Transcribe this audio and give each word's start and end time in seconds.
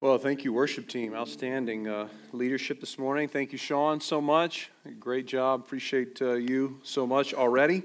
Well, 0.00 0.16
thank 0.16 0.44
you, 0.44 0.52
worship 0.52 0.86
team. 0.86 1.12
Outstanding 1.12 1.88
uh, 1.88 2.06
leadership 2.30 2.78
this 2.78 3.00
morning. 3.00 3.26
Thank 3.26 3.50
you, 3.50 3.58
Sean, 3.58 4.00
so 4.00 4.20
much. 4.20 4.70
Great 5.00 5.26
job. 5.26 5.58
Appreciate 5.58 6.22
uh, 6.22 6.34
you 6.34 6.78
so 6.84 7.04
much 7.04 7.34
already. 7.34 7.82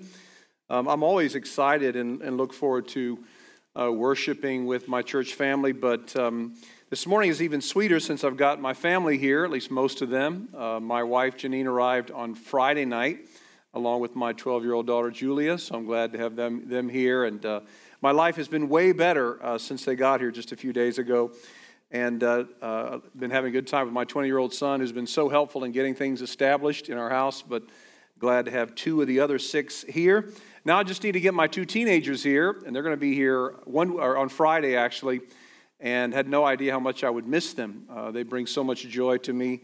Um, 0.70 0.88
I'm 0.88 1.02
always 1.02 1.34
excited 1.34 1.96
and, 1.96 2.22
and 2.22 2.38
look 2.38 2.54
forward 2.54 2.88
to 2.90 3.18
uh, 3.76 3.92
worshiping 3.92 4.68
with 4.68 4.88
my 4.88 5.02
church 5.02 5.34
family, 5.34 5.72
but 5.72 6.16
um, 6.16 6.54
this 6.92 7.08
morning 7.08 7.32
is 7.32 7.42
even 7.42 7.62
sweeter 7.62 8.00
since 8.00 8.24
I've 8.24 8.38
got 8.38 8.62
my 8.62 8.76
family 8.76 9.18
here, 9.18 9.44
at 9.44 9.50
least 9.50 9.72
most 9.72 10.04
of 10.04 10.12
them. 10.12 10.50
Uh, 10.56 10.80
my 10.80 11.02
wife, 11.02 11.36
Janine, 11.38 11.66
arrived 11.66 12.12
on 12.12 12.36
Friday 12.36 12.86
night 12.86 13.22
along 13.74 14.02
with 14.02 14.16
my 14.16 14.34
12 14.34 14.64
year 14.64 14.74
old 14.74 14.86
daughter, 14.86 15.10
Julia, 15.10 15.58
so 15.58 15.74
I'm 15.74 15.86
glad 15.88 16.14
to 16.14 16.20
have 16.20 16.36
them, 16.36 16.70
them 16.70 16.90
here. 16.90 17.24
And 17.24 17.44
uh, 17.44 17.62
my 18.04 18.12
life 18.12 18.36
has 18.36 18.48
been 18.48 18.70
way 18.70 18.92
better 18.92 19.44
uh, 19.44 19.58
since 19.58 19.84
they 19.84 19.96
got 19.96 20.20
here 20.20 20.30
just 20.30 20.52
a 20.52 20.56
few 20.56 20.74
days 20.74 21.00
ago 21.00 21.32
and 21.94 22.24
uh, 22.24 22.46
uh, 22.60 23.00
been 23.16 23.30
having 23.30 23.50
a 23.50 23.52
good 23.52 23.68
time 23.68 23.86
with 23.86 23.94
my 23.94 24.04
20 24.04 24.28
year 24.28 24.40
old 24.40 24.54
son 24.54 24.80
who's 24.80 24.92
been 24.92 25.08
so 25.08 25.30
helpful 25.30 25.64
in 25.64 25.72
getting 25.72 25.94
things 25.94 26.22
established 26.22 26.90
in 26.90 26.98
our 26.98 27.10
house 27.10 27.42
but 27.42 27.64
glad 28.20 28.46
to 28.46 28.52
have 28.52 28.74
two 28.76 29.00
of 29.00 29.08
the 29.08 29.20
other 29.20 29.40
six 29.40 29.84
here. 29.84 30.30
Now 30.66 30.80
i 30.80 30.84
just 30.84 31.04
need 31.04 31.14
to 31.14 31.20
get 31.22 31.34
my 31.34 31.48
two 31.48 31.66
teenagers 31.66 32.24
here 32.24 32.62
and 32.66 32.76
they're 32.76 32.84
going 32.84 32.96
to 32.96 33.00
be 33.00 33.14
here 33.14 33.56
one 33.66 33.92
on 34.00 34.28
friday 34.28 34.76
actually 34.76 35.22
and 35.80 36.14
had 36.14 36.28
no 36.28 36.44
idea 36.44 36.72
how 36.72 36.80
much 36.80 37.04
i 37.04 37.10
would 37.10 37.28
miss 37.28 37.54
them. 37.54 37.86
Uh, 37.90 38.12
they 38.12 38.24
bring 38.24 38.48
so 38.48 38.64
much 38.64 38.82
joy 38.88 39.18
to 39.18 39.32
me 39.32 39.62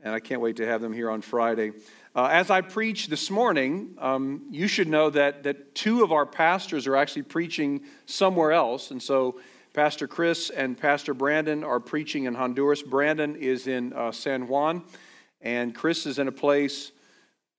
and 0.00 0.14
i 0.14 0.20
can't 0.20 0.42
wait 0.42 0.56
to 0.56 0.66
have 0.66 0.82
them 0.82 0.92
here 0.92 1.10
on 1.10 1.22
friday. 1.22 1.72
Uh, 2.14 2.28
as 2.30 2.50
i 2.50 2.60
preach 2.60 3.06
this 3.06 3.30
morning 3.30 3.94
um, 3.98 4.42
you 4.50 4.68
should 4.68 4.88
know 4.88 5.08
that, 5.08 5.44
that 5.44 5.74
two 5.74 6.04
of 6.04 6.12
our 6.12 6.26
pastors 6.26 6.86
are 6.86 6.96
actually 6.96 7.22
preaching 7.22 7.80
somewhere 8.04 8.52
else 8.52 8.90
and 8.90 9.02
so 9.02 9.40
Pastor 9.72 10.08
Chris 10.08 10.50
and 10.50 10.76
Pastor 10.76 11.14
Brandon 11.14 11.62
are 11.62 11.78
preaching 11.78 12.24
in 12.24 12.34
Honduras. 12.34 12.82
Brandon 12.82 13.36
is 13.36 13.68
in 13.68 13.92
uh, 13.92 14.10
San 14.10 14.48
Juan, 14.48 14.82
and 15.40 15.72
Chris 15.72 16.06
is 16.06 16.18
in 16.18 16.26
a 16.26 16.32
place 16.32 16.90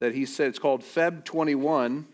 that 0.02 0.14
he 0.14 0.26
said 0.26 0.50
it's 0.50 0.60
called 0.60 0.82
Feb 0.82 1.24
21, 1.24 2.06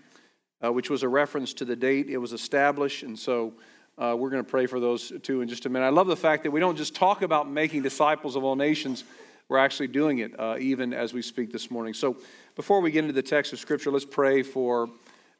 uh, 0.63 0.71
which 0.71 0.91
was 0.91 1.01
a 1.01 1.09
reference 1.09 1.51
to 1.55 1.65
the 1.65 1.75
date 1.75 2.09
it 2.09 2.17
was 2.17 2.31
established. 2.31 3.01
And 3.01 3.17
so 3.17 3.53
uh, 3.97 4.15
we're 4.15 4.29
going 4.29 4.43
to 4.43 4.49
pray 4.49 4.67
for 4.67 4.79
those 4.79 5.11
two 5.23 5.41
in 5.41 5.47
just 5.47 5.65
a 5.65 5.69
minute. 5.69 5.87
I 5.87 5.89
love 5.89 6.05
the 6.05 6.15
fact 6.15 6.43
that 6.43 6.51
we 6.51 6.59
don't 6.59 6.77
just 6.77 6.93
talk 6.93 7.23
about 7.23 7.49
making 7.49 7.81
disciples 7.81 8.35
of 8.35 8.43
all 8.43 8.55
nations, 8.55 9.03
we're 9.49 9.57
actually 9.57 9.87
doing 9.87 10.19
it 10.19 10.39
uh, 10.39 10.57
even 10.59 10.93
as 10.93 11.11
we 11.11 11.23
speak 11.23 11.51
this 11.51 11.71
morning. 11.71 11.95
So 11.95 12.17
before 12.55 12.81
we 12.81 12.91
get 12.91 12.99
into 12.99 13.13
the 13.13 13.23
text 13.23 13.51
of 13.51 13.57
Scripture, 13.57 13.89
let's 13.89 14.05
pray 14.05 14.43
for 14.43 14.89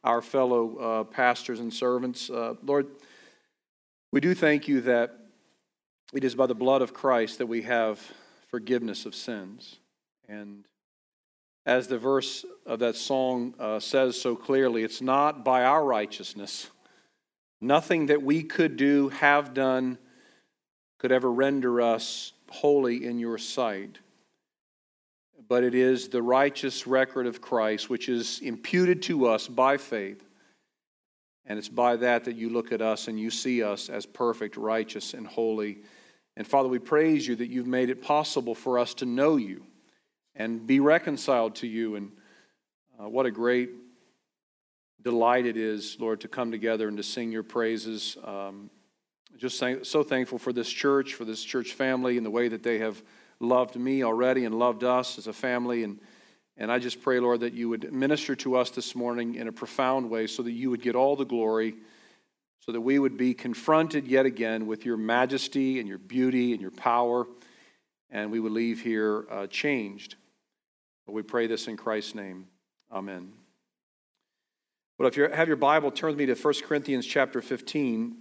our 0.03 0.21
fellow 0.21 0.77
uh, 0.77 1.03
pastors 1.03 1.59
and 1.59 1.71
servants. 1.71 2.31
Uh, 2.31 2.55
Lord, 2.63 2.87
we 4.11 4.21
do 4.21 4.33
thank 4.33 4.67
you 4.67 4.81
that 4.81 5.17
it 6.13 6.23
is 6.23 6.35
by 6.35 6.45
the 6.45 6.55
blood 6.55 6.81
of 6.81 6.93
Christ 6.93 7.39
that 7.39 7.47
we 7.47 7.63
have 7.63 7.99
forgiveness 8.47 9.05
of 9.05 9.13
sins. 9.13 9.79
And 10.29 10.65
as 11.65 11.87
the 11.87 11.97
verse 11.97 12.45
of 12.65 12.79
that 12.79 12.95
song 12.95 13.53
uh, 13.59 13.79
says 13.79 14.19
so 14.19 14.35
clearly, 14.35 14.83
it's 14.83 15.01
not 15.01 15.43
by 15.43 15.63
our 15.63 15.83
righteousness. 15.83 16.69
Nothing 17.59 18.05
that 18.05 18.21
we 18.21 18.43
could 18.43 18.77
do, 18.77 19.09
have 19.09 19.53
done, 19.53 19.97
could 20.99 21.11
ever 21.11 21.29
render 21.29 21.81
us 21.81 22.31
holy 22.49 23.05
in 23.05 23.19
your 23.19 23.37
sight. 23.37 23.99
But 25.49 25.63
it 25.63 25.75
is 25.75 26.07
the 26.07 26.21
righteous 26.21 26.87
record 26.87 27.27
of 27.27 27.41
Christ, 27.41 27.89
which 27.89 28.07
is 28.07 28.39
imputed 28.39 29.01
to 29.03 29.27
us 29.27 29.49
by 29.49 29.75
faith 29.75 30.26
and 31.47 31.57
it's 31.57 31.69
by 31.69 31.95
that 31.95 32.25
that 32.25 32.35
you 32.35 32.49
look 32.49 32.71
at 32.71 32.81
us 32.81 33.07
and 33.07 33.19
you 33.19 33.31
see 33.31 33.63
us 33.63 33.89
as 33.89 34.05
perfect, 34.05 34.57
righteous, 34.57 35.13
and 35.13 35.25
holy. 35.25 35.79
And 36.35 36.45
Father, 36.45 36.69
we 36.69 36.79
praise 36.79 37.27
you 37.27 37.35
that 37.37 37.47
you've 37.49 37.67
made 37.67 37.89
it 37.89 38.01
possible 38.01 38.53
for 38.53 38.77
us 38.77 38.93
to 38.95 39.05
know 39.05 39.37
you 39.37 39.63
and 40.35 40.67
be 40.67 40.79
reconciled 40.79 41.55
to 41.55 41.67
you. 41.67 41.95
And 41.95 42.11
uh, 43.01 43.09
what 43.09 43.25
a 43.25 43.31
great 43.31 43.71
delight 45.01 45.45
it 45.45 45.57
is, 45.57 45.97
Lord, 45.99 46.21
to 46.21 46.27
come 46.27 46.51
together 46.51 46.87
and 46.87 46.97
to 46.97 47.03
sing 47.03 47.31
your 47.31 47.43
praises. 47.43 48.17
Um, 48.23 48.69
just 49.37 49.57
so 49.83 50.03
thankful 50.03 50.39
for 50.39 50.51
this 50.51 50.69
church, 50.69 51.13
for 51.13 51.23
this 51.23 51.43
church 51.43 51.73
family, 51.73 52.17
and 52.17 52.25
the 52.25 52.31
way 52.31 52.47
that 52.47 52.63
they 52.63 52.79
have 52.79 53.01
loved 53.39 53.75
me 53.75 54.03
already 54.03 54.45
and 54.45 54.57
loved 54.57 54.83
us 54.83 55.17
as 55.17 55.27
a 55.27 55.33
family. 55.33 55.83
And 55.83 55.99
and 56.57 56.71
I 56.71 56.79
just 56.79 57.01
pray, 57.01 57.19
Lord, 57.19 57.41
that 57.41 57.53
you 57.53 57.69
would 57.69 57.93
minister 57.93 58.35
to 58.37 58.55
us 58.55 58.71
this 58.71 58.95
morning 58.95 59.35
in 59.35 59.47
a 59.47 59.51
profound 59.51 60.09
way 60.09 60.25
so 60.25 60.41
that 60.41 60.51
you 60.51 60.71
would 60.71 60.81
get 60.81 60.95
all 60.95 61.15
the 61.15 61.25
glory, 61.25 61.75
so 62.59 62.71
that 62.71 62.81
we 62.81 62.97
would 62.97 63.15
be 63.15 63.35
confronted 63.35 64.07
yet 64.07 64.25
again 64.25 64.65
with 64.65 64.83
your 64.83 64.97
majesty 64.97 65.79
and 65.79 65.87
your 65.87 65.99
beauty 65.99 66.53
and 66.53 66.61
your 66.61 66.71
power, 66.71 67.27
and 68.09 68.31
we 68.31 68.39
would 68.39 68.51
leave 68.51 68.81
here 68.81 69.25
uh, 69.29 69.45
changed. 69.47 70.15
But 71.05 71.13
we 71.13 71.21
pray 71.21 71.45
this 71.45 71.67
in 71.67 71.77
Christ's 71.77 72.15
name. 72.15 72.47
Amen. 72.91 73.33
Well, 74.97 75.07
if 75.07 75.15
you 75.15 75.29
have 75.29 75.47
your 75.47 75.57
Bible, 75.57 75.91
turn 75.91 76.09
with 76.09 76.17
me 76.17 76.25
to 76.25 76.33
1 76.33 76.53
Corinthians 76.63 77.05
chapter 77.05 77.39
15. 77.39 78.17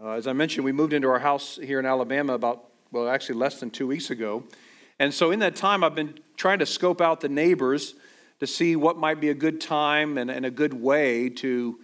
Uh, 0.00 0.10
as 0.10 0.28
I 0.28 0.32
mentioned, 0.32 0.64
we 0.64 0.70
moved 0.70 0.92
into 0.92 1.08
our 1.08 1.18
house 1.18 1.58
here 1.60 1.80
in 1.80 1.86
Alabama 1.86 2.34
about, 2.34 2.66
well, 2.92 3.08
actually 3.08 3.34
less 3.34 3.58
than 3.58 3.70
two 3.70 3.88
weeks 3.88 4.10
ago. 4.10 4.44
And 4.98 5.14
so 5.14 5.30
in 5.30 5.38
that 5.40 5.54
time, 5.54 5.84
I've 5.84 5.94
been 5.94 6.18
trying 6.36 6.58
to 6.58 6.66
scope 6.66 7.00
out 7.00 7.20
the 7.20 7.28
neighbors 7.28 7.94
to 8.40 8.46
see 8.46 8.76
what 8.76 8.96
might 8.96 9.20
be 9.20 9.30
a 9.30 9.34
good 9.34 9.60
time 9.60 10.18
and, 10.18 10.30
and 10.30 10.46
a 10.46 10.50
good 10.50 10.74
way 10.74 11.28
to 11.28 11.78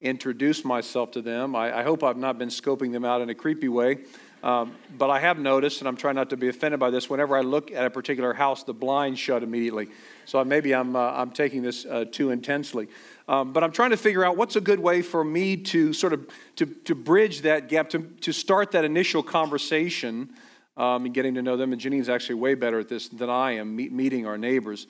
introduce 0.00 0.64
myself 0.64 1.10
to 1.12 1.22
them. 1.22 1.56
I, 1.56 1.80
I, 1.80 1.82
hope 1.82 2.04
I've 2.04 2.16
not 2.16 2.38
been 2.38 2.50
scoping 2.50 2.92
them 2.92 3.04
out 3.04 3.20
in 3.20 3.30
a 3.30 3.34
creepy 3.34 3.68
way. 3.68 3.98
Um, 4.44 4.76
but 4.96 5.10
I 5.10 5.18
have 5.18 5.40
noticed, 5.40 5.80
and 5.80 5.88
I'm 5.88 5.96
trying 5.96 6.14
not 6.14 6.30
to 6.30 6.36
be 6.36 6.48
offended 6.48 6.78
by 6.78 6.90
this, 6.90 7.10
whenever 7.10 7.36
I 7.36 7.40
look 7.40 7.72
at 7.72 7.84
a 7.84 7.90
particular 7.90 8.32
house, 8.32 8.62
the 8.62 8.72
blinds 8.72 9.18
shut 9.18 9.42
immediately. 9.42 9.88
So 10.24 10.44
maybe 10.44 10.72
I'm, 10.72 10.94
uh, 10.94 11.00
I'm 11.00 11.32
taking 11.32 11.62
this 11.62 11.84
uh, 11.84 12.04
too 12.10 12.30
intensely. 12.30 12.86
Um, 13.26 13.52
but 13.52 13.64
I'm 13.64 13.72
trying 13.72 13.90
to 13.90 13.96
figure 13.96 14.24
out 14.24 14.36
what's 14.36 14.54
a 14.54 14.60
good 14.60 14.78
way 14.78 15.02
for 15.02 15.24
me 15.24 15.56
to 15.56 15.92
sort 15.92 16.12
of 16.12 16.28
to, 16.56 16.66
to 16.66 16.94
bridge 16.94 17.40
that 17.42 17.68
gap, 17.68 17.90
to, 17.90 18.02
to 18.20 18.32
start 18.32 18.70
that 18.72 18.84
initial 18.84 19.24
conversation 19.24 20.30
um, 20.78 21.04
and 21.04 21.12
getting 21.12 21.34
to 21.34 21.42
know 21.42 21.56
them. 21.56 21.72
And 21.72 21.80
Janine's 21.80 22.08
actually 22.08 22.36
way 22.36 22.54
better 22.54 22.78
at 22.78 22.88
this 22.88 23.08
than 23.08 23.28
I 23.28 23.56
am, 23.56 23.76
meet, 23.76 23.92
meeting 23.92 24.26
our 24.26 24.38
neighbors. 24.38 24.86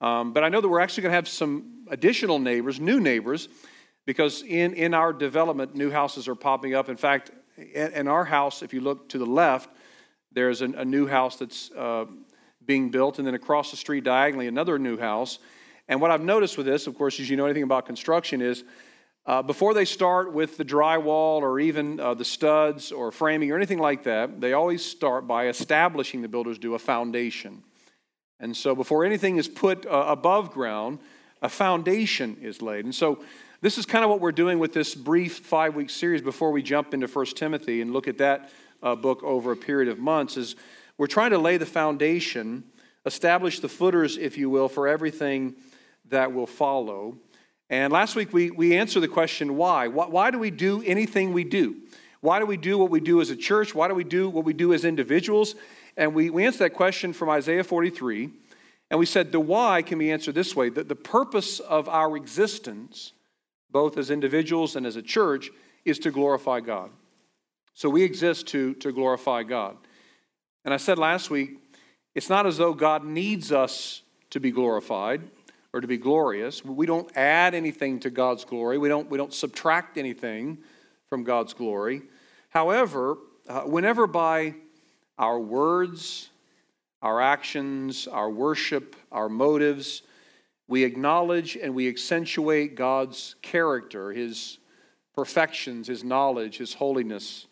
Um, 0.00 0.32
but 0.32 0.42
I 0.42 0.48
know 0.48 0.60
that 0.60 0.68
we're 0.68 0.80
actually 0.80 1.02
going 1.02 1.10
to 1.10 1.16
have 1.16 1.28
some 1.28 1.84
additional 1.90 2.38
neighbors, 2.38 2.80
new 2.80 3.00
neighbors, 3.00 3.48
because 4.06 4.42
in, 4.42 4.74
in 4.74 4.94
our 4.94 5.12
development, 5.12 5.74
new 5.74 5.90
houses 5.90 6.28
are 6.28 6.34
popping 6.34 6.74
up. 6.74 6.88
In 6.88 6.96
fact, 6.96 7.32
in, 7.56 7.92
in 7.92 8.08
our 8.08 8.24
house, 8.24 8.62
if 8.62 8.72
you 8.72 8.80
look 8.80 9.08
to 9.10 9.18
the 9.18 9.26
left, 9.26 9.68
there's 10.32 10.62
an, 10.62 10.74
a 10.76 10.84
new 10.84 11.06
house 11.06 11.36
that's 11.36 11.70
uh, 11.72 12.06
being 12.64 12.90
built, 12.90 13.18
and 13.18 13.26
then 13.26 13.34
across 13.34 13.70
the 13.70 13.76
street 13.76 14.04
diagonally, 14.04 14.46
another 14.46 14.78
new 14.78 14.96
house. 14.96 15.38
And 15.88 16.00
what 16.00 16.10
I've 16.10 16.22
noticed 16.22 16.56
with 16.56 16.66
this, 16.66 16.86
of 16.86 16.96
course, 16.96 17.20
as 17.20 17.28
you 17.28 17.36
know 17.36 17.44
anything 17.44 17.64
about 17.64 17.86
construction, 17.86 18.40
is 18.40 18.64
uh, 19.24 19.42
before 19.42 19.72
they 19.72 19.84
start 19.84 20.32
with 20.32 20.56
the 20.56 20.64
drywall 20.64 21.42
or 21.42 21.60
even 21.60 22.00
uh, 22.00 22.14
the 22.14 22.24
studs 22.24 22.90
or 22.90 23.12
framing 23.12 23.50
or 23.52 23.56
anything 23.56 23.78
like 23.78 24.02
that, 24.04 24.40
they 24.40 24.52
always 24.52 24.84
start 24.84 25.28
by 25.28 25.46
establishing, 25.46 26.22
the 26.22 26.28
builders 26.28 26.58
do, 26.58 26.74
a 26.74 26.78
foundation. 26.78 27.62
And 28.40 28.56
so 28.56 28.74
before 28.74 29.04
anything 29.04 29.36
is 29.36 29.46
put 29.46 29.86
uh, 29.86 30.06
above 30.08 30.50
ground, 30.50 30.98
a 31.40 31.48
foundation 31.48 32.36
is 32.40 32.60
laid. 32.60 32.84
And 32.84 32.94
so 32.94 33.22
this 33.60 33.78
is 33.78 33.86
kind 33.86 34.04
of 34.04 34.10
what 34.10 34.20
we're 34.20 34.32
doing 34.32 34.58
with 34.58 34.72
this 34.72 34.92
brief 34.92 35.38
five 35.38 35.76
week 35.76 35.90
series 35.90 36.20
before 36.20 36.50
we 36.50 36.62
jump 36.62 36.92
into 36.92 37.06
1 37.06 37.26
Timothy 37.26 37.80
and 37.80 37.92
look 37.92 38.08
at 38.08 38.18
that 38.18 38.50
uh, 38.82 38.96
book 38.96 39.22
over 39.22 39.52
a 39.52 39.56
period 39.56 39.88
of 39.88 40.00
months 40.00 40.36
is 40.36 40.56
we're 40.98 41.06
trying 41.06 41.30
to 41.30 41.38
lay 41.38 41.56
the 41.56 41.66
foundation, 41.66 42.64
establish 43.06 43.60
the 43.60 43.68
footers, 43.68 44.16
if 44.16 44.36
you 44.36 44.50
will, 44.50 44.68
for 44.68 44.88
everything 44.88 45.54
that 46.08 46.32
will 46.32 46.48
follow. 46.48 47.16
And 47.70 47.92
last 47.92 48.16
week 48.16 48.32
we, 48.32 48.50
we 48.50 48.76
answered 48.76 49.00
the 49.00 49.08
question 49.08 49.56
why? 49.56 49.88
why? 49.88 50.06
Why 50.06 50.30
do 50.30 50.38
we 50.38 50.50
do 50.50 50.82
anything 50.84 51.32
we 51.32 51.44
do? 51.44 51.76
Why 52.20 52.38
do 52.38 52.46
we 52.46 52.56
do 52.56 52.78
what 52.78 52.90
we 52.90 53.00
do 53.00 53.20
as 53.20 53.30
a 53.30 53.36
church? 53.36 53.74
Why 53.74 53.88
do 53.88 53.94
we 53.94 54.04
do 54.04 54.28
what 54.28 54.44
we 54.44 54.52
do 54.52 54.72
as 54.72 54.84
individuals? 54.84 55.54
And 55.96 56.14
we, 56.14 56.30
we 56.30 56.44
answered 56.44 56.64
that 56.64 56.74
question 56.74 57.12
from 57.12 57.28
Isaiah 57.28 57.64
43. 57.64 58.30
And 58.90 58.98
we 59.00 59.06
said 59.06 59.32
the 59.32 59.40
why 59.40 59.82
can 59.82 59.98
be 59.98 60.12
answered 60.12 60.34
this 60.34 60.54
way 60.54 60.68
that 60.68 60.88
the 60.88 60.94
purpose 60.94 61.60
of 61.60 61.88
our 61.88 62.16
existence, 62.16 63.12
both 63.70 63.96
as 63.96 64.10
individuals 64.10 64.76
and 64.76 64.86
as 64.86 64.96
a 64.96 65.02
church, 65.02 65.50
is 65.84 65.98
to 66.00 66.10
glorify 66.10 66.60
God. 66.60 66.90
So 67.74 67.88
we 67.88 68.02
exist 68.02 68.46
to, 68.48 68.74
to 68.74 68.92
glorify 68.92 69.42
God. 69.42 69.76
And 70.64 70.72
I 70.72 70.76
said 70.76 70.98
last 70.98 71.30
week, 71.30 71.58
it's 72.14 72.28
not 72.28 72.46
as 72.46 72.58
though 72.58 72.74
God 72.74 73.04
needs 73.04 73.50
us 73.50 74.02
to 74.30 74.38
be 74.38 74.50
glorified 74.50 75.22
or 75.72 75.80
to 75.80 75.86
be 75.86 75.96
glorious. 75.96 76.64
We 76.64 76.86
don't 76.86 77.10
add 77.16 77.54
anything 77.54 78.00
to 78.00 78.10
God's 78.10 78.44
glory, 78.44 78.78
we 78.78 78.88
don't, 78.88 79.10
we 79.10 79.18
don't 79.18 79.32
subtract 79.32 79.98
anything 79.98 80.58
from 81.08 81.24
God's 81.24 81.54
glory. 81.54 82.02
However, 82.50 83.18
uh, 83.48 83.62
whenever 83.62 84.06
by 84.06 84.54
our 85.18 85.38
words, 85.38 86.30
our 87.00 87.20
actions, 87.20 88.06
our 88.06 88.30
worship, 88.30 88.94
our 89.10 89.28
motives, 89.28 90.02
we 90.68 90.84
acknowledge 90.84 91.56
and 91.56 91.74
we 91.74 91.88
accentuate 91.88 92.76
God's 92.76 93.34
character, 93.42 94.12
His 94.12 94.58
perfections, 95.14 95.88
His 95.88 96.04
knowledge, 96.04 96.58
His 96.58 96.74
holiness, 96.74 97.46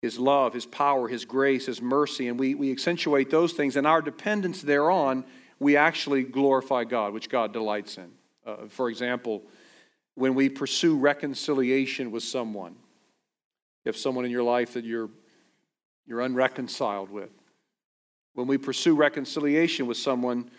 His 0.00 0.18
love, 0.18 0.54
His 0.54 0.66
power, 0.66 1.08
His 1.08 1.24
grace, 1.24 1.66
His 1.66 1.82
mercy, 1.82 2.28
and 2.28 2.38
we, 2.38 2.54
we 2.54 2.70
accentuate 2.70 3.30
those 3.30 3.52
things, 3.52 3.76
and 3.76 3.86
our 3.86 4.00
dependence 4.00 4.62
thereon, 4.62 5.24
we 5.60 5.76
actually 5.76 6.22
glorify 6.22 6.84
God, 6.84 7.12
which 7.12 7.28
God 7.28 7.52
delights 7.52 7.98
in. 7.98 8.10
Uh, 8.46 8.68
for 8.68 8.88
example, 8.88 9.42
when 10.14 10.34
we 10.34 10.48
pursue 10.48 10.96
reconciliation 10.98 12.10
with 12.10 12.22
someone, 12.22 12.76
if 13.84 13.96
someone 13.96 14.24
in 14.24 14.30
your 14.30 14.42
life 14.42 14.74
that 14.74 14.84
you're, 14.84 15.10
you're 16.06 16.20
unreconciled 16.20 17.10
with. 17.10 17.30
When 18.34 18.46
we 18.46 18.58
pursue 18.58 18.94
reconciliation 18.94 19.86
with 19.86 19.96
someone 19.96 20.50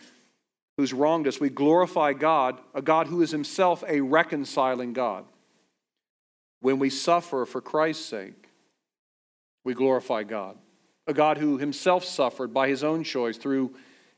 who's 0.76 0.92
wronged 0.92 1.26
us, 1.26 1.40
we 1.40 1.48
glorify 1.48 2.12
God, 2.12 2.58
a 2.74 2.82
God 2.82 3.06
who 3.06 3.22
is 3.22 3.30
himself 3.30 3.84
a 3.86 4.00
reconciling 4.00 4.92
God. 4.92 5.24
When 6.60 6.78
we 6.78 6.90
suffer 6.90 7.46
for 7.46 7.60
Christ's 7.60 8.04
sake, 8.04 8.48
we 9.64 9.74
glorify 9.74 10.24
God, 10.24 10.56
a 11.06 11.14
God 11.14 11.38
who 11.38 11.58
himself 11.58 12.04
suffered 12.04 12.52
by 12.52 12.68
his 12.68 12.82
own 12.82 13.04
choice 13.04 13.36
through 13.36 13.74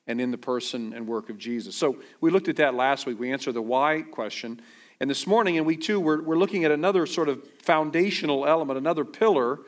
and 0.06 0.20
in 0.20 0.30
the 0.30 0.38
person 0.38 0.92
and 0.92 1.06
work 1.06 1.30
of 1.30 1.38
Jesus. 1.38 1.76
So 1.76 1.98
we 2.20 2.30
looked 2.30 2.48
at 2.48 2.56
that 2.56 2.74
last 2.74 3.06
week. 3.06 3.18
We 3.18 3.32
answered 3.32 3.54
the 3.54 3.62
why 3.62 4.02
question. 4.02 4.60
And 5.00 5.08
this 5.08 5.26
morning 5.26 5.56
in 5.56 5.64
week 5.64 5.80
two, 5.80 6.00
we're, 6.00 6.22
we're 6.22 6.36
looking 6.36 6.64
at 6.64 6.70
another 6.70 7.06
sort 7.06 7.28
of 7.28 7.42
foundational 7.62 8.46
element, 8.46 8.78
another 8.78 9.04
pillar, 9.04 9.60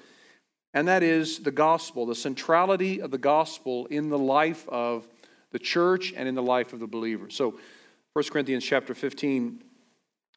and 0.72 0.88
that 0.88 1.02
is 1.02 1.38
the 1.38 1.52
gospel, 1.52 2.06
the 2.06 2.14
centrality 2.14 3.00
of 3.00 3.10
the 3.10 3.18
gospel 3.18 3.86
in 3.86 4.08
the 4.10 4.18
life 4.18 4.68
of 4.68 5.06
the 5.52 5.58
church 5.58 6.12
and 6.16 6.28
in 6.28 6.34
the 6.34 6.42
life 6.42 6.72
of 6.72 6.80
the 6.80 6.86
believer. 6.86 7.30
So 7.30 7.58
1 8.14 8.24
Corinthians 8.30 8.64
chapter 8.64 8.94
15, 8.94 9.62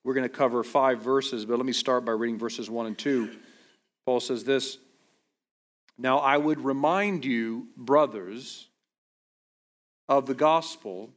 we're 0.04 0.14
going 0.14 0.24
to 0.24 0.30
cover 0.30 0.64
five 0.64 1.02
verses, 1.02 1.46
but 1.46 1.58
let 1.58 1.66
me 1.66 1.74
start 1.74 2.06
by 2.06 2.12
reading 2.12 2.38
verses 2.38 2.70
1 2.70 2.86
and 2.86 2.98
2. 2.98 3.36
Paul 4.06 4.20
says 4.20 4.44
this 4.44 4.78
Now 5.98 6.20
I 6.20 6.38
would 6.38 6.64
remind 6.64 7.26
you, 7.26 7.68
brothers, 7.76 8.67
of 10.08 10.26
the 10.26 10.34
gospel 10.34 11.10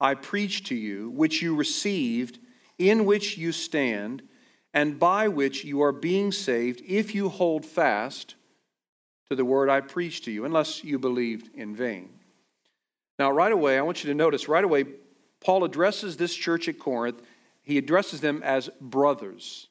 I 0.00 0.14
preached 0.14 0.66
to 0.66 0.74
you, 0.74 1.10
which 1.10 1.40
you 1.40 1.54
received, 1.54 2.38
in 2.78 3.04
which 3.04 3.38
you 3.38 3.52
stand, 3.52 4.22
and 4.72 4.98
by 4.98 5.28
which 5.28 5.64
you 5.64 5.82
are 5.82 5.92
being 5.92 6.32
saved, 6.32 6.82
if 6.86 7.14
you 7.14 7.28
hold 7.28 7.64
fast 7.64 8.34
to 9.28 9.36
the 9.36 9.44
word 9.44 9.70
I 9.70 9.80
preached 9.80 10.24
to 10.24 10.30
you, 10.30 10.44
unless 10.44 10.82
you 10.82 10.98
believed 10.98 11.54
in 11.54 11.74
vain. 11.74 12.10
Now, 13.18 13.30
right 13.30 13.52
away, 13.52 13.78
I 13.78 13.82
want 13.82 14.02
you 14.02 14.08
to 14.08 14.14
notice 14.14 14.48
right 14.48 14.64
away, 14.64 14.84
Paul 15.40 15.64
addresses 15.64 16.16
this 16.16 16.34
church 16.34 16.68
at 16.68 16.78
Corinth. 16.78 17.22
He 17.62 17.78
addresses 17.78 18.20
them 18.20 18.42
as 18.42 18.68
brothers. 18.80 19.68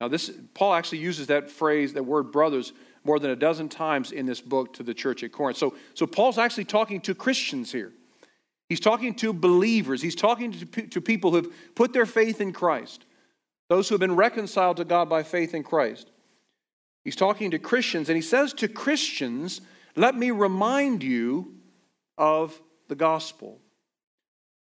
Now, 0.00 0.08
this 0.08 0.30
Paul 0.52 0.74
actually 0.74 0.98
uses 0.98 1.28
that 1.28 1.50
phrase, 1.50 1.94
that 1.94 2.04
word 2.04 2.30
brothers, 2.30 2.72
more 3.04 3.18
than 3.18 3.30
a 3.30 3.36
dozen 3.36 3.68
times 3.68 4.12
in 4.12 4.26
this 4.26 4.40
book 4.40 4.72
to 4.74 4.82
the 4.82 4.94
church 4.94 5.22
at 5.22 5.32
Corinth. 5.32 5.58
So, 5.58 5.74
so 5.92 6.06
Paul's 6.06 6.38
actually 6.38 6.64
talking 6.64 7.00
to 7.02 7.14
Christians 7.14 7.70
here. 7.70 7.92
He's 8.68 8.80
talking 8.80 9.14
to 9.16 9.32
believers. 9.32 10.00
He's 10.00 10.14
talking 10.14 10.52
to, 10.52 10.64
to 10.86 11.00
people 11.00 11.30
who 11.30 11.36
have 11.36 11.74
put 11.74 11.92
their 11.92 12.06
faith 12.06 12.40
in 12.40 12.52
Christ, 12.52 13.04
those 13.68 13.88
who 13.88 13.94
have 13.94 14.00
been 14.00 14.16
reconciled 14.16 14.78
to 14.78 14.84
God 14.84 15.08
by 15.08 15.22
faith 15.22 15.54
in 15.54 15.62
Christ. 15.62 16.10
He's 17.04 17.16
talking 17.16 17.50
to 17.50 17.58
Christians, 17.58 18.08
and 18.08 18.16
he 18.16 18.22
says 18.22 18.54
to 18.54 18.68
Christians, 18.68 19.60
Let 19.94 20.16
me 20.16 20.30
remind 20.30 21.02
you 21.02 21.56
of 22.16 22.58
the 22.88 22.94
gospel. 22.94 23.60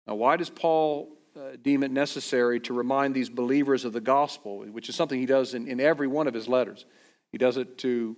Now, 0.06 0.16
why 0.16 0.36
does 0.36 0.50
Paul 0.50 1.16
uh, 1.34 1.56
deem 1.62 1.82
it 1.82 1.90
necessary 1.90 2.60
to 2.60 2.74
remind 2.74 3.14
these 3.14 3.30
believers 3.30 3.86
of 3.86 3.94
the 3.94 4.00
gospel, 4.00 4.60
which 4.66 4.90
is 4.90 4.94
something 4.94 5.18
he 5.18 5.26
does 5.26 5.54
in, 5.54 5.66
in 5.66 5.80
every 5.80 6.06
one 6.06 6.26
of 6.28 6.34
his 6.34 6.46
letters? 6.46 6.84
He 7.32 7.38
does 7.38 7.56
it 7.56 7.78
to 7.78 8.16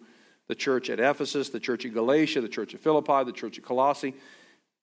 the 0.49 0.55
church 0.55 0.91
at 0.91 1.01
Ephesus, 1.01 1.51
the 1.51 1.61
church 1.61 1.85
at 1.85 1.93
Galatia, 1.93 2.41
the 2.41 2.49
church 2.49 2.75
at 2.75 2.81
Philippi, 2.81 3.25
the 3.25 3.33
church 3.33 3.59
at 3.59 3.65
Colossae. 3.65 4.15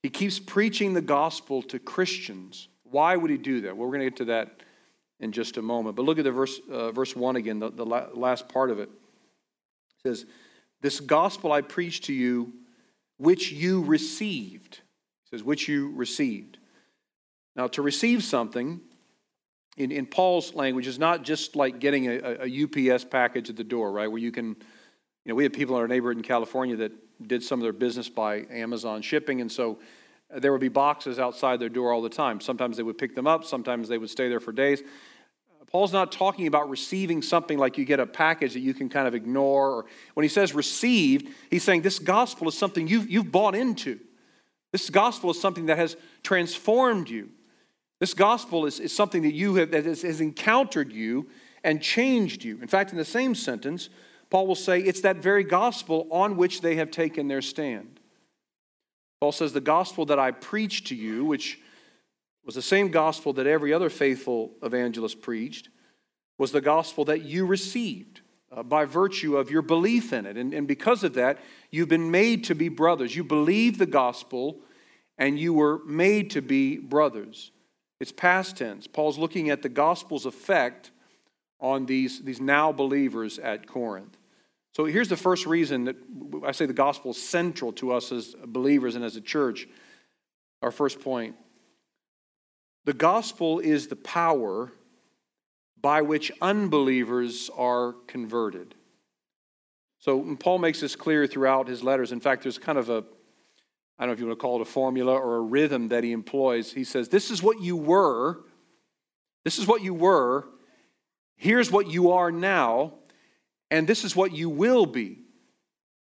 He 0.03 0.09
keeps 0.09 0.39
preaching 0.39 0.93
the 0.93 1.01
gospel 1.01 1.61
to 1.63 1.79
Christians. 1.79 2.67
Why 2.83 3.15
would 3.15 3.31
he 3.31 3.37
do 3.37 3.61
that? 3.61 3.75
Well, 3.75 3.87
we're 3.87 3.97
going 3.97 4.05
to 4.05 4.09
get 4.11 4.17
to 4.17 4.25
that 4.25 4.61
in 5.19 5.31
just 5.31 5.57
a 5.57 5.61
moment. 5.61 5.95
But 5.95 6.03
look 6.03 6.19
at 6.19 6.23
the 6.23 6.31
verse, 6.31 6.59
uh, 6.71 6.91
verse 6.91 7.15
1 7.15 7.35
again, 7.35 7.59
the, 7.59 7.71
the 7.71 7.85
last 7.85 8.47
part 8.47 8.69
of 8.69 8.79
it. 8.79 8.89
It 8.89 10.03
says, 10.03 10.25
This 10.81 10.99
gospel 10.99 11.51
I 11.51 11.61
preach 11.61 12.01
to 12.01 12.13
you, 12.13 12.53
which 13.17 13.51
you 13.51 13.83
received. 13.83 14.81
He 15.23 15.37
says, 15.37 15.43
which 15.43 15.67
you 15.67 15.91
received. 15.95 16.59
Now, 17.55 17.67
to 17.67 17.81
receive 17.81 18.23
something 18.23 18.81
in, 19.77 19.91
in 19.91 20.05
Paul's 20.05 20.53
language 20.53 20.87
is 20.87 20.97
not 20.97 21.23
just 21.23 21.55
like 21.55 21.79
getting 21.79 22.07
a, 22.07 22.37
a 22.43 22.93
UPS 22.93 23.05
package 23.05 23.49
at 23.49 23.55
the 23.55 23.63
door, 23.63 23.91
right? 23.91 24.07
Where 24.07 24.21
you 24.21 24.31
can, 24.31 24.47
you 24.47 24.55
know, 25.25 25.35
we 25.35 25.43
have 25.43 25.53
people 25.53 25.75
in 25.75 25.81
our 25.81 25.87
neighborhood 25.87 26.17
in 26.17 26.23
California 26.23 26.75
that 26.77 26.91
did 27.27 27.43
some 27.43 27.59
of 27.59 27.63
their 27.63 27.73
business 27.73 28.09
by 28.09 28.45
Amazon 28.49 29.01
shipping, 29.01 29.41
and 29.41 29.51
so 29.51 29.79
uh, 30.33 30.39
there 30.39 30.51
would 30.51 30.61
be 30.61 30.69
boxes 30.69 31.19
outside 31.19 31.59
their 31.59 31.69
door 31.69 31.91
all 31.91 32.01
the 32.01 32.09
time. 32.09 32.39
Sometimes 32.39 32.77
they 32.77 32.83
would 32.83 32.97
pick 32.97 33.15
them 33.15 33.27
up, 33.27 33.43
sometimes 33.43 33.87
they 33.87 33.97
would 33.97 34.09
stay 34.09 34.29
there 34.29 34.39
for 34.39 34.51
days. 34.51 34.81
Paul's 35.71 35.91
not 35.91 36.11
talking 36.11 36.47
about 36.47 36.69
receiving 36.69 37.21
something 37.21 37.57
like 37.57 37.77
you 37.77 37.83
get 37.83 37.99
a 37.99 38.05
package 38.05 38.53
that 38.53 38.61
you 38.61 38.73
can 38.73 38.87
kind 38.87 39.09
of 39.09 39.13
ignore. 39.15 39.71
Or 39.71 39.85
when 40.13 40.23
he 40.23 40.29
says 40.29 40.53
received, 40.53 41.27
he's 41.49 41.63
saying 41.63 41.81
this 41.81 41.99
gospel 41.99 42.47
is 42.47 42.57
something 42.57 42.87
you've, 42.87 43.09
you've 43.09 43.29
bought 43.29 43.55
into. 43.55 43.99
This 44.71 44.89
gospel 44.89 45.31
is 45.31 45.41
something 45.41 45.65
that 45.65 45.77
has 45.77 45.97
transformed 46.23 47.09
you. 47.09 47.29
This 47.99 48.13
gospel 48.13 48.65
is, 48.65 48.79
is 48.79 48.93
something 48.93 49.21
that 49.23 49.33
you 49.33 49.55
have 49.55 49.71
that 49.71 49.85
has, 49.85 50.01
has 50.01 50.21
encountered 50.21 50.91
you 50.91 51.27
and 51.63 51.81
changed 51.81 52.43
you. 52.43 52.59
In 52.61 52.67
fact, 52.67 52.91
in 52.91 52.97
the 52.97 53.05
same 53.05 53.35
sentence, 53.35 53.89
Paul 54.29 54.47
will 54.47 54.55
say 54.55 54.79
it's 54.79 55.01
that 55.01 55.17
very 55.17 55.43
gospel 55.43 56.07
on 56.11 56.35
which 56.35 56.61
they 56.61 56.75
have 56.75 56.91
taken 56.91 57.27
their 57.27 57.41
stand. 57.41 57.99
Paul 59.21 59.31
says, 59.31 59.53
The 59.53 59.61
gospel 59.61 60.05
that 60.07 60.19
I 60.19 60.31
preached 60.31 60.87
to 60.87 60.95
you, 60.95 61.25
which 61.25 61.59
was 62.45 62.55
the 62.55 62.61
same 62.61 62.89
gospel 62.89 63.33
that 63.33 63.47
every 63.47 63.73
other 63.73 63.89
faithful 63.89 64.51
evangelist 64.61 65.21
preached, 65.21 65.69
was 66.37 66.51
the 66.51 66.61
gospel 66.61 67.05
that 67.05 67.21
you 67.21 67.45
received 67.45 68.21
uh, 68.51 68.61
by 68.61 68.85
virtue 68.85 69.37
of 69.37 69.49
your 69.49 69.61
belief 69.61 70.13
in 70.13 70.25
it. 70.25 70.37
And, 70.37 70.53
and 70.53 70.67
because 70.67 71.03
of 71.03 71.13
that, 71.13 71.39
you've 71.71 71.89
been 71.89 72.11
made 72.11 72.43
to 72.45 72.55
be 72.55 72.69
brothers. 72.69 73.15
You 73.15 73.23
believe 73.23 73.77
the 73.77 73.85
gospel 73.85 74.59
and 75.17 75.39
you 75.39 75.53
were 75.53 75.83
made 75.85 76.31
to 76.31 76.41
be 76.41 76.77
brothers. 76.77 77.51
It's 78.05 78.11
past 78.11 78.57
tense. 78.57 78.85
Paul's 78.85 79.17
looking 79.17 79.49
at 79.49 79.63
the 79.63 79.67
gospel's 79.67 80.27
effect 80.27 80.91
on 81.59 81.87
these, 81.87 82.21
these 82.21 82.39
now 82.39 82.71
believers 82.71 83.39
at 83.39 83.65
Corinth. 83.65 84.15
So 84.73 84.85
here's 84.85 85.09
the 85.09 85.17
first 85.17 85.47
reason 85.47 85.85
that 85.85 85.95
I 86.45 86.51
say 86.51 86.67
the 86.67 86.73
gospel 86.73 87.09
is 87.09 87.19
central 87.19 87.73
to 87.73 87.91
us 87.93 88.11
as 88.11 88.35
believers 88.45 88.93
and 88.93 89.03
as 89.03 89.15
a 89.15 89.21
church. 89.21 89.67
Our 90.61 90.69
first 90.69 90.99
point 90.99 91.35
the 92.83 92.93
gospel 92.93 93.57
is 93.57 93.87
the 93.87 93.95
power 93.95 94.71
by 95.81 96.03
which 96.03 96.31
unbelievers 96.43 97.49
are 97.57 97.93
converted. 98.05 98.75
So 99.97 100.35
Paul 100.35 100.59
makes 100.59 100.79
this 100.79 100.95
clear 100.95 101.25
throughout 101.25 101.67
his 101.67 101.81
letters. 101.83 102.11
In 102.11 102.19
fact, 102.19 102.43
there's 102.43 102.59
kind 102.59 102.77
of 102.77 102.91
a 102.91 103.03
I 103.97 104.03
don't 104.03 104.09
know 104.09 104.13
if 104.13 104.19
you 104.19 104.27
want 104.27 104.39
to 104.39 104.41
call 104.41 104.57
it 104.57 104.61
a 104.61 104.65
formula 104.65 105.13
or 105.13 105.37
a 105.37 105.41
rhythm 105.41 105.87
that 105.89 106.03
he 106.03 106.11
employs. 106.11 106.73
He 106.73 106.83
says, 106.83 107.09
This 107.09 107.31
is 107.31 107.41
what 107.41 107.61
you 107.61 107.77
were. 107.77 108.41
This 109.43 109.57
is 109.57 109.67
what 109.67 109.81
you 109.81 109.93
were. 109.93 110.47
Here's 111.37 111.71
what 111.71 111.87
you 111.87 112.11
are 112.11 112.31
now. 112.31 112.93
And 113.71 113.87
this 113.87 114.03
is 114.03 114.15
what 114.15 114.31
you 114.33 114.49
will 114.49 114.85
be. 114.85 115.19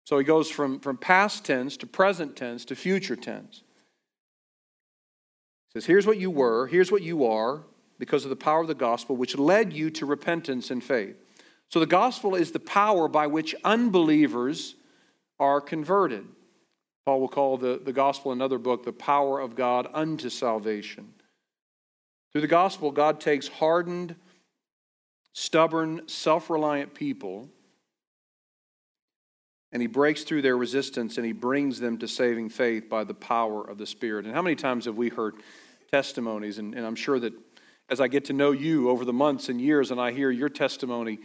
So 0.04 0.18
he 0.18 0.24
goes 0.24 0.50
from, 0.50 0.80
from 0.80 0.96
past 0.96 1.44
tense 1.44 1.76
to 1.78 1.86
present 1.86 2.36
tense 2.36 2.64
to 2.66 2.76
future 2.76 3.16
tense. 3.16 3.62
He 5.68 5.80
says, 5.80 5.86
Here's 5.86 6.06
what 6.06 6.18
you 6.18 6.30
were. 6.30 6.66
Here's 6.66 6.90
what 6.90 7.02
you 7.02 7.26
are 7.26 7.62
because 7.98 8.24
of 8.24 8.30
the 8.30 8.36
power 8.36 8.62
of 8.62 8.68
the 8.68 8.74
gospel, 8.74 9.16
which 9.16 9.38
led 9.38 9.72
you 9.72 9.88
to 9.90 10.04
repentance 10.04 10.70
and 10.70 10.82
faith. 10.82 11.16
So 11.68 11.80
the 11.80 11.86
gospel 11.86 12.34
is 12.34 12.52
the 12.52 12.60
power 12.60 13.08
by 13.08 13.28
which 13.28 13.54
unbelievers 13.64 14.74
are 15.38 15.60
converted. 15.60 16.26
Paul 17.04 17.20
will 17.20 17.28
call 17.28 17.58
the, 17.58 17.80
the 17.82 17.92
gospel 17.92 18.32
another 18.32 18.58
book 18.58 18.84
the 18.84 18.92
power 18.92 19.40
of 19.40 19.54
God 19.54 19.88
unto 19.92 20.30
salvation. 20.30 21.12
Through 22.32 22.40
the 22.40 22.46
gospel, 22.46 22.90
God 22.90 23.20
takes 23.20 23.46
hardened, 23.46 24.16
stubborn, 25.32 26.08
self 26.08 26.50
reliant 26.50 26.94
people 26.94 27.48
and 29.74 29.82
he 29.82 29.88
breaks 29.88 30.22
through 30.22 30.40
their 30.40 30.56
resistance 30.56 31.16
and 31.16 31.26
he 31.26 31.32
brings 31.32 31.80
them 31.80 31.98
to 31.98 32.06
saving 32.06 32.48
faith 32.48 32.88
by 32.88 33.02
the 33.02 33.12
power 33.12 33.68
of 33.68 33.76
the 33.76 33.86
Spirit. 33.86 34.24
And 34.24 34.32
how 34.32 34.40
many 34.40 34.54
times 34.54 34.84
have 34.84 34.96
we 34.96 35.08
heard 35.08 35.34
testimonies? 35.90 36.58
And, 36.58 36.76
and 36.76 36.86
I'm 36.86 36.94
sure 36.94 37.18
that 37.18 37.32
as 37.90 38.00
I 38.00 38.06
get 38.06 38.26
to 38.26 38.32
know 38.32 38.52
you 38.52 38.88
over 38.88 39.04
the 39.04 39.12
months 39.12 39.48
and 39.48 39.60
years 39.60 39.90
and 39.90 40.00
I 40.00 40.12
hear 40.12 40.30
your 40.30 40.48
testimony, 40.48 41.18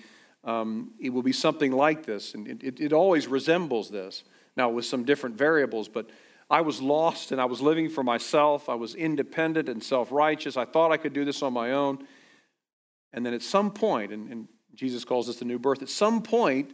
um, 0.44 0.94
it 1.00 1.12
will 1.12 1.22
be 1.22 1.32
something 1.32 1.72
like 1.72 2.08
this. 2.08 2.34
And 2.34 2.48
it, 2.48 2.64
it, 2.64 2.80
it 2.82 2.92
always 2.92 3.28
resembles 3.28 3.92
this. 3.92 4.24
Now, 4.60 4.68
with 4.68 4.84
some 4.84 5.06
different 5.06 5.38
variables, 5.38 5.88
but 5.88 6.10
I 6.50 6.60
was 6.60 6.82
lost 6.82 7.32
and 7.32 7.40
I 7.40 7.46
was 7.46 7.62
living 7.62 7.90
for 7.90 8.04
myself. 8.04 8.68
I 8.68 8.76
was 8.76 8.94
independent 8.94 9.70
and 9.70 9.82
self 9.82 10.12
righteous. 10.12 10.58
I 10.58 10.66
thought 10.66 10.92
I 10.92 10.98
could 10.98 11.14
do 11.14 11.24
this 11.24 11.42
on 11.42 11.54
my 11.54 11.72
own. 11.72 12.06
And 13.14 13.26
then 13.26 13.34
at 13.34 13.42
some 13.42 13.72
point, 13.72 14.12
and, 14.12 14.30
and, 14.30 14.48
Jesus 14.76 15.06
calls 15.06 15.28
this 15.28 15.38
the 15.38 15.46
new 15.46 15.60
birth, 15.60 15.82
at 15.82 15.88
some 15.88 16.22
point, 16.22 16.74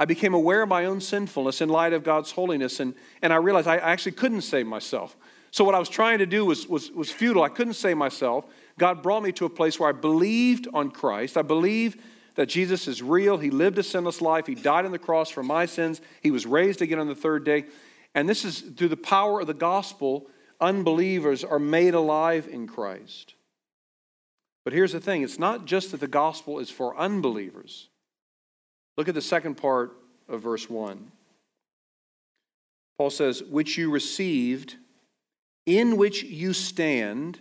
I 0.00 0.04
became 0.04 0.34
aware 0.34 0.62
of 0.62 0.68
my 0.68 0.86
own 0.86 1.00
sinfulness 1.00 1.60
in 1.60 1.68
light 1.68 1.92
of 1.92 2.02
God's 2.02 2.32
holiness, 2.32 2.80
and, 2.80 2.92
and 3.22 3.32
I 3.32 3.36
realized 3.36 3.68
I 3.68 3.76
actually 3.76 4.12
couldn't 4.12 4.42
save 4.42 4.66
myself. 4.66 5.16
So, 5.52 5.62
what 5.62 5.76
I 5.76 5.78
was 5.78 5.88
trying 5.88 6.18
to 6.18 6.26
do 6.26 6.44
was, 6.44 6.66
was, 6.66 6.90
was 6.90 7.08
futile. 7.08 7.44
I 7.44 7.50
couldn't 7.50 7.74
save 7.74 7.96
myself. 7.96 8.46
God 8.80 9.00
brought 9.00 9.22
me 9.22 9.30
to 9.32 9.44
a 9.44 9.48
place 9.48 9.78
where 9.78 9.88
I 9.88 9.92
believed 9.92 10.66
on 10.74 10.90
Christ. 10.90 11.36
I 11.36 11.42
believe 11.42 12.02
that 12.36 12.46
Jesus 12.46 12.86
is 12.86 13.02
real. 13.02 13.38
He 13.38 13.50
lived 13.50 13.78
a 13.78 13.82
sinless 13.82 14.20
life. 14.20 14.46
He 14.46 14.54
died 14.54 14.84
on 14.84 14.92
the 14.92 14.98
cross 14.98 15.30
for 15.30 15.42
my 15.42 15.66
sins. 15.66 16.00
He 16.22 16.30
was 16.30 16.46
raised 16.46 16.80
again 16.80 16.98
on 16.98 17.08
the 17.08 17.14
third 17.14 17.44
day. 17.44 17.64
And 18.14 18.28
this 18.28 18.44
is 18.44 18.60
through 18.60 18.88
the 18.88 18.96
power 18.96 19.40
of 19.40 19.46
the 19.46 19.54
gospel, 19.54 20.26
unbelievers 20.60 21.44
are 21.44 21.58
made 21.58 21.94
alive 21.94 22.48
in 22.50 22.66
Christ. 22.66 23.34
But 24.64 24.72
here's 24.72 24.92
the 24.92 25.00
thing 25.00 25.22
it's 25.22 25.38
not 25.38 25.64
just 25.64 25.90
that 25.90 26.00
the 26.00 26.08
gospel 26.08 26.58
is 26.58 26.70
for 26.70 26.96
unbelievers. 26.96 27.88
Look 28.96 29.08
at 29.08 29.14
the 29.14 29.22
second 29.22 29.56
part 29.56 29.96
of 30.28 30.40
verse 30.40 30.68
1. 30.70 31.12
Paul 32.98 33.10
says, 33.10 33.42
which 33.42 33.76
you 33.76 33.90
received, 33.90 34.76
in 35.66 35.96
which 35.96 36.22
you 36.22 36.52
stand. 36.52 37.36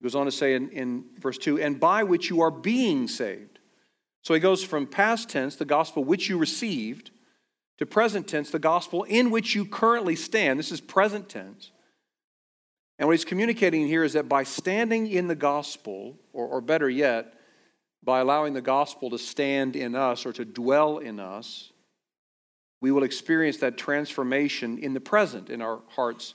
He 0.00 0.04
goes 0.04 0.14
on 0.14 0.24
to 0.24 0.32
say 0.32 0.54
in, 0.54 0.70
in 0.70 1.04
verse 1.18 1.36
2, 1.38 1.60
and 1.60 1.78
by 1.78 2.04
which 2.04 2.30
you 2.30 2.40
are 2.40 2.50
being 2.50 3.06
saved. 3.06 3.51
So 4.22 4.34
he 4.34 4.40
goes 4.40 4.62
from 4.62 4.86
past 4.86 5.28
tense, 5.28 5.56
the 5.56 5.64
gospel 5.64 6.04
which 6.04 6.28
you 6.28 6.38
received, 6.38 7.10
to 7.78 7.86
present 7.86 8.28
tense, 8.28 8.50
the 8.50 8.58
gospel 8.58 9.02
in 9.04 9.30
which 9.30 9.54
you 9.54 9.64
currently 9.64 10.14
stand. 10.14 10.58
This 10.58 10.70
is 10.70 10.80
present 10.80 11.28
tense. 11.28 11.72
And 12.98 13.08
what 13.08 13.14
he's 13.14 13.24
communicating 13.24 13.86
here 13.88 14.04
is 14.04 14.12
that 14.12 14.28
by 14.28 14.44
standing 14.44 15.08
in 15.08 15.26
the 15.26 15.34
gospel, 15.34 16.18
or, 16.32 16.46
or 16.46 16.60
better 16.60 16.88
yet, 16.88 17.34
by 18.04 18.20
allowing 18.20 18.54
the 18.54 18.60
gospel 18.60 19.10
to 19.10 19.18
stand 19.18 19.74
in 19.74 19.94
us 19.94 20.24
or 20.24 20.32
to 20.32 20.44
dwell 20.44 20.98
in 20.98 21.18
us, 21.18 21.72
we 22.80 22.92
will 22.92 23.02
experience 23.02 23.58
that 23.58 23.78
transformation 23.78 24.78
in 24.78 24.92
the 24.92 25.00
present, 25.00 25.50
in 25.50 25.62
our 25.62 25.80
hearts 25.88 26.34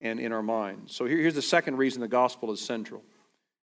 and 0.00 0.20
in 0.20 0.32
our 0.32 0.42
minds. 0.42 0.94
So 0.94 1.06
here's 1.06 1.34
the 1.34 1.42
second 1.42 1.76
reason 1.76 2.00
the 2.00 2.08
gospel 2.08 2.52
is 2.52 2.60
central. 2.60 3.02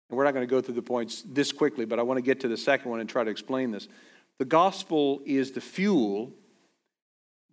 And 0.09 0.17
we're 0.17 0.25
not 0.25 0.35
going 0.35 0.47
to 0.47 0.51
go 0.51 0.61
through 0.61 0.75
the 0.75 0.83
points 0.83 1.23
this 1.27 1.53
quickly, 1.53 1.85
but 1.85 1.99
I 1.99 2.03
want 2.03 2.19
to 2.19 2.23
get 2.23 2.41
to 2.41 2.49
the 2.49 2.57
second 2.57 2.91
one 2.91 3.01
and 3.01 3.09
try 3.09 3.25
to 3.25 3.31
explain 3.31 3.71
this. 3.71 3.89
The 4.39 4.45
gospel 4.45 5.21
is 5.25 5.53
the 5.53 5.61
fuel 5.61 6.33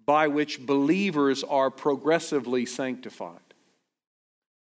by 0.06 0.28
which 0.28 0.66
believers 0.66 1.44
are 1.44 1.72
progressively 1.72 2.66
sanctified. 2.66 3.40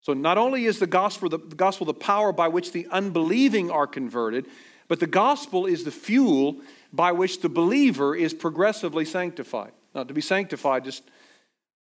So 0.03 0.13
not 0.13 0.39
only 0.39 0.65
is 0.65 0.79
the 0.79 0.87
gospel 0.87 1.29
the, 1.29 1.39
the 1.39 1.55
gospel 1.55 1.87
the 1.87 1.95
power 1.95 2.33
by 2.33 2.49
which 2.49 2.73
the 2.73 2.87
unbelieving 2.91 3.71
are 3.71 3.87
converted, 3.87 4.47
but 4.89 4.99
the 4.99 5.07
gospel 5.07 5.67
is 5.67 5.85
the 5.85 5.93
fuel 5.93 6.57
by 6.93 7.13
which 7.13 7.43
the 7.43 7.49
believer 7.49 8.17
is 8.17 8.35
progressively 8.35 9.05
sanctified. 9.05 9.73
Now, 9.95 10.03
to 10.03 10.15
be 10.15 10.21
sanctified 10.21 10.85
just 10.85 11.05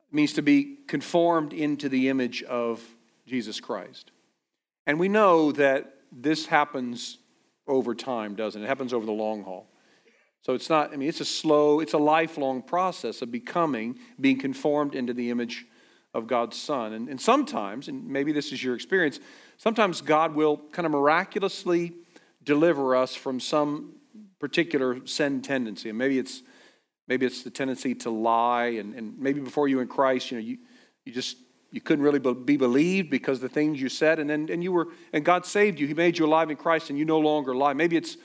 means 0.09 0.33
to 0.33 0.41
be 0.41 0.77
conformed 0.87 1.51
into 1.51 1.89
the 1.89 2.07
image 2.07 2.43
of 2.43 2.81
Jesus 3.25 3.59
Christ. 3.59 4.12
And 4.85 4.99
we 4.99 5.07
know 5.07 5.51
that 5.53 5.93
this 6.11 6.45
happens 6.45 7.17
over 7.67 7.95
time, 7.95 8.35
doesn't 8.35 8.61
it? 8.61 8.65
It 8.65 8.67
happens 8.67 8.93
over 8.93 9.05
the 9.05 9.11
long 9.11 9.43
haul. 9.43 9.69
So 10.41 10.53
it's 10.53 10.69
not, 10.69 10.91
I 10.91 10.97
mean, 10.97 11.07
it's 11.07 11.21
a 11.21 11.25
slow, 11.25 11.79
it's 11.79 11.93
a 11.93 11.97
lifelong 11.97 12.61
process 12.61 13.21
of 13.21 13.31
becoming, 13.31 13.97
being 14.19 14.37
conformed 14.37 14.93
into 14.93 15.13
the 15.13 15.29
image 15.29 15.65
of 16.13 16.27
God's 16.27 16.57
Son. 16.57 16.93
And, 16.93 17.07
and 17.07 17.19
sometimes, 17.19 17.87
and 17.87 18.05
maybe 18.07 18.33
this 18.33 18.51
is 18.51 18.61
your 18.61 18.75
experience, 18.75 19.19
sometimes 19.57 20.01
God 20.01 20.35
will 20.35 20.57
kind 20.71 20.85
of 20.85 20.91
miraculously 20.91 21.93
deliver 22.43 22.95
us 22.95 23.15
from 23.15 23.39
some 23.39 23.93
particular 24.39 25.05
sin 25.07 25.41
tendency. 25.41 25.89
And 25.89 25.97
maybe 25.97 26.19
it's 26.19 26.43
maybe 27.07 27.25
it's 27.25 27.43
the 27.43 27.49
tendency 27.49 27.95
to 27.95 28.09
lie, 28.09 28.75
and, 28.79 28.95
and 28.95 29.19
maybe 29.19 29.41
before 29.41 29.67
you 29.67 29.79
in 29.79 29.87
Christ, 29.87 30.31
you 30.31 30.37
know, 30.37 30.43
you, 30.43 30.57
you 31.05 31.11
just 31.11 31.37
you 31.73 31.81
couldn't 31.81 32.05
really 32.05 32.19
be 32.19 32.55
believed 32.55 33.09
because 33.09 33.39
the 33.39 33.49
things 33.49 33.81
you 33.81 33.89
said, 33.89 34.19
and 34.19 34.29
then 34.29 34.47
and 34.51 34.63
you 34.63 34.71
were 34.71 34.89
and 35.11 35.25
God 35.25 35.43
saved 35.43 35.79
you. 35.79 35.87
He 35.87 35.95
made 35.95 36.19
you 36.19 36.25
alive 36.27 36.51
in 36.51 36.55
Christ, 36.55 36.91
and 36.91 36.99
you 36.99 37.03
no 37.03 37.17
longer 37.17 37.55
lie. 37.55 37.73
Maybe 37.73 37.97
it's 37.97 38.15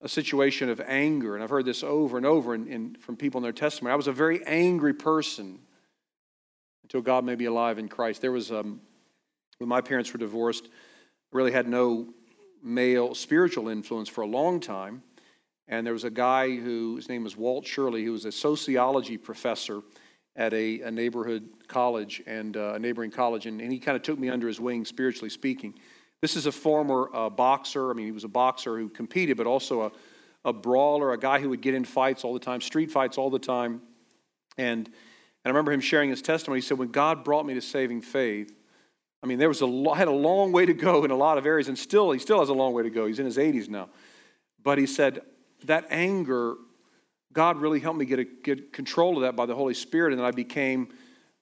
a 0.00 0.08
situation 0.08 0.68
of 0.68 0.80
anger, 0.80 1.36
and 1.36 1.44
I've 1.44 1.50
heard 1.50 1.64
this 1.64 1.84
over 1.84 2.16
and 2.16 2.26
over 2.26 2.56
in, 2.56 2.66
in, 2.66 2.96
from 2.96 3.16
people 3.16 3.38
in 3.38 3.44
their 3.44 3.52
testimony. 3.52 3.92
I 3.92 3.96
was 3.96 4.08
a 4.08 4.12
very 4.12 4.44
angry 4.46 4.92
person 4.92 5.60
until 6.82 7.02
God 7.02 7.24
made 7.24 7.38
me 7.38 7.44
alive 7.44 7.78
in 7.78 7.88
Christ. 7.88 8.20
There 8.20 8.32
was 8.32 8.50
um, 8.50 8.80
when 9.58 9.68
my 9.68 9.80
parents 9.80 10.12
were 10.12 10.18
divorced, 10.18 10.64
I 10.66 11.36
really 11.36 11.52
had 11.52 11.68
no 11.68 12.08
male 12.64 13.14
spiritual 13.14 13.68
influence 13.68 14.08
for 14.08 14.22
a 14.22 14.26
long 14.26 14.58
time. 14.58 15.04
And 15.68 15.86
there 15.86 15.94
was 15.94 16.02
a 16.02 16.10
guy 16.10 16.56
who, 16.56 16.96
his 16.96 17.08
name 17.08 17.22
was 17.22 17.36
Walt 17.36 17.64
Shirley, 17.64 18.04
who 18.04 18.10
was 18.10 18.24
a 18.24 18.32
sociology 18.32 19.16
professor 19.16 19.82
at 20.36 20.52
a, 20.54 20.80
a 20.82 20.90
neighborhood 20.90 21.48
college 21.68 22.22
and 22.26 22.56
uh, 22.56 22.74
a 22.74 22.78
neighboring 22.78 23.10
college. 23.10 23.46
And, 23.46 23.60
and 23.60 23.72
he 23.72 23.78
kind 23.78 23.96
of 23.96 24.02
took 24.02 24.18
me 24.18 24.28
under 24.28 24.48
his 24.48 24.60
wing, 24.60 24.84
spiritually 24.84 25.30
speaking. 25.30 25.74
This 26.20 26.36
is 26.36 26.46
a 26.46 26.52
former 26.52 27.10
uh, 27.14 27.28
boxer. 27.28 27.90
I 27.90 27.94
mean, 27.94 28.06
he 28.06 28.12
was 28.12 28.24
a 28.24 28.28
boxer 28.28 28.78
who 28.78 28.88
competed, 28.88 29.36
but 29.36 29.46
also 29.46 29.82
a, 29.82 29.92
a 30.44 30.52
brawler, 30.52 31.12
a 31.12 31.18
guy 31.18 31.40
who 31.40 31.50
would 31.50 31.60
get 31.60 31.74
in 31.74 31.84
fights 31.84 32.24
all 32.24 32.32
the 32.32 32.40
time, 32.40 32.60
street 32.60 32.90
fights 32.90 33.18
all 33.18 33.30
the 33.30 33.38
time. 33.38 33.82
And, 34.56 34.86
and 34.86 34.94
I 35.44 35.48
remember 35.48 35.72
him 35.72 35.80
sharing 35.80 36.10
his 36.10 36.22
testimony. 36.22 36.60
He 36.60 36.66
said, 36.66 36.78
When 36.78 36.90
God 36.90 37.24
brought 37.24 37.44
me 37.44 37.54
to 37.54 37.60
saving 37.60 38.02
faith, 38.02 38.52
I 39.22 39.26
mean, 39.26 39.38
there 39.38 39.48
was 39.48 39.62
a 39.62 39.94
had 39.94 40.08
a 40.08 40.12
long 40.12 40.52
way 40.52 40.66
to 40.66 40.74
go 40.74 41.04
in 41.04 41.10
a 41.10 41.16
lot 41.16 41.38
of 41.38 41.46
areas, 41.46 41.68
and 41.68 41.78
still 41.78 42.10
he 42.10 42.18
still 42.18 42.40
has 42.40 42.48
a 42.48 42.54
long 42.54 42.72
way 42.72 42.82
to 42.82 42.90
go. 42.90 43.06
He's 43.06 43.18
in 43.18 43.26
his 43.26 43.36
80s 43.36 43.68
now, 43.68 43.88
but 44.62 44.78
he 44.78 44.86
said 44.86 45.20
that 45.64 45.86
anger, 45.90 46.56
God 47.32 47.58
really 47.58 47.80
helped 47.80 47.98
me 47.98 48.04
get 48.04 48.18
a, 48.18 48.24
get 48.24 48.72
control 48.72 49.16
of 49.16 49.22
that 49.22 49.36
by 49.36 49.46
the 49.46 49.54
Holy 49.54 49.74
Spirit, 49.74 50.12
and 50.12 50.20
then 50.20 50.26
I 50.26 50.30
became 50.30 50.88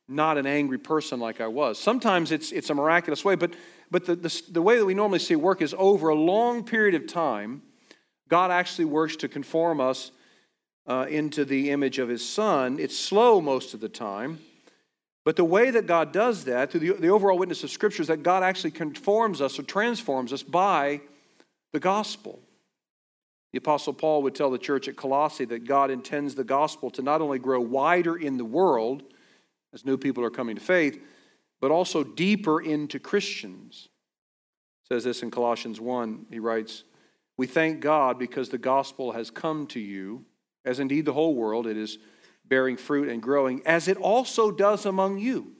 not 0.08 0.38
an 0.38 0.46
angry 0.46 0.78
person 0.78 1.20
like 1.20 1.40
I 1.40 1.46
was. 1.46 1.78
Sometimes 1.78 2.32
it's 2.32 2.52
it's 2.52 2.70
a 2.70 2.74
miraculous 2.74 3.24
way, 3.24 3.34
but 3.34 3.54
but 3.90 4.06
the, 4.06 4.16
the, 4.16 4.42
the 4.50 4.62
way 4.62 4.78
that 4.78 4.84
we 4.84 4.94
normally 4.94 5.18
see 5.18 5.36
work 5.36 5.62
is 5.62 5.74
over 5.76 6.08
a 6.08 6.14
long 6.14 6.64
period 6.64 6.94
of 6.94 7.08
time, 7.08 7.62
God 8.28 8.50
actually 8.50 8.84
works 8.84 9.16
to 9.16 9.28
conform 9.28 9.80
us 9.80 10.12
uh, 10.86 11.06
into 11.08 11.44
the 11.44 11.70
image 11.70 11.98
of 11.98 12.08
His 12.08 12.26
Son. 12.26 12.78
It's 12.78 12.96
slow 12.96 13.40
most 13.40 13.74
of 13.74 13.80
the 13.80 13.88
time. 13.88 14.38
But 15.24 15.36
the 15.36 15.44
way 15.44 15.70
that 15.70 15.86
God 15.86 16.12
does 16.12 16.44
that, 16.44 16.70
through 16.70 16.80
the, 16.80 16.92
the 16.94 17.08
overall 17.08 17.38
witness 17.38 17.62
of 17.62 17.70
Scripture, 17.70 18.02
is 18.02 18.08
that 18.08 18.22
God 18.22 18.42
actually 18.42 18.70
conforms 18.70 19.40
us 19.40 19.58
or 19.58 19.62
transforms 19.62 20.32
us 20.32 20.42
by 20.42 21.00
the 21.72 21.80
gospel. 21.80 22.40
The 23.52 23.58
Apostle 23.58 23.92
Paul 23.92 24.22
would 24.22 24.34
tell 24.34 24.50
the 24.50 24.58
church 24.58 24.86
at 24.86 24.96
Colossae 24.96 25.44
that 25.46 25.66
God 25.66 25.90
intends 25.90 26.34
the 26.34 26.44
gospel 26.44 26.90
to 26.90 27.02
not 27.02 27.20
only 27.20 27.38
grow 27.38 27.60
wider 27.60 28.16
in 28.16 28.36
the 28.36 28.44
world 28.44 29.02
as 29.72 29.84
new 29.84 29.96
people 29.96 30.24
are 30.24 30.30
coming 30.30 30.56
to 30.56 30.62
faith, 30.62 31.02
but 31.60 31.70
also 31.70 32.04
deeper 32.04 32.60
into 32.60 32.98
Christians. 32.98 33.88
says 34.84 35.04
this 35.04 35.22
in 35.22 35.30
Colossians 35.30 35.80
1. 35.80 36.26
He 36.30 36.38
writes, 36.38 36.84
We 37.36 37.46
thank 37.46 37.80
God 37.80 38.18
because 38.18 38.48
the 38.48 38.58
gospel 38.58 39.12
has 39.12 39.30
come 39.30 39.66
to 39.68 39.80
you, 39.80 40.24
as 40.64 40.78
indeed 40.78 41.04
the 41.04 41.12
whole 41.12 41.34
world. 41.34 41.66
It 41.66 41.76
is 41.76 41.98
bearing 42.46 42.76
fruit 42.76 43.08
and 43.08 43.22
growing, 43.22 43.62
as 43.66 43.88
it 43.88 43.96
also 43.96 44.50
does 44.50 44.86
among 44.86 45.18
you, 45.18 45.52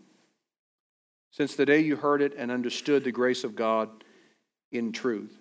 since 1.32 1.54
the 1.54 1.66
day 1.66 1.80
you 1.80 1.97
heard 1.97 2.23
it 2.23 2.35
and 2.37 2.50
understood 2.50 3.04
the 3.04 3.12
grace 3.12 3.44
of 3.44 3.54
God 3.54 3.88
in 4.73 4.92
truth. 4.92 5.37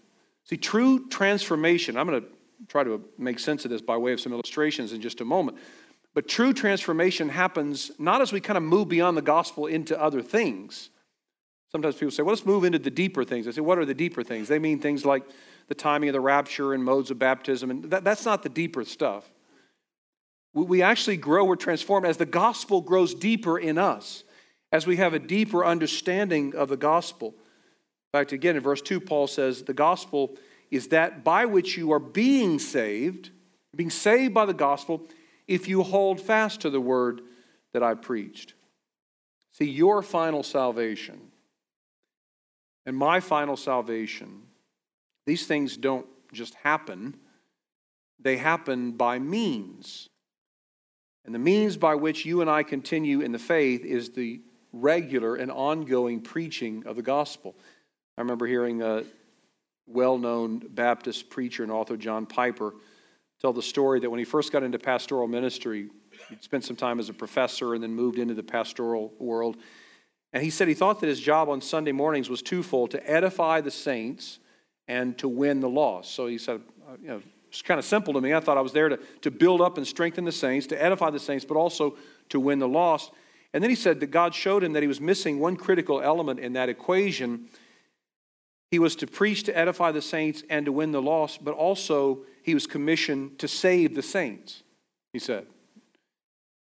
See, 0.45 0.57
true 0.57 1.07
transformation, 1.09 1.97
I'm 1.97 2.07
going 2.07 2.21
to 2.21 2.27
try 2.67 2.83
to 2.83 3.03
make 3.17 3.39
sense 3.39 3.65
of 3.65 3.71
this 3.71 3.81
by 3.81 3.97
way 3.97 4.13
of 4.13 4.19
some 4.19 4.33
illustrations 4.33 4.93
in 4.93 5.01
just 5.01 5.21
a 5.21 5.25
moment. 5.25 5.57
But 6.13 6.27
true 6.27 6.53
transformation 6.53 7.29
happens 7.29 7.91
not 7.99 8.21
as 8.21 8.33
we 8.33 8.41
kind 8.41 8.57
of 8.57 8.63
move 8.63 8.89
beyond 8.89 9.15
the 9.15 9.21
gospel 9.21 9.67
into 9.67 9.99
other 9.99 10.21
things. 10.21 10.89
Sometimes 11.71 11.95
people 11.95 12.11
say, 12.11 12.23
well, 12.23 12.33
let's 12.33 12.45
move 12.45 12.63
into 12.63 12.79
the 12.79 12.89
deeper 12.89 13.23
things. 13.23 13.47
I 13.47 13.51
say, 13.51 13.61
what 13.61 13.77
are 13.77 13.85
the 13.85 13.93
deeper 13.93 14.23
things? 14.23 14.47
They 14.47 14.57
mean 14.57 14.79
things 14.79 15.05
like 15.05 15.23
the 15.67 15.75
timing 15.75 16.09
of 16.09 16.13
the 16.13 16.19
rapture 16.19 16.73
and 16.73 16.83
modes 16.83 17.11
of 17.11 17.19
baptism. 17.19 17.69
And 17.69 17.83
that, 17.85 18.03
that's 18.03 18.25
not 18.25 18.41
the 18.41 18.49
deeper 18.49 18.83
stuff. 18.83 19.29
We 20.53 20.81
actually 20.81 21.17
grow, 21.17 21.45
we're 21.45 21.55
transformed 21.55 22.07
as 22.07 22.17
the 22.17 22.25
gospel 22.25 22.81
grows 22.81 23.13
deeper 23.13 23.59
in 23.59 23.77
us, 23.77 24.23
as 24.71 24.87
we 24.87 24.97
have 24.97 25.13
a 25.13 25.19
deeper 25.19 25.63
understanding 25.63 26.55
of 26.55 26.69
the 26.69 26.77
gospel. 26.77 27.35
In 28.13 28.19
fact, 28.19 28.31
again, 28.31 28.55
in 28.55 28.63
verse 28.63 28.81
2, 28.81 28.99
Paul 28.99 29.27
says, 29.27 29.61
The 29.61 29.75
gospel 29.75 30.35
is 30.71 30.89
that 30.89 31.23
by 31.23 31.45
which 31.45 31.77
you 31.77 31.91
are 31.91 31.99
being 31.99 32.59
saved, 32.59 33.31
being 33.75 33.89
saved 33.89 34.33
by 34.33 34.45
the 34.45 34.53
gospel, 34.53 35.07
if 35.47 35.67
you 35.67 35.83
hold 35.83 36.19
fast 36.19 36.61
to 36.61 36.69
the 36.69 36.81
word 36.81 37.21
that 37.73 37.83
I 37.83 37.95
preached. 37.95 38.53
See, 39.51 39.65
your 39.65 40.01
final 40.01 40.43
salvation 40.43 41.19
and 42.85 42.95
my 42.95 43.19
final 43.19 43.57
salvation, 43.57 44.43
these 45.25 45.47
things 45.47 45.75
don't 45.77 46.07
just 46.31 46.53
happen, 46.55 47.17
they 48.19 48.37
happen 48.37 48.91
by 48.91 49.19
means 49.19 50.09
and 51.29 51.35
the 51.35 51.39
means 51.39 51.77
by 51.77 51.93
which 51.93 52.25
you 52.25 52.41
and 52.41 52.49
I 52.49 52.63
continue 52.63 53.21
in 53.21 53.31
the 53.31 53.37
faith 53.37 53.85
is 53.85 54.09
the 54.09 54.41
regular 54.73 55.35
and 55.35 55.51
ongoing 55.51 56.21
preaching 56.21 56.87
of 56.87 56.95
the 56.95 57.03
gospel. 57.03 57.55
I 58.17 58.21
remember 58.21 58.47
hearing 58.47 58.81
a 58.81 59.03
well 59.89 60.17
known 60.17 60.59
Baptist 60.59 61.29
preacher 61.29 61.63
and 61.63 61.71
author, 61.71 61.97
John 61.97 62.25
Piper, 62.25 62.73
tell 63.41 63.53
the 63.53 63.61
story 63.61 63.99
that 63.99 64.09
when 64.09 64.19
he 64.19 64.25
first 64.25 64.51
got 64.51 64.63
into 64.63 64.79
pastoral 64.79 65.27
ministry, 65.27 65.89
he 66.29 66.35
spent 66.41 66.63
some 66.63 66.75
time 66.75 66.99
as 66.99 67.09
a 67.09 67.13
professor 67.13 67.73
and 67.73 67.83
then 67.83 67.93
moved 67.93 68.19
into 68.19 68.33
the 68.33 68.43
pastoral 68.43 69.13
world. 69.19 69.57
And 70.33 70.43
he 70.43 70.49
said 70.49 70.67
he 70.67 70.73
thought 70.73 70.99
that 70.99 71.07
his 71.07 71.19
job 71.19 71.49
on 71.49 71.61
Sunday 71.61 71.91
mornings 71.91 72.29
was 72.29 72.41
twofold 72.41 72.91
to 72.91 73.09
edify 73.09 73.61
the 73.61 73.71
saints 73.71 74.39
and 74.87 75.17
to 75.17 75.27
win 75.27 75.59
the 75.59 75.69
lost. 75.69 76.13
So 76.13 76.27
he 76.27 76.37
said, 76.37 76.61
uh, 76.87 76.95
you 77.01 77.07
know, 77.07 77.21
it's 77.47 77.63
kind 77.63 77.79
of 77.79 77.85
simple 77.85 78.13
to 78.13 78.21
me. 78.21 78.33
I 78.33 78.39
thought 78.39 78.57
I 78.57 78.61
was 78.61 78.73
there 78.73 78.89
to, 78.89 78.99
to 79.21 79.31
build 79.31 79.59
up 79.59 79.77
and 79.77 79.87
strengthen 79.87 80.23
the 80.23 80.31
saints, 80.31 80.67
to 80.67 80.81
edify 80.81 81.09
the 81.09 81.19
saints, 81.19 81.45
but 81.45 81.57
also 81.57 81.97
to 82.29 82.39
win 82.39 82.59
the 82.59 82.67
lost. 82.67 83.11
And 83.53 83.63
then 83.63 83.71
he 83.71 83.75
said 83.75 83.99
that 84.01 84.07
God 84.07 84.35
showed 84.35 84.63
him 84.63 84.73
that 84.73 84.83
he 84.83 84.87
was 84.87 85.01
missing 85.01 85.39
one 85.39 85.55
critical 85.55 85.99
element 86.01 86.39
in 86.39 86.53
that 86.53 86.69
equation. 86.69 87.49
He 88.71 88.79
was 88.79 88.95
to 88.97 89.07
preach 89.07 89.43
to 89.43 89.57
edify 89.57 89.91
the 89.91 90.01
saints 90.01 90.43
and 90.49 90.65
to 90.65 90.71
win 90.71 90.91
the 90.91 91.01
lost, 91.01 91.43
but 91.43 91.53
also 91.53 92.19
he 92.43 92.53
was 92.53 92.67
commissioned 92.67 93.39
to 93.39 93.47
save 93.47 93.95
the 93.95 94.03
saints, 94.03 94.63
he 95.11 95.19
said. 95.19 95.47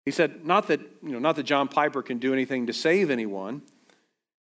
He 0.04 0.10
said, 0.10 0.44
not 0.44 0.68
that, 0.68 0.80
you 1.02 1.12
know, 1.12 1.18
not 1.18 1.36
that 1.36 1.44
John 1.44 1.66
Piper 1.66 2.02
can 2.02 2.18
do 2.18 2.32
anything 2.34 2.66
to 2.66 2.74
save 2.74 3.10
anyone, 3.10 3.62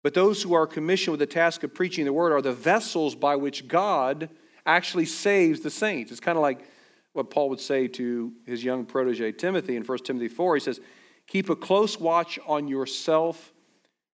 but 0.04 0.14
those 0.14 0.44
who 0.44 0.54
are 0.54 0.68
commissioned 0.68 1.14
with 1.14 1.20
the 1.20 1.26
task 1.26 1.64
of 1.64 1.74
preaching 1.74 2.06
the 2.06 2.14
word 2.14 2.32
are 2.32 2.42
the 2.42 2.54
vessels 2.54 3.16
by 3.16 3.36
which 3.36 3.68
God 3.68 4.30
actually 4.66 5.06
saves 5.06 5.62
the 5.62 5.72
saints. 5.72 6.12
It's 6.12 6.20
kind 6.20 6.38
of 6.38 6.44
like 6.44 6.60
what 7.14 7.32
Paul 7.32 7.50
would 7.50 7.60
say 7.60 7.88
to 7.88 8.32
his 8.46 8.64
young 8.64 8.86
protege 8.86 9.32
Timothy 9.32 9.76
in 9.76 9.84
1 9.84 9.98
Timothy 10.00 10.28
4. 10.28 10.56
He 10.56 10.60
says, 10.60 10.80
Keep 11.26 11.50
a 11.50 11.56
close 11.56 12.00
watch 12.00 12.38
on 12.46 12.68
yourself 12.68 13.52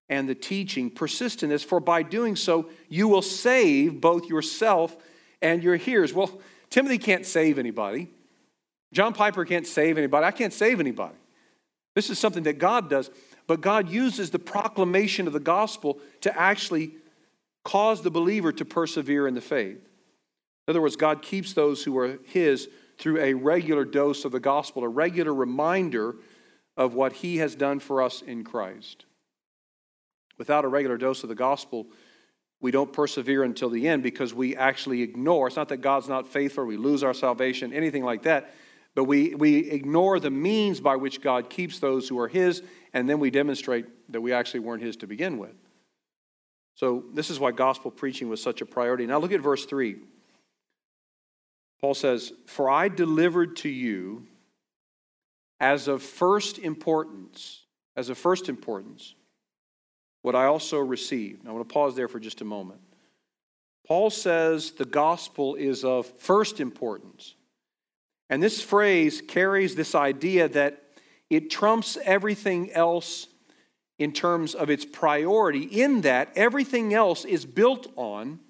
and 0.09 0.29
the 0.29 0.35
teaching. 0.35 0.91
Persist 0.91 1.43
in 1.43 1.49
this, 1.49 1.63
for 1.63 1.81
by 1.81 2.03
doing 2.03 2.37
so, 2.37 2.69
you 2.89 3.09
will 3.09 3.23
save 3.23 4.01
both 4.01 4.29
yourself 4.29 4.97
and 5.41 5.63
your 5.63 5.77
hearers. 5.77 6.13
Well, 6.13 6.41
Timothy 6.71 6.99
can't 6.99 7.27
save 7.27 7.59
anybody. 7.59 8.09
John 8.93 9.15
Piper 9.15 9.45
can't 9.45 9.67
save 9.67 9.99
anybody. 9.99 10.27
I 10.27 10.31
can't 10.31 10.53
save 10.53 10.81
anybody. 10.81 11.15
This 11.95 12.11
is 12.11 12.19
something 12.19 12.45
that 12.45 12.59
God 12.59 12.89
does. 12.89 13.11
But 13.47 13.61
God 13.61 13.89
uses 13.89 14.31
the 14.31 14.39
proclamation 14.39 15.27
of 15.27 15.33
the 15.33 15.41
gospel 15.41 15.99
to 16.21 16.39
actually 16.39 16.93
cause 17.65 18.03
the 18.03 18.11
believer 18.11 18.53
to 18.53 18.65
persevere 18.65 19.27
in 19.27 19.35
the 19.35 19.41
faith. 19.41 19.77
In 19.77 20.71
other 20.71 20.81
words, 20.81 20.97
God 20.97 21.23
keeps 21.23 21.53
those 21.53 21.83
who 21.83 21.99
are 21.99 22.19
His 22.25 22.69
through 22.99 23.19
a 23.19 23.35
regular 23.35 23.85
dose 23.85 24.25
of 24.25 24.33
the 24.33 24.41
gospel, 24.41 24.85
a 24.85 24.89
regular 24.89 25.35
reminder 25.35 26.17
of 26.77 26.95
what 26.95 27.15
He 27.15 27.39
has 27.39 27.55
done 27.55 27.81
for 27.81 28.01
us 28.03 28.23
in 28.23 28.45
Christ. 28.45 29.05
Without 30.39 30.65
a 30.65 30.69
regular 30.69 30.97
dose 30.97 31.23
of 31.23 31.29
the 31.29 31.35
gospel, 31.35 31.87
we 32.61 32.71
don't 32.71 32.93
persevere 32.93 33.43
until 33.43 33.69
the 33.71 33.89
end 33.89 34.03
because 34.03 34.33
we 34.33 34.57
actually 34.57 35.03
ignore. 35.03 35.49
It's 35.49 35.57
not 35.57 35.69
that 35.71 35.79
God's 35.79 36.09
not 36.09 36.29
faithful, 36.29 36.65
we 36.65 36.77
lose 36.77 37.03
our 37.03 37.15
salvation, 37.15 37.73
anything 37.73 38.05
like 38.05 38.23
that. 38.23 38.55
But 38.95 39.05
we, 39.05 39.35
we 39.35 39.71
ignore 39.71 40.21
the 40.21 40.31
means 40.31 40.81
by 40.81 40.97
which 40.97 41.23
God 41.23 41.49
keeps 41.49 41.79
those 41.79 42.09
who 42.09 42.19
are 42.19 42.29
His, 42.29 42.63
and 42.93 43.09
then 43.09 43.21
we 43.21 43.31
demonstrate 43.31 43.87
that 44.13 44.21
we 44.21 44.33
actually 44.33 44.61
weren't 44.61 44.83
His 44.83 44.97
to 44.99 45.07
begin 45.07 45.39
with. 45.39 45.55
So, 46.75 47.05
this 47.13 47.31
is 47.31 47.41
why 47.41 47.53
gospel 47.53 47.91
preaching 47.91 48.29
was 48.29 48.43
such 48.43 48.61
a 48.61 48.67
priority. 48.67 49.07
Now, 49.07 49.19
look 49.19 49.33
at 49.33 49.41
verse 49.41 49.65
3. 49.65 49.97
Paul 51.81 51.95
says, 51.95 52.33
For 52.47 52.71
I 52.71 52.89
delivered 52.89 53.57
to 53.57 53.69
you 53.69 54.27
as 55.59 55.89
of 55.89 56.03
first 56.03 56.59
importance, 56.59 57.65
as 57.97 58.09
of 58.09 58.19
first 58.19 58.49
importance, 58.49 59.15
what 60.23 60.35
I 60.35 60.47
also 60.47 60.79
received. 60.79 61.47
I 61.47 61.53
want 61.53 61.69
to 61.69 61.73
pause 61.73 61.95
there 61.95 62.09
for 62.09 62.19
just 62.19 62.41
a 62.41 62.45
moment. 62.45 62.81
Paul 63.87 64.11
says 64.11 64.73
the 64.73 64.85
gospel 64.85 65.57
is 65.57 65.85
of 65.85 66.07
first 66.07 66.61
importance. 66.61 67.35
And 68.31 68.43
this 68.43 68.63
phrase 68.63 69.21
carries 69.21 69.75
this 69.75 69.95
idea 69.95 70.49
that 70.49 70.83
it 71.29 71.51
trumps 71.51 71.99
everything 72.05 72.73
else 72.73 73.27
in 73.99 74.13
terms 74.13 74.55
of 74.55 74.71
its 74.71 74.85
priority, 74.85 75.63
in 75.63 76.01
that 76.03 76.33
everything 76.35 76.95
else 76.95 77.25
is 77.25 77.45
built 77.45 77.93
on 77.97 78.41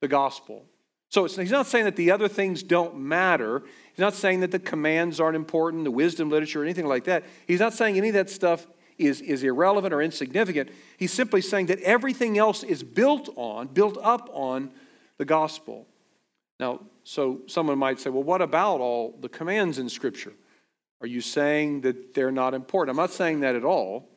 the 0.00 0.08
gospel. 0.08 0.64
So 1.08 1.26
he's 1.26 1.50
not 1.50 1.66
saying 1.66 1.84
that 1.84 1.96
the 1.96 2.10
other 2.10 2.26
things 2.26 2.62
don't 2.62 2.98
matter. 2.98 3.62
He's 3.92 4.00
not 4.00 4.14
saying 4.14 4.40
that 4.40 4.50
the 4.50 4.58
commands 4.58 5.20
aren't 5.20 5.36
important, 5.36 5.84
the 5.84 5.90
wisdom 5.90 6.30
literature, 6.30 6.62
or 6.62 6.64
anything 6.64 6.86
like 6.86 7.04
that. 7.04 7.24
He's 7.46 7.60
not 7.60 7.74
saying 7.74 7.96
any 7.96 8.08
of 8.08 8.14
that 8.14 8.30
stuff 8.30 8.66
is, 8.98 9.20
is 9.20 9.42
irrelevant 9.42 9.92
or 9.92 10.00
insignificant. 10.02 10.70
He's 10.96 11.12
simply 11.12 11.40
saying 11.40 11.66
that 11.66 11.80
everything 11.80 12.38
else 12.38 12.62
is 12.62 12.82
built 12.82 13.28
on, 13.36 13.68
built 13.68 13.98
up 14.02 14.28
on 14.32 14.70
the 15.18 15.24
gospel. 15.24 15.86
Now, 16.58 16.80
so 17.04 17.40
someone 17.46 17.78
might 17.78 17.98
say, 18.00 18.10
well, 18.10 18.22
what 18.22 18.42
about 18.42 18.80
all 18.80 19.16
the 19.20 19.28
commands 19.28 19.78
in 19.78 19.88
Scripture? 19.88 20.32
Are 21.00 21.06
you 21.06 21.20
saying 21.20 21.80
that 21.80 22.14
they're 22.14 22.30
not 22.30 22.54
important? 22.54 22.90
I'm 22.90 23.02
not 23.02 23.10
saying 23.10 23.40
that 23.40 23.56
at 23.56 23.64
all. 23.64 24.08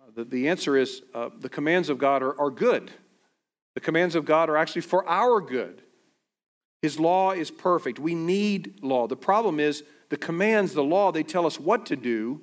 Uh, 0.00 0.10
the, 0.14 0.24
the 0.24 0.48
answer 0.48 0.76
is 0.76 1.02
uh, 1.14 1.30
the 1.40 1.48
commands 1.48 1.88
of 1.88 1.98
God 1.98 2.22
are, 2.22 2.40
are 2.40 2.50
good. 2.50 2.92
The 3.74 3.80
commands 3.80 4.14
of 4.14 4.24
God 4.24 4.48
are 4.48 4.56
actually 4.56 4.82
for 4.82 5.06
our 5.08 5.40
good. 5.40 5.82
His 6.82 7.00
law 7.00 7.32
is 7.32 7.50
perfect. 7.50 7.98
We 7.98 8.14
need 8.14 8.78
law. 8.82 9.08
The 9.08 9.16
problem 9.16 9.58
is 9.58 9.82
the 10.08 10.16
commands, 10.16 10.72
the 10.72 10.84
law, 10.84 11.10
they 11.10 11.24
tell 11.24 11.46
us 11.46 11.58
what 11.58 11.86
to 11.86 11.96
do, 11.96 12.40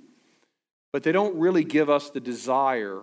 but 0.93 1.03
they 1.03 1.11
don't 1.11 1.35
really 1.37 1.65
give 1.65 1.89
us 1.89 2.11
the 2.11 2.21
desire 2.21 3.01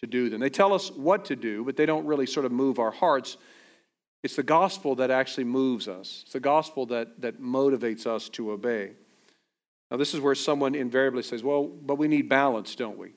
to 0.00 0.06
do 0.06 0.28
them. 0.28 0.40
They 0.40 0.50
tell 0.50 0.74
us 0.74 0.90
what 0.90 1.24
to 1.26 1.36
do, 1.36 1.64
but 1.64 1.76
they 1.76 1.86
don't 1.86 2.04
really 2.04 2.26
sort 2.26 2.44
of 2.44 2.52
move 2.52 2.78
our 2.78 2.90
hearts. 2.90 3.38
It's 4.24 4.36
the 4.36 4.42
gospel 4.42 4.96
that 4.96 5.10
actually 5.10 5.44
moves 5.44 5.88
us, 5.88 6.20
it's 6.24 6.32
the 6.32 6.40
gospel 6.40 6.84
that, 6.86 7.22
that 7.22 7.40
motivates 7.40 8.06
us 8.06 8.28
to 8.30 8.50
obey. 8.50 8.90
Now, 9.90 9.96
this 9.96 10.14
is 10.14 10.20
where 10.20 10.34
someone 10.34 10.74
invariably 10.74 11.22
says, 11.22 11.42
well, 11.42 11.64
but 11.64 11.96
we 11.96 12.08
need 12.08 12.28
balance, 12.28 12.74
don't 12.74 12.96
we? 12.96 13.12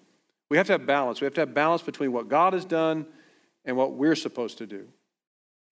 We 0.50 0.58
have 0.58 0.68
to 0.68 0.74
have 0.74 0.86
balance. 0.86 1.22
We 1.22 1.26
have 1.26 1.34
to 1.36 1.42
have 1.42 1.54
balance 1.54 1.82
between 1.82 2.12
what 2.12 2.28
God 2.28 2.52
has 2.52 2.66
done 2.66 3.06
and 3.64 3.78
what 3.78 3.94
we're 3.94 4.16
supposed 4.16 4.58
to 4.60 4.68
do. 4.68 4.86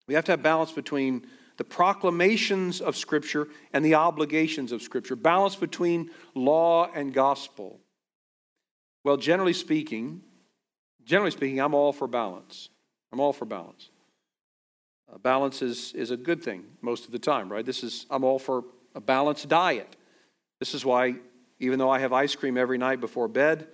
We 0.08 0.14
have 0.14 0.26
to 0.26 0.34
have 0.34 0.44
balance 0.44 0.74
between 0.74 1.26
the 1.60 1.66
proclamations 1.66 2.80
of 2.80 2.96
Scripture 2.96 3.50
and 3.74 3.84
the 3.84 3.96
obligations 3.96 4.72
of 4.72 4.82
Scripture, 4.82 5.18
balance 5.18 5.58
between 5.58 6.10
law 6.34 6.90
and 6.96 7.14
gospel. 7.14 7.82
Well, 9.04 9.18
generally 9.18 9.52
speaking, 9.52 10.22
generally 11.04 11.32
speaking, 11.32 11.60
I'm 11.60 11.74
all 11.74 11.92
for 11.92 12.08
balance. 12.08 12.70
I'm 13.12 13.20
all 13.20 13.34
for 13.34 13.44
balance. 13.44 13.90
Uh, 15.14 15.18
balance 15.18 15.62
is, 15.62 15.92
is 15.92 16.12
a 16.12 16.18
good 16.18 16.42
thing 16.42 16.64
most 16.82 17.04
of 17.04 17.12
the 17.12 17.20
time, 17.20 17.52
right? 17.52 17.66
This 17.66 17.84
is, 17.84 18.06
I'm 18.10 18.24
all 18.24 18.40
for 18.40 18.64
a 18.96 19.02
balanced 19.02 19.50
diet. 19.50 19.98
This 20.60 20.74
is 20.74 20.86
why, 20.86 21.16
even 21.60 21.78
though 21.78 21.90
I 21.90 22.00
have 22.00 22.14
ice 22.14 22.36
cream 22.36 22.56
every 22.56 22.78
night 22.78 23.02
before 23.02 23.28
bed, 23.28 23.68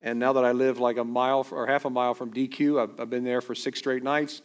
and 0.00 0.20
now 0.20 0.34
that 0.34 0.44
I 0.44 0.52
live 0.52 0.78
like 0.78 0.96
a 0.96 1.04
mile 1.04 1.44
or 1.50 1.66
half 1.66 1.86
a 1.86 1.90
mile 1.90 2.14
from 2.14 2.32
DQ, 2.32 2.80
I've, 2.80 3.00
I've 3.00 3.10
been 3.10 3.24
there 3.24 3.40
for 3.40 3.56
six 3.56 3.80
straight 3.80 4.04
nights. 4.04 4.42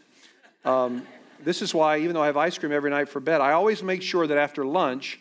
Um, 0.65 1.05
this 1.43 1.61
is 1.61 1.73
why, 1.73 1.99
even 1.99 2.13
though 2.13 2.23
I 2.23 2.27
have 2.27 2.37
ice 2.37 2.57
cream 2.57 2.71
every 2.71 2.89
night 2.89 3.09
for 3.09 3.19
bed, 3.19 3.41
I 3.41 3.51
always 3.51 3.83
make 3.83 4.01
sure 4.01 4.27
that 4.27 4.37
after 4.37 4.65
lunch, 4.65 5.19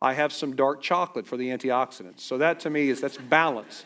I 0.00 0.14
have 0.14 0.32
some 0.32 0.54
dark 0.54 0.80
chocolate 0.82 1.26
for 1.26 1.36
the 1.36 1.48
antioxidants. 1.48 2.20
So 2.20 2.38
that 2.38 2.60
to 2.60 2.70
me 2.70 2.88
is 2.88 3.00
that's 3.00 3.16
balance. 3.16 3.84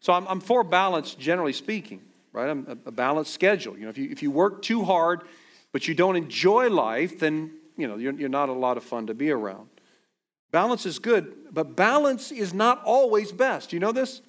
So 0.00 0.12
I'm, 0.12 0.26
I'm 0.26 0.40
for 0.40 0.64
balance, 0.64 1.14
generally 1.14 1.52
speaking, 1.52 2.02
right? 2.32 2.48
I'm 2.48 2.66
a, 2.68 2.88
a 2.88 2.92
balanced 2.92 3.32
schedule. 3.32 3.76
You 3.76 3.84
know, 3.84 3.90
if 3.90 3.98
you, 3.98 4.10
if 4.10 4.22
you 4.22 4.30
work 4.30 4.62
too 4.62 4.84
hard 4.84 5.22
but 5.72 5.88
you 5.88 5.94
don't 5.94 6.16
enjoy 6.16 6.68
life, 6.68 7.18
then 7.18 7.50
you 7.76 7.88
know 7.88 7.96
you're, 7.96 8.12
you're 8.12 8.28
not 8.28 8.48
a 8.48 8.52
lot 8.52 8.76
of 8.76 8.84
fun 8.84 9.06
to 9.08 9.14
be 9.14 9.30
around. 9.30 9.68
Balance 10.50 10.84
is 10.84 10.98
good, 10.98 11.32
but 11.50 11.74
balance 11.74 12.30
is 12.30 12.52
not 12.52 12.82
always 12.84 13.32
best. 13.32 13.72
You 13.72 13.80
know 13.80 13.92
this? 13.92 14.20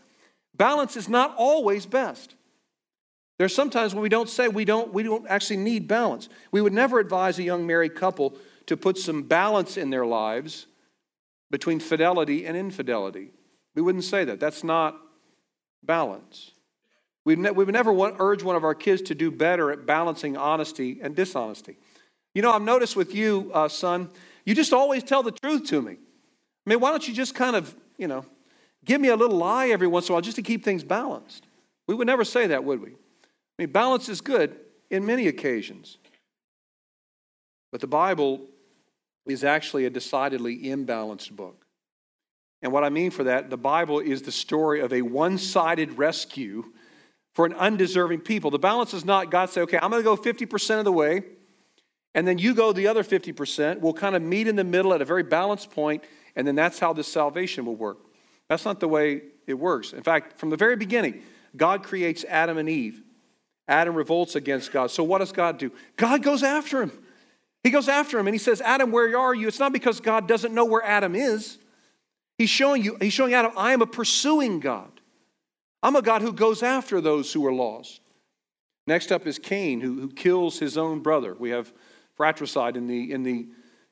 Balance 0.55 0.95
is 0.95 1.09
not 1.09 1.35
always 1.37 1.85
best. 1.85 2.35
There's 3.39 3.55
sometimes 3.55 3.93
when 3.93 4.03
we 4.03 4.09
don't 4.09 4.29
say 4.29 4.47
we 4.47 4.65
don't, 4.65 4.93
we 4.93 5.03
don't 5.03 5.27
actually 5.27 5.57
need 5.57 5.87
balance. 5.87 6.29
We 6.51 6.61
would 6.61 6.73
never 6.73 6.99
advise 6.99 7.39
a 7.39 7.43
young 7.43 7.65
married 7.65 7.95
couple 7.95 8.35
to 8.67 8.77
put 8.77 8.97
some 8.97 9.23
balance 9.23 9.75
in 9.75 9.89
their 9.89 10.05
lives 10.05 10.67
between 11.49 11.79
fidelity 11.79 12.45
and 12.45 12.55
infidelity. 12.55 13.31
We 13.75 13.81
wouldn't 13.81 14.03
say 14.03 14.23
that. 14.25 14.39
That's 14.39 14.63
not 14.63 14.97
balance. 15.83 16.51
We, 17.25 17.35
ne- 17.35 17.51
we 17.51 17.63
would 17.63 17.73
never 17.73 17.91
want, 17.91 18.17
urge 18.19 18.43
one 18.43 18.55
of 18.55 18.63
our 18.63 18.75
kids 18.75 19.01
to 19.03 19.15
do 19.15 19.31
better 19.31 19.71
at 19.71 19.85
balancing 19.85 20.37
honesty 20.37 20.99
and 21.01 21.15
dishonesty. 21.15 21.77
You 22.35 22.41
know, 22.41 22.51
I've 22.51 22.61
noticed 22.61 22.95
with 22.95 23.13
you, 23.13 23.51
uh, 23.53 23.67
son, 23.67 24.09
you 24.45 24.55
just 24.55 24.73
always 24.73 25.03
tell 25.03 25.23
the 25.23 25.31
truth 25.31 25.65
to 25.69 25.81
me. 25.81 25.93
I 25.93 26.69
mean, 26.69 26.79
why 26.79 26.91
don't 26.91 27.07
you 27.07 27.13
just 27.13 27.35
kind 27.35 27.55
of, 27.55 27.75
you 27.97 28.07
know, 28.07 28.25
give 28.85 28.99
me 28.99 29.09
a 29.09 29.15
little 29.15 29.37
lie 29.37 29.67
every 29.67 29.87
once 29.87 30.07
in 30.07 30.11
a 30.11 30.13
while 30.13 30.21
just 30.21 30.35
to 30.35 30.41
keep 30.41 30.63
things 30.63 30.83
balanced? 30.83 31.45
We 31.87 31.95
would 31.95 32.07
never 32.07 32.23
say 32.23 32.47
that, 32.47 32.63
would 32.63 32.81
we? 32.81 32.95
Mean, 33.63 33.71
balance 33.71 34.09
is 34.09 34.19
good 34.19 34.57
in 34.89 35.05
many 35.05 35.29
occasions. 35.29 35.97
But 37.71 37.79
the 37.79 37.87
Bible 37.87 38.41
is 39.25 39.45
actually 39.45 39.85
a 39.85 39.89
decidedly 39.89 40.63
imbalanced 40.63 41.31
book. 41.31 41.65
And 42.61 42.73
what 42.73 42.83
I 42.83 42.89
mean 42.89 43.09
for 43.09 43.23
that, 43.23 43.49
the 43.49 43.57
Bible 43.57 44.01
is 44.01 44.21
the 44.21 44.33
story 44.33 44.81
of 44.81 44.91
a 44.91 45.01
one 45.01 45.37
sided 45.37 45.97
rescue 45.97 46.73
for 47.35 47.45
an 47.45 47.53
undeserving 47.53 48.19
people. 48.19 48.51
The 48.51 48.59
balance 48.59 48.93
is 48.93 49.05
not 49.05 49.31
God 49.31 49.49
say, 49.49 49.61
okay, 49.61 49.79
I'm 49.81 49.89
going 49.89 50.03
to 50.03 50.03
go 50.03 50.17
50% 50.17 50.79
of 50.79 50.83
the 50.83 50.91
way, 50.91 51.23
And 52.13 52.27
then 52.27 52.37
you 52.37 52.53
go 52.53 52.73
the 52.73 52.87
other 52.87 53.03
50%, 53.03 53.79
we'll 53.79 53.93
kind 53.93 54.15
of 54.15 54.21
meet 54.21 54.47
in 54.49 54.57
the 54.57 54.65
middle 54.65 54.93
at 54.93 55.01
a 55.01 55.05
very 55.05 55.23
balanced 55.23 55.71
point, 55.71 56.03
and 56.35 56.45
then 56.45 56.55
that's 56.55 56.79
how 56.79 56.91
this 56.91 57.07
salvation 57.07 57.65
will 57.65 57.77
work. 57.77 57.99
That's 58.49 58.65
not 58.65 58.81
the 58.81 58.89
way 58.89 59.21
it 59.47 59.53
works. 59.53 59.93
In 59.93 60.03
fact, 60.03 60.37
from 60.37 60.49
the 60.49 60.57
very 60.57 60.75
beginning, 60.75 61.23
God 61.55 61.81
creates 61.81 62.25
Adam 62.25 62.57
and 62.57 62.67
Eve. 62.67 63.01
Adam 63.67 63.95
revolts 63.95 64.35
against 64.35 64.71
God. 64.71 64.91
So 64.91 65.03
what 65.03 65.19
does 65.19 65.31
God 65.31 65.57
do? 65.57 65.71
God 65.95 66.21
goes 66.21 66.43
after 66.43 66.81
him. 66.81 66.91
He 67.63 67.69
goes 67.69 67.87
after 67.87 68.19
him 68.19 68.27
and 68.27 68.35
he 68.35 68.39
says, 68.39 68.59
Adam, 68.61 68.91
where 68.91 69.17
are 69.17 69.33
you? 69.33 69.47
It's 69.47 69.59
not 69.59 69.71
because 69.71 70.01
God 70.01 70.27
doesn't 70.27 70.53
know 70.53 70.65
where 70.65 70.83
Adam 70.83 71.15
is. 71.15 71.57
He's 72.37 72.49
showing 72.49 72.83
you, 72.83 72.97
he's 72.99 73.13
showing 73.13 73.33
Adam, 73.33 73.51
I 73.55 73.73
am 73.73 73.81
a 73.81 73.87
pursuing 73.87 74.59
God. 74.59 74.91
I'm 75.81 75.95
a 75.95 76.01
God 76.01 76.21
who 76.21 76.33
goes 76.33 76.63
after 76.63 76.99
those 76.99 77.31
who 77.31 77.45
are 77.45 77.53
lost. 77.53 78.01
Next 78.87 79.11
up 79.11 79.27
is 79.27 79.39
Cain, 79.39 79.79
who, 79.79 79.99
who 79.99 80.09
kills 80.09 80.59
his 80.59 80.77
own 80.77 80.99
brother. 80.99 81.35
We 81.37 81.51
have 81.51 81.71
fratricide 82.15 82.75
in 82.75 82.87
the, 82.87 83.11
in, 83.11 83.23
the, 83.23 83.47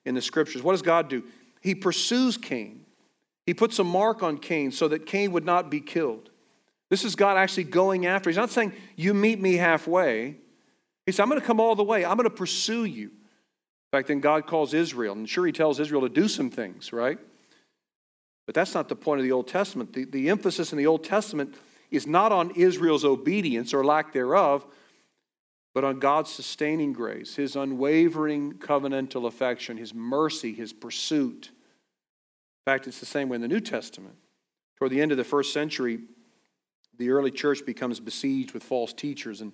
in 0.05 0.15
the 0.15 0.21
scriptures. 0.21 0.63
What 0.63 0.73
does 0.73 0.81
God 0.81 1.07
do? 1.07 1.23
He 1.61 1.75
pursues 1.75 2.37
Cain. 2.37 2.85
He 3.45 3.53
puts 3.53 3.79
a 3.79 3.83
mark 3.83 4.23
on 4.23 4.37
Cain 4.37 4.71
so 4.71 4.87
that 4.89 5.05
Cain 5.05 5.31
would 5.31 5.45
not 5.45 5.69
be 5.69 5.79
killed. 5.79 6.30
This 6.91 7.05
is 7.05 7.15
God 7.15 7.37
actually 7.37 7.63
going 7.63 8.05
after. 8.05 8.29
He's 8.29 8.37
not 8.37 8.51
saying, 8.51 8.73
You 8.97 9.13
meet 9.13 9.39
me 9.39 9.55
halfway. 9.55 10.35
He 11.05 11.11
said, 11.13 11.23
I'm 11.23 11.29
going 11.29 11.39
to 11.39 11.47
come 11.47 11.61
all 11.61 11.73
the 11.73 11.85
way. 11.85 12.05
I'm 12.05 12.17
going 12.17 12.29
to 12.29 12.35
pursue 12.35 12.83
you. 12.83 13.05
In 13.07 13.97
fact, 13.97 14.09
then 14.09 14.19
God 14.19 14.45
calls 14.45 14.73
Israel, 14.73 15.13
and 15.13 15.27
sure, 15.27 15.45
He 15.45 15.53
tells 15.53 15.79
Israel 15.79 16.01
to 16.01 16.09
do 16.09 16.27
some 16.27 16.49
things, 16.49 16.93
right? 16.93 17.17
But 18.45 18.55
that's 18.55 18.73
not 18.73 18.89
the 18.89 18.97
point 18.97 19.21
of 19.21 19.23
the 19.23 19.31
Old 19.31 19.47
Testament. 19.47 19.93
The, 19.93 20.03
the 20.03 20.29
emphasis 20.29 20.73
in 20.73 20.77
the 20.77 20.85
Old 20.85 21.05
Testament 21.05 21.55
is 21.91 22.05
not 22.05 22.33
on 22.33 22.51
Israel's 22.51 23.05
obedience 23.05 23.73
or 23.73 23.85
lack 23.85 24.11
thereof, 24.11 24.65
but 25.73 25.85
on 25.85 25.99
God's 25.99 26.29
sustaining 26.29 26.91
grace, 26.91 27.35
His 27.35 27.55
unwavering 27.55 28.55
covenantal 28.55 29.27
affection, 29.27 29.77
His 29.77 29.93
mercy, 29.93 30.53
His 30.53 30.73
pursuit. 30.73 31.51
In 31.51 32.71
fact, 32.71 32.85
it's 32.85 32.99
the 32.99 33.05
same 33.05 33.29
way 33.29 33.35
in 33.35 33.41
the 33.41 33.47
New 33.47 33.61
Testament. 33.61 34.15
Toward 34.77 34.91
the 34.91 35.01
end 35.01 35.11
of 35.11 35.17
the 35.17 35.23
first 35.23 35.53
century, 35.53 35.99
the 37.01 37.09
early 37.09 37.31
church 37.31 37.65
becomes 37.65 37.99
besieged 37.99 38.53
with 38.53 38.63
false 38.63 38.93
teachers. 38.93 39.41
And 39.41 39.51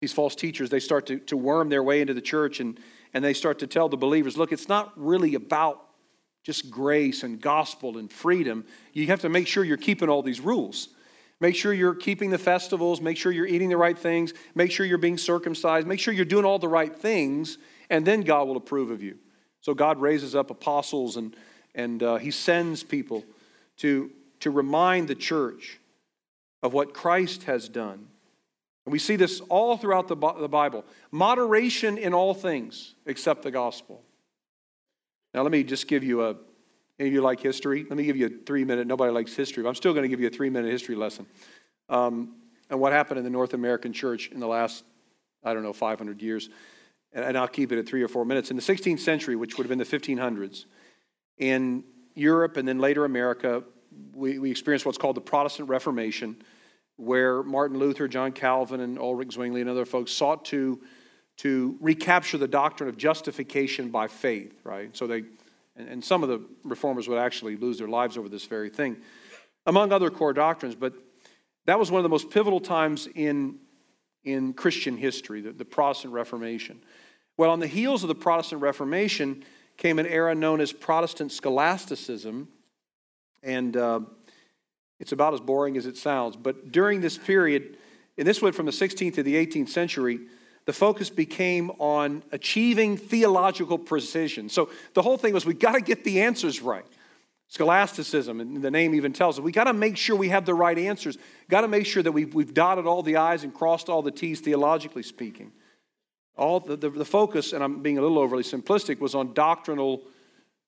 these 0.00 0.12
false 0.12 0.34
teachers, 0.34 0.70
they 0.70 0.80
start 0.80 1.06
to, 1.06 1.18
to 1.20 1.36
worm 1.36 1.68
their 1.68 1.82
way 1.82 2.00
into 2.00 2.14
the 2.14 2.20
church 2.22 2.58
and, 2.58 2.80
and 3.12 3.22
they 3.22 3.34
start 3.34 3.58
to 3.58 3.66
tell 3.66 3.88
the 3.88 3.96
believers 3.96 4.36
look, 4.36 4.50
it's 4.50 4.68
not 4.68 4.92
really 4.96 5.34
about 5.34 5.82
just 6.42 6.70
grace 6.70 7.22
and 7.22 7.40
gospel 7.40 7.98
and 7.98 8.10
freedom. 8.10 8.64
You 8.92 9.06
have 9.08 9.20
to 9.20 9.28
make 9.28 9.46
sure 9.46 9.62
you're 9.62 9.76
keeping 9.76 10.08
all 10.08 10.22
these 10.22 10.40
rules. 10.40 10.88
Make 11.38 11.54
sure 11.54 11.74
you're 11.74 11.94
keeping 11.94 12.30
the 12.30 12.38
festivals. 12.38 13.00
Make 13.00 13.18
sure 13.18 13.30
you're 13.30 13.46
eating 13.46 13.68
the 13.68 13.76
right 13.76 13.98
things. 13.98 14.32
Make 14.54 14.70
sure 14.70 14.86
you're 14.86 14.96
being 14.96 15.18
circumcised. 15.18 15.86
Make 15.86 16.00
sure 16.00 16.14
you're 16.14 16.24
doing 16.24 16.46
all 16.46 16.58
the 16.58 16.68
right 16.68 16.94
things, 16.94 17.58
and 17.90 18.06
then 18.06 18.22
God 18.22 18.48
will 18.48 18.56
approve 18.56 18.90
of 18.90 19.02
you. 19.02 19.18
So 19.60 19.74
God 19.74 20.00
raises 20.00 20.34
up 20.34 20.50
apostles 20.50 21.16
and, 21.16 21.36
and 21.74 22.02
uh, 22.02 22.16
He 22.16 22.30
sends 22.30 22.82
people 22.82 23.24
to, 23.78 24.10
to 24.40 24.50
remind 24.50 25.08
the 25.08 25.14
church 25.14 25.78
of 26.62 26.72
what 26.72 26.94
Christ 26.94 27.44
has 27.44 27.68
done. 27.68 28.08
And 28.84 28.92
we 28.92 28.98
see 28.98 29.16
this 29.16 29.40
all 29.48 29.76
throughout 29.76 30.08
the, 30.08 30.16
Bible 30.16 30.84
moderation 31.10 31.98
in 31.98 32.14
all 32.14 32.34
things 32.34 32.94
except 33.04 33.42
the 33.42 33.50
gospel. 33.50 34.02
Now, 35.34 35.42
let 35.42 35.52
me 35.52 35.64
just 35.64 35.88
give 35.88 36.04
you 36.04 36.24
a, 36.24 36.36
any 36.98 37.08
of 37.08 37.12
you 37.12 37.20
like 37.20 37.40
history? 37.40 37.84
Let 37.88 37.96
me 37.96 38.04
give 38.04 38.16
you 38.16 38.26
a 38.26 38.44
three 38.46 38.64
minute, 38.64 38.86
nobody 38.86 39.12
likes 39.12 39.34
history, 39.34 39.62
but 39.62 39.68
I'm 39.68 39.74
still 39.74 39.92
going 39.92 40.04
to 40.04 40.08
give 40.08 40.20
you 40.20 40.28
a 40.28 40.30
three 40.30 40.50
minute 40.50 40.70
history 40.70 40.94
lesson. 40.94 41.26
Um, 41.88 42.36
and 42.70 42.80
what 42.80 42.92
happened 42.92 43.18
in 43.18 43.24
the 43.24 43.30
North 43.30 43.54
American 43.54 43.92
church 43.92 44.30
in 44.32 44.40
the 44.40 44.46
last, 44.46 44.84
I 45.44 45.52
don't 45.52 45.62
know, 45.62 45.72
500 45.72 46.22
years. 46.22 46.48
And 47.12 47.38
I'll 47.38 47.48
keep 47.48 47.72
it 47.72 47.78
at 47.78 47.86
three 47.86 48.02
or 48.02 48.08
four 48.08 48.24
minutes. 48.24 48.50
In 48.50 48.56
the 48.56 48.62
16th 48.62 48.98
century, 49.00 49.36
which 49.36 49.56
would 49.56 49.64
have 49.64 49.68
been 49.68 49.78
the 49.78 49.84
1500s, 49.84 50.66
in 51.38 51.84
Europe 52.14 52.56
and 52.56 52.66
then 52.66 52.78
later 52.78 53.04
America, 53.04 53.62
we, 54.14 54.38
we 54.38 54.50
experienced 54.50 54.86
what's 54.86 54.98
called 54.98 55.16
the 55.16 55.20
Protestant 55.20 55.68
Reformation, 55.68 56.36
where 56.96 57.42
Martin 57.42 57.78
Luther, 57.78 58.08
John 58.08 58.32
Calvin, 58.32 58.80
and 58.80 58.98
Ulrich 58.98 59.32
Zwingli 59.32 59.60
and 59.60 59.70
other 59.70 59.84
folks 59.84 60.12
sought 60.12 60.44
to, 60.46 60.80
to 61.38 61.76
recapture 61.80 62.38
the 62.38 62.48
doctrine 62.48 62.88
of 62.88 62.96
justification 62.96 63.90
by 63.90 64.08
faith, 64.08 64.58
right? 64.64 64.96
So 64.96 65.06
they, 65.06 65.24
and, 65.76 65.88
and 65.88 66.04
some 66.04 66.22
of 66.22 66.28
the 66.28 66.42
reformers 66.64 67.08
would 67.08 67.18
actually 67.18 67.56
lose 67.56 67.78
their 67.78 67.88
lives 67.88 68.16
over 68.16 68.28
this 68.28 68.46
very 68.46 68.70
thing, 68.70 68.96
among 69.66 69.92
other 69.92 70.10
core 70.10 70.32
doctrines. 70.32 70.74
But 70.74 70.94
that 71.66 71.78
was 71.78 71.90
one 71.90 71.98
of 71.98 72.02
the 72.04 72.08
most 72.08 72.30
pivotal 72.30 72.60
times 72.60 73.08
in, 73.14 73.58
in 74.24 74.54
Christian 74.54 74.96
history, 74.96 75.40
the, 75.40 75.52
the 75.52 75.64
Protestant 75.64 76.14
Reformation. 76.14 76.80
Well, 77.36 77.50
on 77.50 77.60
the 77.60 77.66
heels 77.66 78.02
of 78.02 78.08
the 78.08 78.14
Protestant 78.14 78.62
Reformation 78.62 79.44
came 79.76 79.98
an 79.98 80.06
era 80.06 80.34
known 80.34 80.60
as 80.60 80.72
Protestant 80.72 81.32
scholasticism, 81.32 82.48
and 83.42 83.76
uh, 83.76 84.00
it's 84.98 85.12
about 85.12 85.34
as 85.34 85.40
boring 85.40 85.76
as 85.76 85.86
it 85.86 85.96
sounds. 85.96 86.36
But 86.36 86.72
during 86.72 87.00
this 87.00 87.18
period, 87.18 87.76
and 88.18 88.26
this 88.26 88.40
went 88.40 88.54
from 88.54 88.66
the 88.66 88.72
16th 88.72 89.14
to 89.14 89.22
the 89.22 89.34
18th 89.34 89.68
century, 89.68 90.20
the 90.64 90.72
focus 90.72 91.10
became 91.10 91.70
on 91.78 92.24
achieving 92.32 92.96
theological 92.96 93.78
precision. 93.78 94.48
So 94.48 94.70
the 94.94 95.02
whole 95.02 95.16
thing 95.16 95.32
was 95.32 95.46
we 95.46 95.54
got 95.54 95.72
to 95.72 95.80
get 95.80 96.04
the 96.04 96.22
answers 96.22 96.60
right. 96.60 96.84
Scholasticism, 97.48 98.40
and 98.40 98.60
the 98.60 98.72
name 98.72 98.92
even 98.92 99.12
tells 99.12 99.38
us, 99.38 99.42
we 99.42 99.52
got 99.52 99.64
to 99.64 99.72
make 99.72 99.96
sure 99.96 100.16
we 100.16 100.30
have 100.30 100.44
the 100.44 100.54
right 100.54 100.76
answers. 100.76 101.16
Got 101.48 101.60
to 101.60 101.68
make 101.68 101.86
sure 101.86 102.02
that 102.02 102.10
we've, 102.10 102.34
we've 102.34 102.52
dotted 102.52 102.86
all 102.86 103.04
the 103.04 103.16
I's 103.16 103.44
and 103.44 103.54
crossed 103.54 103.88
all 103.88 104.02
the 104.02 104.10
T's, 104.10 104.40
theologically 104.40 105.04
speaking. 105.04 105.52
All 106.36 106.58
the, 106.58 106.76
the, 106.76 106.90
the 106.90 107.04
focus, 107.04 107.52
and 107.52 107.62
I'm 107.62 107.82
being 107.82 107.98
a 107.98 108.02
little 108.02 108.18
overly 108.18 108.42
simplistic, 108.42 108.98
was 108.98 109.14
on 109.14 109.32
doctrinal 109.32 110.02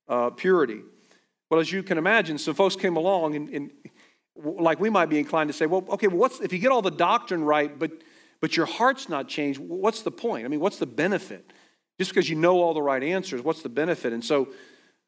uh, 0.06 0.30
purity. 0.30 0.82
Well, 1.50 1.60
as 1.60 1.72
you 1.72 1.82
can 1.82 1.98
imagine, 1.98 2.38
some 2.38 2.54
folks 2.54 2.76
came 2.76 2.96
along, 2.96 3.34
and, 3.34 3.48
and, 3.48 3.70
like 4.36 4.80
we 4.80 4.90
might 4.90 5.06
be 5.06 5.18
inclined 5.18 5.48
to 5.48 5.54
say, 5.54 5.66
well, 5.66 5.84
okay, 5.90 6.06
well, 6.06 6.18
what's 6.18 6.40
if 6.40 6.52
you 6.52 6.58
get 6.58 6.70
all 6.70 6.82
the 6.82 6.90
doctrine 6.90 7.42
right, 7.44 7.76
but 7.76 7.90
but 8.40 8.56
your 8.56 8.66
heart's 8.66 9.08
not 9.08 9.28
changed? 9.28 9.58
What's 9.58 10.02
the 10.02 10.10
point? 10.10 10.44
I 10.44 10.48
mean, 10.48 10.60
what's 10.60 10.78
the 10.78 10.86
benefit? 10.86 11.52
Just 11.98 12.10
because 12.10 12.30
you 12.30 12.36
know 12.36 12.60
all 12.60 12.74
the 12.74 12.82
right 12.82 13.02
answers, 13.02 13.42
what's 13.42 13.62
the 13.62 13.68
benefit? 13.68 14.12
And 14.12 14.24
so, 14.24 14.48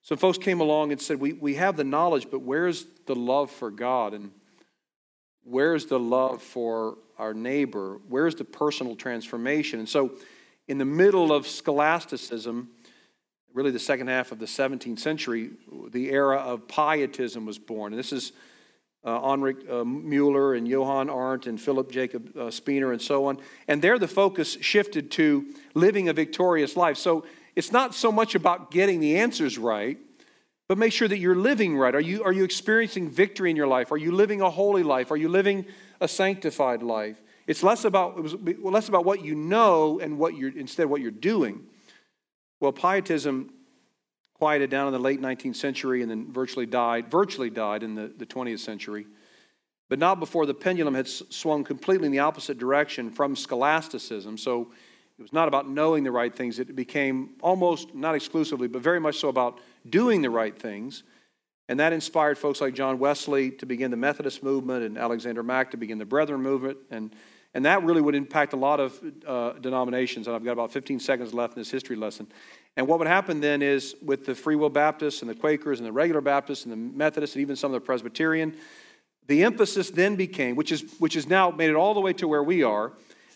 some 0.03 0.19
folks 0.19 0.39
came 0.39 0.61
along 0.61 0.93
and 0.93 1.01
said, 1.01 1.21
we 1.21 1.35
we 1.35 1.55
have 1.55 1.77
the 1.77 1.85
knowledge, 1.85 2.29
but 2.31 2.41
where's 2.41 2.87
the 3.07 3.15
love 3.15 3.51
for 3.51 3.71
God 3.71 4.15
and 4.15 4.33
where's 5.45 5.87
the 5.87 5.99
love 5.99 6.43
for 6.43 6.99
our 7.19 7.35
neighbor? 7.35 8.01
Where's 8.09 8.35
the 8.35 8.45
personal 8.45 8.97
transformation? 8.97 9.79
And 9.79 9.89
so, 9.89 10.13
in 10.67 10.79
the 10.79 10.85
middle 10.85 11.33
of 11.33 11.47
scholasticism 11.47 12.71
really 13.55 13.71
the 13.71 13.79
second 13.79 14.09
half 14.09 14.33
of 14.33 14.39
the 14.39 14.47
17th 14.47 14.99
century, 14.99 15.51
the 15.91 16.11
era 16.11 16.37
of 16.37 16.69
pietism 16.69 17.47
was 17.47 17.59
born. 17.59 17.93
And 17.93 17.99
this 17.99 18.13
is 18.13 18.33
uh, 19.05 19.19
uh, 19.19 19.85
Mueller 19.85 20.55
and 20.55 20.69
Johann 20.69 21.09
Arndt 21.09 21.47
and 21.47 21.61
Philip 21.61 21.91
Jacob 21.91 22.37
uh, 22.37 22.51
Spener 22.51 22.93
and 22.93 23.01
so 23.01 23.27
on. 23.27 23.39
And 23.67 23.81
there 23.81 23.99
the 23.99 24.09
focus 24.09 24.59
shifted 24.61 25.11
to 25.13 25.47
living 25.75 26.09
a 26.09 26.13
victorious 26.13 26.77
life. 26.77 26.97
So 26.97 27.25
it's 27.57 27.73
not 27.73 27.95
so 27.95 28.13
much 28.13 28.35
about 28.35 28.71
getting 28.71 29.01
the 29.01 29.17
answers 29.17 29.59
right, 29.59 29.99
but 30.69 30.79
make 30.79 30.93
sure 30.93 31.09
that 31.09 31.19
you're 31.19 31.35
living 31.35 31.77
right. 31.77 31.95
Are 31.95 32.01
you, 32.01 32.23
are 32.23 32.33
you 32.33 32.45
experiencing 32.45 33.11
victory 33.11 33.51
in 33.51 33.57
your 33.57 33.67
life? 33.67 33.91
Are 33.91 33.97
you 33.97 34.13
living 34.13 34.41
a 34.41 34.51
holy 34.51 34.83
life? 34.83 35.11
Are 35.11 35.17
you 35.17 35.29
living 35.29 35.65
a 36.01 36.07
sanctified 36.07 36.83
life? 36.83 37.21
It's 37.47 37.63
less 37.63 37.85
about, 37.85 38.19
it 38.19 38.23
was 38.23 38.37
less 38.63 38.89
about 38.89 39.05
what 39.05 39.25
you 39.25 39.35
know 39.35 39.99
and 39.99 40.19
what 40.19 40.37
you're, 40.37 40.57
instead 40.57 40.87
what 40.87 41.01
you're 41.01 41.11
doing. 41.11 41.65
Well, 42.61 42.73
pietism 42.73 43.51
quieted 44.35 44.71
down 44.71 44.87
in 44.87 44.93
the 44.93 44.99
late 44.99 45.21
19th 45.21 45.57
century 45.57 46.03
and 46.03 46.11
then 46.11 46.33
virtually 46.33 46.67
died, 46.67 47.11
virtually 47.11 47.51
died 47.51 47.83
in 47.83 47.95
the, 47.95 48.13
the 48.17 48.27
20th 48.27 48.61
century, 48.61 49.07
but 49.89 49.99
not 49.99 50.21
before 50.21 50.47
the 50.47 50.55
pendulum 50.55 50.95
had 50.95 51.09
swung 51.09 51.65
completely 51.65 52.07
in 52.07 52.13
the 52.13 52.21
opposite 52.21 52.59
direction 52.59 53.11
from 53.11 53.35
scholasticism. 53.35 54.39
So 54.39 54.73
it 55.19 55.23
was 55.23 55.33
not 55.33 55.49
about 55.49 55.69
knowing 55.69 56.05
the 56.05 56.11
right 56.11 56.35
things. 56.35 56.59
It 56.59 56.75
became 56.75 57.31
almost, 57.43 57.95
not 57.95 58.15
exclusively, 58.15 58.69
but 58.69 58.81
very 58.81 59.01
much 59.01 59.19
so 59.19 59.29
about 59.29 59.59
doing 59.89 60.23
the 60.23 60.31
right 60.31 60.57
things. 60.57 61.03
And 61.69 61.79
that 61.79 61.93
inspired 61.93 62.39
folks 62.39 62.61
like 62.61 62.75
John 62.75 62.99
Wesley 62.99 63.51
to 63.53 63.67
begin 63.67 63.91
the 63.91 63.97
Methodist 63.97 64.43
movement 64.43 64.85
and 64.85 64.97
Alexander 64.97 65.43
Mack 65.43 65.71
to 65.73 65.77
begin 65.77 65.99
the 65.99 66.07
Brethren 66.07 66.43
movement. 66.43 66.79
And 66.91 67.15
and 67.55 67.65
that 67.65 67.83
really 67.83 68.01
would 68.01 68.15
impact 68.15 68.53
a 68.53 68.57
lot 68.57 68.79
of 68.79 69.01
uh, 69.27 69.53
denominations. 69.55 70.27
And 70.27 70.37
I've 70.37 70.45
got 70.45 70.53
about 70.53 70.73
15 70.73 71.01
seconds 71.01 71.35
left 71.35 71.57
in 71.57 71.61
this 71.61 71.71
history 71.71 71.97
lesson. 71.97 72.29
And 72.77 72.87
what 72.87 72.99
would 73.01 73.09
happen 73.09 73.41
then 73.41 73.61
is 73.63 73.97
with 74.05 74.25
the 74.25 74.35
Free 74.35 74.55
Will 74.55 74.71
Baptists 74.71 75.23
and 75.23 75.31
the 75.31 75.35
Quakers 75.35 75.81
and 75.81 75.87
the 75.87 75.93
regular 75.93 76.21
Baptists 76.21 76.65
and 76.65 76.73
the 76.73 76.77
Methodists 76.77 77.35
and 77.35 77.43
even 77.43 77.57
some 77.57 77.75
of 77.75 77.81
the 77.81 77.85
Presbyterian, 77.85 78.57
the 79.27 79.43
emphasis 79.45 79.91
then 79.91 80.17
became, 80.17 80.57
which 80.57 80.73
is 80.73 80.85
which 80.99 81.15
has 81.15 81.29
now 81.29 81.51
made 81.51 81.71
it 81.71 81.77
all 81.77 81.95
the 81.95 82.01
way 82.01 82.13
to 82.15 82.29
where 82.29 82.43
we 82.43 82.63
are, 82.63 82.93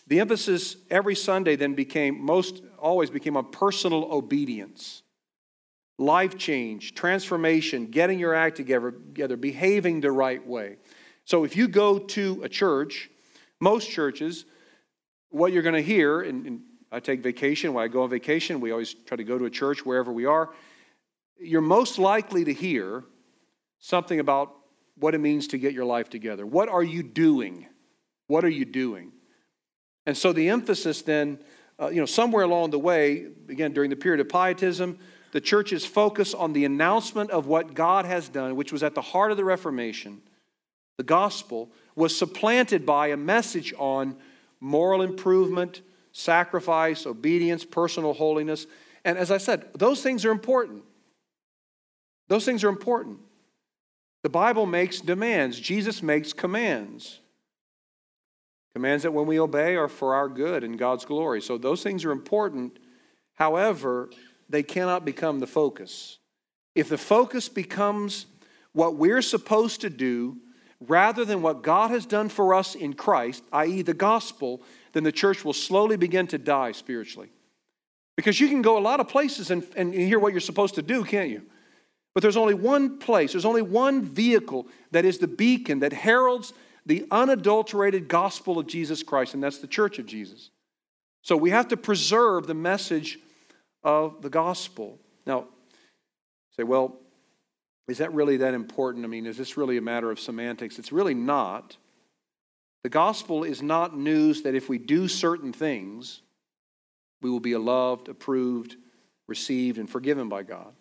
the 0.07 0.19
emphasis 0.19 0.77
every 0.89 1.15
Sunday 1.15 1.55
then 1.55 1.73
became 1.73 2.23
most 2.23 2.63
always 2.79 3.09
became 3.09 3.35
on 3.35 3.51
personal 3.51 4.11
obedience. 4.11 5.03
Life 5.97 6.37
change, 6.37 6.93
transformation, 6.93 7.87
getting 7.87 8.19
your 8.19 8.33
act 8.33 8.57
together, 8.57 8.91
together, 8.91 9.37
behaving 9.37 10.01
the 10.01 10.11
right 10.11 10.45
way. 10.45 10.77
So 11.23 11.43
if 11.43 11.55
you 11.55 11.67
go 11.67 11.99
to 11.99 12.41
a 12.43 12.49
church 12.49 13.09
most 13.59 13.89
churches, 13.89 14.45
what 15.29 15.51
you're 15.51 15.63
going 15.63 15.75
to 15.75 15.81
hear, 15.81 16.21
and, 16.21 16.45
and 16.45 16.61
I 16.91 16.99
take 16.99 17.21
vacation. 17.21 17.73
When 17.73 17.83
I 17.83 17.87
go 17.87 18.03
on 18.03 18.09
vacation, 18.09 18.61
we 18.61 18.71
always 18.71 18.93
try 18.93 19.17
to 19.17 19.23
go 19.23 19.37
to 19.37 19.45
a 19.45 19.49
church 19.49 19.85
wherever 19.85 20.11
we 20.11 20.25
are. 20.25 20.51
You're 21.39 21.61
most 21.61 21.99
likely 21.99 22.45
to 22.45 22.53
hear 22.53 23.03
something 23.79 24.19
about 24.19 24.55
what 24.97 25.13
it 25.13 25.19
means 25.19 25.47
to 25.47 25.57
get 25.57 25.73
your 25.73 25.85
life 25.85 26.09
together. 26.09 26.45
What 26.45 26.69
are 26.69 26.83
you 26.83 27.03
doing? 27.03 27.67
What 28.27 28.45
are 28.45 28.49
you 28.49 28.65
doing? 28.65 29.11
And 30.05 30.17
so 30.17 30.31
the 30.31 30.49
emphasis 30.49 31.01
then, 31.01 31.39
uh, 31.79 31.89
you 31.89 31.99
know, 31.99 32.05
somewhere 32.05 32.43
along 32.43 32.69
the 32.69 32.79
way, 32.79 33.27
again, 33.49 33.73
during 33.73 33.89
the 33.89 33.95
period 33.95 34.21
of 34.21 34.29
pietism, 34.29 34.99
the 35.31 35.41
church's 35.41 35.85
focus 35.85 36.33
on 36.33 36.53
the 36.53 36.63
announcement 36.63 37.29
of 37.31 37.47
what 37.47 37.73
God 37.73 38.05
has 38.05 38.29
done, 38.29 38.55
which 38.55 38.71
was 38.71 38.83
at 38.83 38.95
the 38.95 39.01
heart 39.01 39.31
of 39.31 39.37
the 39.37 39.43
Reformation, 39.43 40.21
the 40.97 41.03
gospel, 41.03 41.71
was 41.95 42.17
supplanted 42.17 42.85
by 42.85 43.07
a 43.07 43.17
message 43.17 43.73
on 43.77 44.15
moral 44.59 45.01
improvement, 45.01 45.81
sacrifice, 46.11 47.05
obedience, 47.05 47.63
personal 47.63 48.13
holiness. 48.13 48.67
And 49.03 49.17
as 49.17 49.31
I 49.31 49.37
said, 49.37 49.65
those 49.73 50.01
things 50.01 50.25
are 50.25 50.31
important. 50.31 50.83
Those 52.27 52.45
things 52.45 52.63
are 52.63 52.69
important. 52.69 53.19
The 54.23 54.29
Bible 54.29 54.65
makes 54.65 55.01
demands, 55.01 55.59
Jesus 55.59 56.01
makes 56.01 56.33
commands. 56.33 57.19
Commands 58.73 59.03
that 59.03 59.13
when 59.13 59.27
we 59.27 59.39
obey 59.39 59.75
are 59.75 59.87
for 59.87 60.15
our 60.15 60.27
good 60.27 60.63
and 60.63 60.77
God's 60.77 61.05
glory. 61.05 61.41
So 61.41 61.57
those 61.57 61.81
things 61.81 62.03
are 62.03 62.11
important. 62.11 62.77
However, 63.35 64.09
they 64.49 64.63
cannot 64.63 65.05
become 65.05 65.39
the 65.39 65.47
focus. 65.47 66.17
If 66.73 66.89
the 66.89 66.97
focus 66.97 67.47
becomes 67.47 68.25
what 68.73 68.95
we're 68.95 69.21
supposed 69.21 69.81
to 69.81 69.89
do 69.89 70.37
rather 70.87 71.25
than 71.25 71.41
what 71.41 71.61
God 71.61 71.91
has 71.91 72.05
done 72.05 72.29
for 72.29 72.53
us 72.53 72.75
in 72.75 72.93
Christ, 72.93 73.43
i.e., 73.51 73.81
the 73.81 73.93
gospel, 73.93 74.61
then 74.93 75.03
the 75.03 75.11
church 75.11 75.43
will 75.43 75.53
slowly 75.53 75.97
begin 75.97 76.27
to 76.27 76.37
die 76.37 76.71
spiritually. 76.71 77.29
Because 78.15 78.39
you 78.39 78.47
can 78.47 78.61
go 78.61 78.77
a 78.77 78.79
lot 78.79 78.99
of 78.99 79.09
places 79.09 79.51
and, 79.51 79.65
and 79.75 79.93
hear 79.93 80.19
what 80.19 80.31
you're 80.31 80.39
supposed 80.39 80.75
to 80.75 80.81
do, 80.81 81.03
can't 81.03 81.29
you? 81.29 81.41
But 82.13 82.21
there's 82.21 82.37
only 82.37 82.53
one 82.53 82.97
place, 82.97 83.33
there's 83.33 83.45
only 83.45 83.61
one 83.61 84.03
vehicle 84.03 84.67
that 84.91 85.03
is 85.03 85.17
the 85.17 85.27
beacon 85.27 85.79
that 85.79 85.91
heralds 85.91 86.53
the 86.85 87.05
unadulterated 87.11 88.07
gospel 88.07 88.57
of 88.57 88.67
Jesus 88.67 89.03
Christ, 89.03 89.33
and 89.33 89.43
that's 89.43 89.57
the 89.57 89.67
church 89.67 89.99
of 89.99 90.05
Jesus. 90.05 90.49
So 91.23 91.35
we 91.35 91.49
have 91.49 91.67
to 91.69 91.77
preserve 91.77 92.47
the 92.47 92.53
message 92.53 93.19
of 93.83 94.21
the 94.21 94.29
gospel. 94.29 94.99
Now, 95.25 95.47
say, 96.55 96.63
well, 96.63 96.99
is 97.87 97.99
that 97.99 98.13
really 98.13 98.37
that 98.37 98.53
important? 98.53 99.05
I 99.05 99.07
mean, 99.07 99.25
is 99.25 99.37
this 99.37 99.57
really 99.57 99.77
a 99.77 99.81
matter 99.81 100.09
of 100.09 100.19
semantics? 100.19 100.79
It's 100.79 100.91
really 100.91 101.13
not. 101.13 101.77
The 102.83 102.89
gospel 102.89 103.43
is 103.43 103.61
not 103.61 103.97
news 103.97 104.41
that 104.43 104.55
if 104.55 104.69
we 104.69 104.77
do 104.77 105.07
certain 105.07 105.53
things, 105.53 106.21
we 107.21 107.29
will 107.29 107.39
be 107.39 107.55
loved, 107.55 108.09
approved, 108.09 108.75
received, 109.27 109.77
and 109.77 109.89
forgiven 109.89 110.29
by 110.29 110.43
God. 110.43 110.73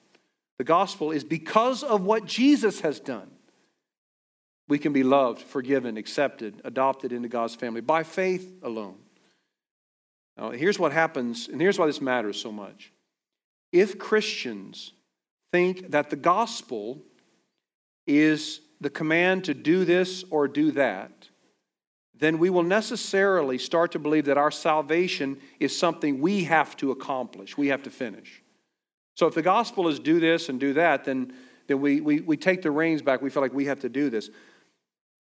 The 0.59 0.65
gospel 0.65 1.11
is 1.11 1.25
because 1.25 1.83
of 1.83 2.03
what 2.03 2.27
Jesus 2.27 2.81
has 2.81 3.01
done. 3.01 3.31
We 4.69 4.79
can 4.79 4.93
be 4.93 5.03
loved, 5.03 5.43
forgiven, 5.43 5.97
accepted, 5.97 6.61
adopted 6.65 7.13
into 7.13 7.29
God's 7.29 7.55
family 7.55 7.81
by 7.81 8.03
faith 8.03 8.51
alone. 8.63 8.97
Now, 10.39 10.51
here's 10.51 10.79
what 10.79 10.93
happens, 10.93 11.49
and 11.49 11.61
here's 11.61 11.79
why 11.79 11.87
this 11.87 12.01
matters 12.01 12.41
so 12.41 12.51
much. 12.51 12.93
If 13.73 13.99
Christians 13.99 14.93
think 15.55 15.93
that 15.93 16.11
the 16.11 16.17
gospel 16.17 17.01
is 18.09 18.61
the 18.81 18.91
command 18.91 19.45
to 19.45 19.55
do 19.55 19.85
this 19.85 20.25
or 20.29 20.49
do 20.49 20.73
that, 20.73 21.29
then 22.19 22.39
we 22.39 22.51
will 22.51 22.65
necessarily 22.65 23.57
start 23.57 23.93
to 23.93 24.01
believe 24.01 24.25
that 24.25 24.37
our 24.37 24.51
salvation 24.51 25.39
is 25.61 25.79
something 25.79 26.21
we 26.21 26.43
have 26.43 26.77
to 26.77 26.91
accomplish, 26.91 27.57
we 27.57 27.69
have 27.69 27.85
to 27.85 27.91
finish. 27.91 28.43
So 29.15 29.29
if 29.29 29.35
the 29.35 29.43
gospel 29.43 29.87
is 29.87 30.01
do 30.01 30.19
this 30.19 30.49
and 30.49 30.59
do 30.59 30.73
that, 30.73 31.05
then, 31.05 31.33
then 31.69 31.81
we, 31.81 32.01
we, 32.01 32.21
we 32.21 32.37
take 32.37 32.63
the 32.63 32.73
reins 32.73 33.01
back. 33.01 33.23
We 33.23 33.31
feel 33.31 33.41
like 33.41 33.55
we 33.55 33.67
have 33.67 33.79
to 33.83 33.89
do 33.89 34.11
this. 34.11 34.31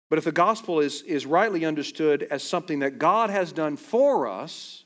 But 0.08 0.16
if 0.16 0.24
the 0.24 0.32
gospel 0.32 0.80
is, 0.80 1.02
is 1.02 1.26
rightly 1.26 1.66
understood 1.66 2.22
as 2.30 2.42
something 2.42 2.78
that 2.78 2.98
God 2.98 3.28
has 3.28 3.52
done 3.52 3.76
for 3.76 4.26
us, 4.26 4.81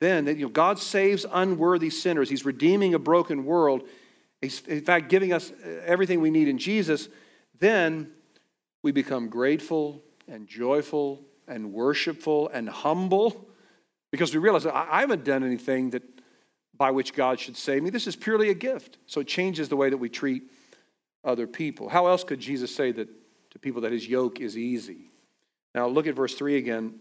then 0.00 0.26
you 0.26 0.46
know, 0.46 0.48
God 0.48 0.78
saves 0.78 1.24
unworthy 1.30 1.90
sinners. 1.90 2.28
He's 2.28 2.44
redeeming 2.44 2.94
a 2.94 2.98
broken 2.98 3.44
world. 3.44 3.86
He's, 4.40 4.60
in 4.66 4.82
fact, 4.82 5.10
giving 5.10 5.32
us 5.32 5.50
uh, 5.50 5.82
everything 5.84 6.20
we 6.20 6.30
need 6.30 6.48
in 6.48 6.58
Jesus. 6.58 7.08
Then 7.58 8.10
we 8.82 8.90
become 8.90 9.28
grateful 9.28 10.02
and 10.26 10.48
joyful 10.48 11.22
and 11.46 11.72
worshipful 11.72 12.48
and 12.48 12.68
humble 12.68 13.48
because 14.10 14.32
we 14.32 14.40
realize 14.40 14.66
I 14.66 15.00
haven't 15.00 15.24
done 15.24 15.44
anything 15.44 15.90
that 15.90 16.02
by 16.76 16.90
which 16.90 17.12
God 17.12 17.38
should 17.38 17.58
save 17.58 17.82
me. 17.82 17.90
This 17.90 18.06
is 18.06 18.16
purely 18.16 18.48
a 18.48 18.54
gift. 18.54 18.96
So 19.06 19.20
it 19.20 19.28
changes 19.28 19.68
the 19.68 19.76
way 19.76 19.90
that 19.90 19.98
we 19.98 20.08
treat 20.08 20.44
other 21.22 21.46
people. 21.46 21.90
How 21.90 22.06
else 22.06 22.24
could 22.24 22.40
Jesus 22.40 22.74
say 22.74 22.90
that 22.92 23.08
to 23.50 23.58
people 23.58 23.82
that 23.82 23.92
his 23.92 24.08
yoke 24.08 24.40
is 24.40 24.56
easy? 24.56 25.10
Now 25.74 25.88
look 25.88 26.06
at 26.06 26.14
verse 26.14 26.34
3 26.34 26.56
again. 26.56 26.94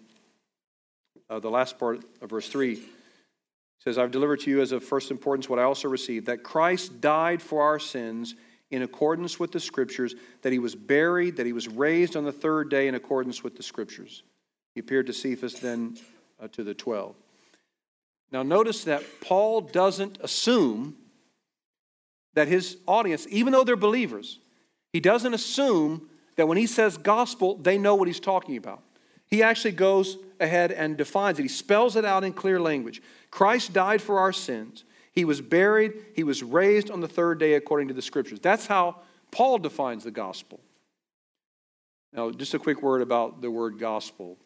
Uh, 1.30 1.40
the 1.40 1.50
last 1.50 1.78
part 1.78 2.02
of 2.22 2.30
verse 2.30 2.48
3 2.50 2.82
says, 3.84 3.98
I've 3.98 4.12
delivered 4.12 4.42
to 4.42 4.50
you 4.50 4.62
as 4.62 4.72
of 4.72 4.84
first 4.84 5.12
importance 5.12 5.48
what 5.48 5.60
I 5.60 5.64
also 5.64 5.88
received 5.88 6.26
that 6.26 6.44
Christ 6.44 7.00
died 7.02 7.42
for 7.42 7.62
our 7.62 7.80
sins 7.80 8.36
in 8.72 8.82
accordance 8.82 9.40
with 9.40 9.52
the 9.52 9.60
Scriptures, 9.60 10.16
that 10.42 10.54
he 10.54 10.60
was 10.60 10.76
buried, 10.76 11.38
that 11.38 11.46
he 11.46 11.54
was 11.54 11.68
raised 11.68 12.16
on 12.16 12.24
the 12.24 12.32
third 12.32 12.70
day 12.70 12.88
in 12.88 12.96
accordance 12.96 13.44
with 13.44 13.56
the 13.56 13.64
Scriptures. 13.64 14.24
He 14.76 14.80
appeared 14.80 15.08
to 15.08 15.14
Cephas, 15.14 15.60
then 15.60 15.98
uh, 16.40 16.48
to 16.50 16.64
the 16.64 16.74
twelve. 16.76 17.16
Now, 18.32 18.44
notice 18.44 18.84
that 18.84 19.04
Paul 19.22 19.62
doesn't 19.62 20.20
assume 20.22 20.96
that 22.36 22.48
his 22.48 22.78
audience, 22.88 23.26
even 23.30 23.54
though 23.54 23.64
they're 23.64 23.76
believers, 23.76 24.40
he 24.94 25.00
doesn't 25.00 25.34
assume 25.34 26.10
that 26.36 26.48
when 26.48 26.58
he 26.58 26.68
says 26.68 26.98
gospel, 26.98 27.56
they 27.56 27.78
know 27.78 27.96
what 27.96 28.08
he's 28.08 28.20
talking 28.20 28.56
about. 28.56 28.84
He 29.30 29.44
actually 29.44 29.72
goes 29.74 30.18
ahead 30.40 30.72
and 30.72 30.98
defines 30.98 31.40
it. 31.40 31.44
He 31.44 31.48
spells 31.48 31.96
it 31.96 32.06
out 32.06 32.24
in 32.24 32.34
clear 32.34 32.60
language. 32.60 33.02
Christ 33.32 33.74
died 33.74 34.02
for 34.02 34.20
our 34.20 34.34
sins. 34.34 34.84
He 35.12 35.26
was 35.26 35.42
buried. 35.42 35.94
He 36.16 36.24
was 36.24 36.42
raised 36.44 36.90
on 36.90 37.02
the 37.02 37.08
third 37.08 37.40
day 37.40 37.54
according 37.54 37.90
to 37.90 37.94
the 37.94 38.02
scriptures. 38.02 38.40
That's 38.40 38.68
how 38.68 38.98
Paul 39.32 39.60
defines 39.60 40.04
the 40.04 40.12
gospel. 40.12 40.60
Now, 42.14 42.32
just 42.32 42.54
a 42.54 42.60
quick 42.60 42.82
word 42.82 43.02
about 43.02 43.42
the 43.42 43.52
word 43.52 43.80
gospel. 43.80 44.38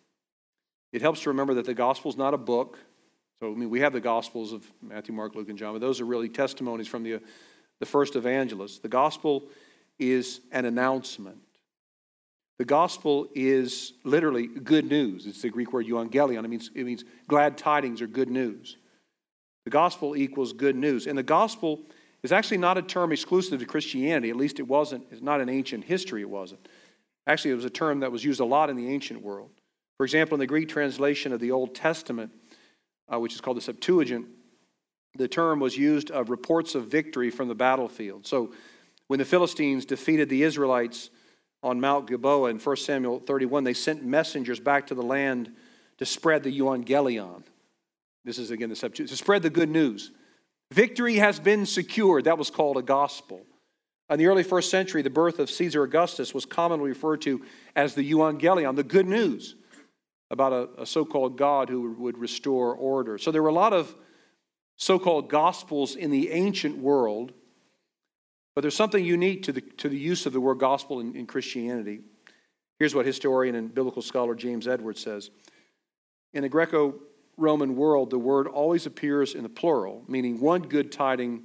It 0.92 1.02
helps 1.02 1.22
to 1.22 1.30
remember 1.30 1.54
that 1.56 1.66
the 1.66 1.74
gospel 1.74 2.12
is 2.12 2.18
not 2.18 2.34
a 2.34 2.38
book, 2.38 2.78
so, 3.44 3.52
I 3.52 3.56
mean, 3.56 3.70
we 3.70 3.82
have 3.82 3.92
the 3.92 4.00
Gospels 4.00 4.54
of 4.54 4.66
Matthew, 4.82 5.14
Mark, 5.14 5.36
Luke, 5.36 5.50
and 5.50 5.58
John, 5.58 5.74
but 5.74 5.82
those 5.82 6.00
are 6.00 6.06
really 6.06 6.30
testimonies 6.30 6.88
from 6.88 7.04
the, 7.04 7.20
the 7.82 7.86
first 7.86 8.16
evangelists. 8.16 8.80
The 8.80 8.88
Gospel 8.88 9.50
is 10.00 10.40
an 10.54 10.64
announcement. 10.64 11.40
The 12.60 12.66
Gospel 12.66 13.28
is 13.34 13.94
literally 14.04 14.48
good 14.48 14.86
news. 14.86 15.26
It's 15.26 15.42
the 15.42 15.50
Greek 15.50 15.74
word 15.74 15.88
euangelion. 15.88 16.46
It 16.46 16.50
means, 16.50 16.70
it 16.76 16.86
means 16.86 17.04
glad 17.28 17.58
tidings 17.58 18.02
or 18.02 18.08
good 18.08 18.30
news. 18.30 18.78
The 19.66 19.72
Gospel 19.72 20.16
equals 20.16 20.54
good 20.54 20.76
news. 20.76 21.08
And 21.08 21.18
the 21.18 21.24
Gospel 21.24 21.82
is 22.22 22.32
actually 22.32 22.58
not 22.58 22.78
a 22.78 22.82
term 22.82 23.12
exclusive 23.12 23.60
to 23.60 23.66
Christianity. 23.66 24.30
At 24.30 24.36
least 24.36 24.60
it 24.60 24.68
wasn't. 24.68 25.06
It's 25.12 25.22
not 25.22 25.42
in 25.42 25.50
ancient 25.50 25.86
history, 25.86 26.22
it 26.22 26.30
wasn't. 26.30 26.68
Actually, 27.26 27.52
it 27.52 27.56
was 27.56 27.66
a 27.66 27.70
term 27.70 28.02
that 28.02 28.12
was 28.12 28.24
used 28.24 28.40
a 28.40 28.46
lot 28.46 28.70
in 28.70 28.76
the 28.76 28.90
ancient 28.90 29.22
world. 29.22 29.50
For 29.98 30.04
example, 30.04 30.36
in 30.36 30.40
the 30.40 30.48
Greek 30.48 30.70
translation 30.70 31.32
of 31.32 31.40
the 31.40 31.52
Old 31.52 31.74
Testament, 31.74 32.32
uh, 33.12 33.20
which 33.20 33.34
is 33.34 33.42
called 33.42 33.58
the 33.58 33.62
Septuagint, 33.62 34.28
the 35.16 35.28
term 35.28 35.60
was 35.60 35.78
used 35.78 36.12
of 36.12 36.30
reports 36.30 36.76
of 36.76 36.88
victory 36.88 37.30
from 37.30 37.48
the 37.48 37.56
battlefield. 37.56 38.26
So 38.26 38.54
when 39.08 39.20
the 39.20 39.26
Philistines 39.26 39.86
defeated 39.86 40.28
the 40.28 40.44
Israelites 40.44 41.10
on 41.64 41.80
Mount 41.80 42.08
Gilboa 42.08 42.50
in 42.50 42.60
1 42.60 42.76
Samuel 42.78 43.20
31, 43.20 43.64
they 43.64 43.74
sent 43.74 44.04
messengers 44.04 44.60
back 44.60 44.88
to 44.88 44.96
the 44.96 45.02
land 45.02 45.52
to 45.98 46.06
spread 46.06 46.44
the 46.44 46.60
euangelion. 46.60 47.44
This 48.26 48.38
is 48.38 48.52
again 48.52 48.70
the 48.70 48.76
Septuagint, 48.76 49.10
to 49.10 49.16
spread 49.16 49.44
the 49.44 49.50
good 49.50 49.70
news. 49.70 50.12
Victory 50.72 51.16
has 51.16 51.40
been 51.40 51.66
secured. 51.66 52.26
That 52.26 52.38
was 52.38 52.50
called 52.50 52.78
a 52.78 52.82
gospel. 52.82 53.46
In 54.10 54.20
the 54.20 54.28
early 54.28 54.44
first 54.44 54.70
century, 54.70 55.02
the 55.02 55.10
birth 55.10 55.40
of 55.40 55.50
Caesar 55.50 55.84
Augustus 55.84 56.34
was 56.34 56.46
commonly 56.46 56.90
referred 56.90 57.22
to 57.22 57.44
as 57.76 57.96
the 57.96 58.12
euangelion, 58.12 58.76
the 58.76 58.84
good 58.84 59.08
news 59.08 59.56
about 60.30 60.52
a, 60.52 60.82
a 60.82 60.86
so 60.86 61.06
called 61.06 61.38
God 61.38 61.70
who 61.70 61.94
would 61.94 62.18
restore 62.18 62.76
order. 62.76 63.18
So 63.18 63.32
there 63.32 63.44
were 63.44 63.50
a 63.50 63.54
lot 63.54 63.74
of 63.74 63.96
so 64.76 65.00
called 65.00 65.30
gospels 65.30 65.96
in 65.96 66.12
the 66.12 66.32
ancient 66.32 66.78
world, 66.78 67.34
but 68.56 68.62
there's 68.62 68.76
something 68.76 69.04
unique 69.04 69.44
to 69.44 69.52
the, 69.52 69.62
to 69.62 69.90
the 69.90 69.98
use 69.98 70.26
of 70.26 70.34
the 70.34 70.42
word 70.42 70.60
gospel 70.60 71.00
in, 71.00 71.16
in 71.16 71.26
Christianity. 71.26 72.02
Here's 72.80 72.94
what 72.94 73.06
historian 73.06 73.56
and 73.56 73.74
biblical 73.74 74.02
scholar 74.02 74.36
James 74.36 74.68
Edwards 74.68 75.02
says 75.02 75.32
In 76.34 76.44
the 76.44 76.50
Greco 76.50 76.96
Roman 77.38 77.76
world, 77.76 78.10
the 78.10 78.20
word 78.20 78.48
always 78.48 78.86
appears 78.86 79.34
in 79.34 79.44
the 79.44 79.50
plural, 79.50 80.04
meaning 80.08 80.40
one 80.40 80.62
good 80.62 80.92
tiding 80.92 81.44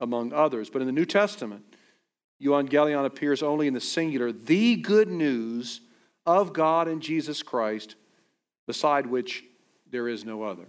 among 0.00 0.32
others. 0.32 0.68
But 0.68 0.82
in 0.82 0.86
the 0.86 0.92
New 0.92 1.06
Testament, 1.06 1.64
euangelion 2.42 3.06
appears 3.06 3.42
only 3.42 3.66
in 3.66 3.74
the 3.74 3.80
singular, 3.80 4.32
the 4.32 4.76
good 4.76 5.08
news 5.08 5.80
of 6.26 6.52
God 6.52 6.88
and 6.88 7.00
Jesus 7.00 7.42
Christ 7.42 7.94
beside 8.66 9.06
which 9.06 9.44
there 9.90 10.08
is 10.08 10.24
no 10.24 10.42
other. 10.42 10.66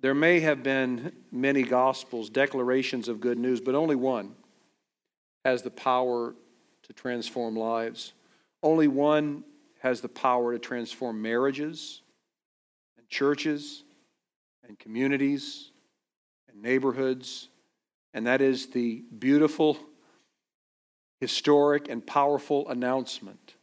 There 0.00 0.14
may 0.14 0.40
have 0.40 0.62
been 0.62 1.12
many 1.32 1.62
gospels, 1.62 2.28
declarations 2.28 3.08
of 3.08 3.20
good 3.20 3.38
news, 3.38 3.60
but 3.60 3.74
only 3.74 3.96
one 3.96 4.34
has 5.44 5.62
the 5.62 5.70
power 5.70 6.34
to 6.82 6.92
transform 6.92 7.56
lives. 7.56 8.12
Only 8.62 8.88
one 8.88 9.44
has 9.80 10.00
the 10.00 10.08
power 10.08 10.52
to 10.52 10.58
transform 10.58 11.22
marriages 11.22 12.02
and 12.98 13.08
churches 13.08 13.84
and 14.66 14.78
communities 14.78 15.70
and 16.48 16.62
neighborhoods, 16.62 17.48
and 18.12 18.26
that 18.26 18.40
is 18.40 18.68
the 18.68 19.04
beautiful, 19.18 19.78
historic, 21.20 21.88
and 21.88 22.06
powerful 22.06 22.68
announcement 22.68 23.54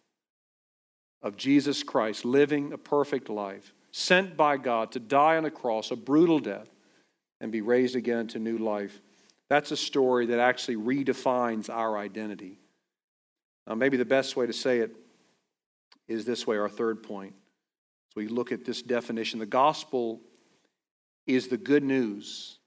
of 1.21 1.37
Jesus 1.37 1.83
Christ 1.83 2.25
living 2.25 2.73
a 2.73 2.77
perfect 2.77 3.29
life, 3.29 3.73
sent 3.93 4.35
by 4.35 4.57
God 4.57 4.91
to 4.91 4.99
die 4.99 5.37
on 5.37 5.45
a 5.45 5.51
cross, 5.51 5.91
a 5.91 5.95
brutal 5.95 6.39
death, 6.39 6.67
and 7.39 7.51
be 7.51 7.61
raised 7.61 7.95
again 7.95 8.27
to 8.27 8.39
new 8.39 8.57
life. 8.57 8.99
That's 9.49 9.71
a 9.71 9.77
story 9.77 10.25
that 10.27 10.39
actually 10.39 10.77
redefines 10.77 11.69
our 11.69 11.97
identity. 11.97 12.59
Now, 13.67 13.75
maybe 13.75 13.95
the 13.95 14.03
best 14.03 14.35
way 14.35 14.47
to 14.47 14.53
say 14.53 14.79
it 14.79 14.95
is 16.07 16.25
this 16.25 16.47
way, 16.47 16.57
our 16.57 16.67
third 16.67 17.03
point. 17.03 17.33
So 18.09 18.21
we 18.21 18.27
look 18.27 18.51
at 18.51 18.65
this 18.65 18.81
definition. 18.81 19.39
The 19.39 19.45
gospel 19.45 20.21
is 21.27 21.47
the 21.47 21.57
good 21.57 21.83
news 21.83 22.57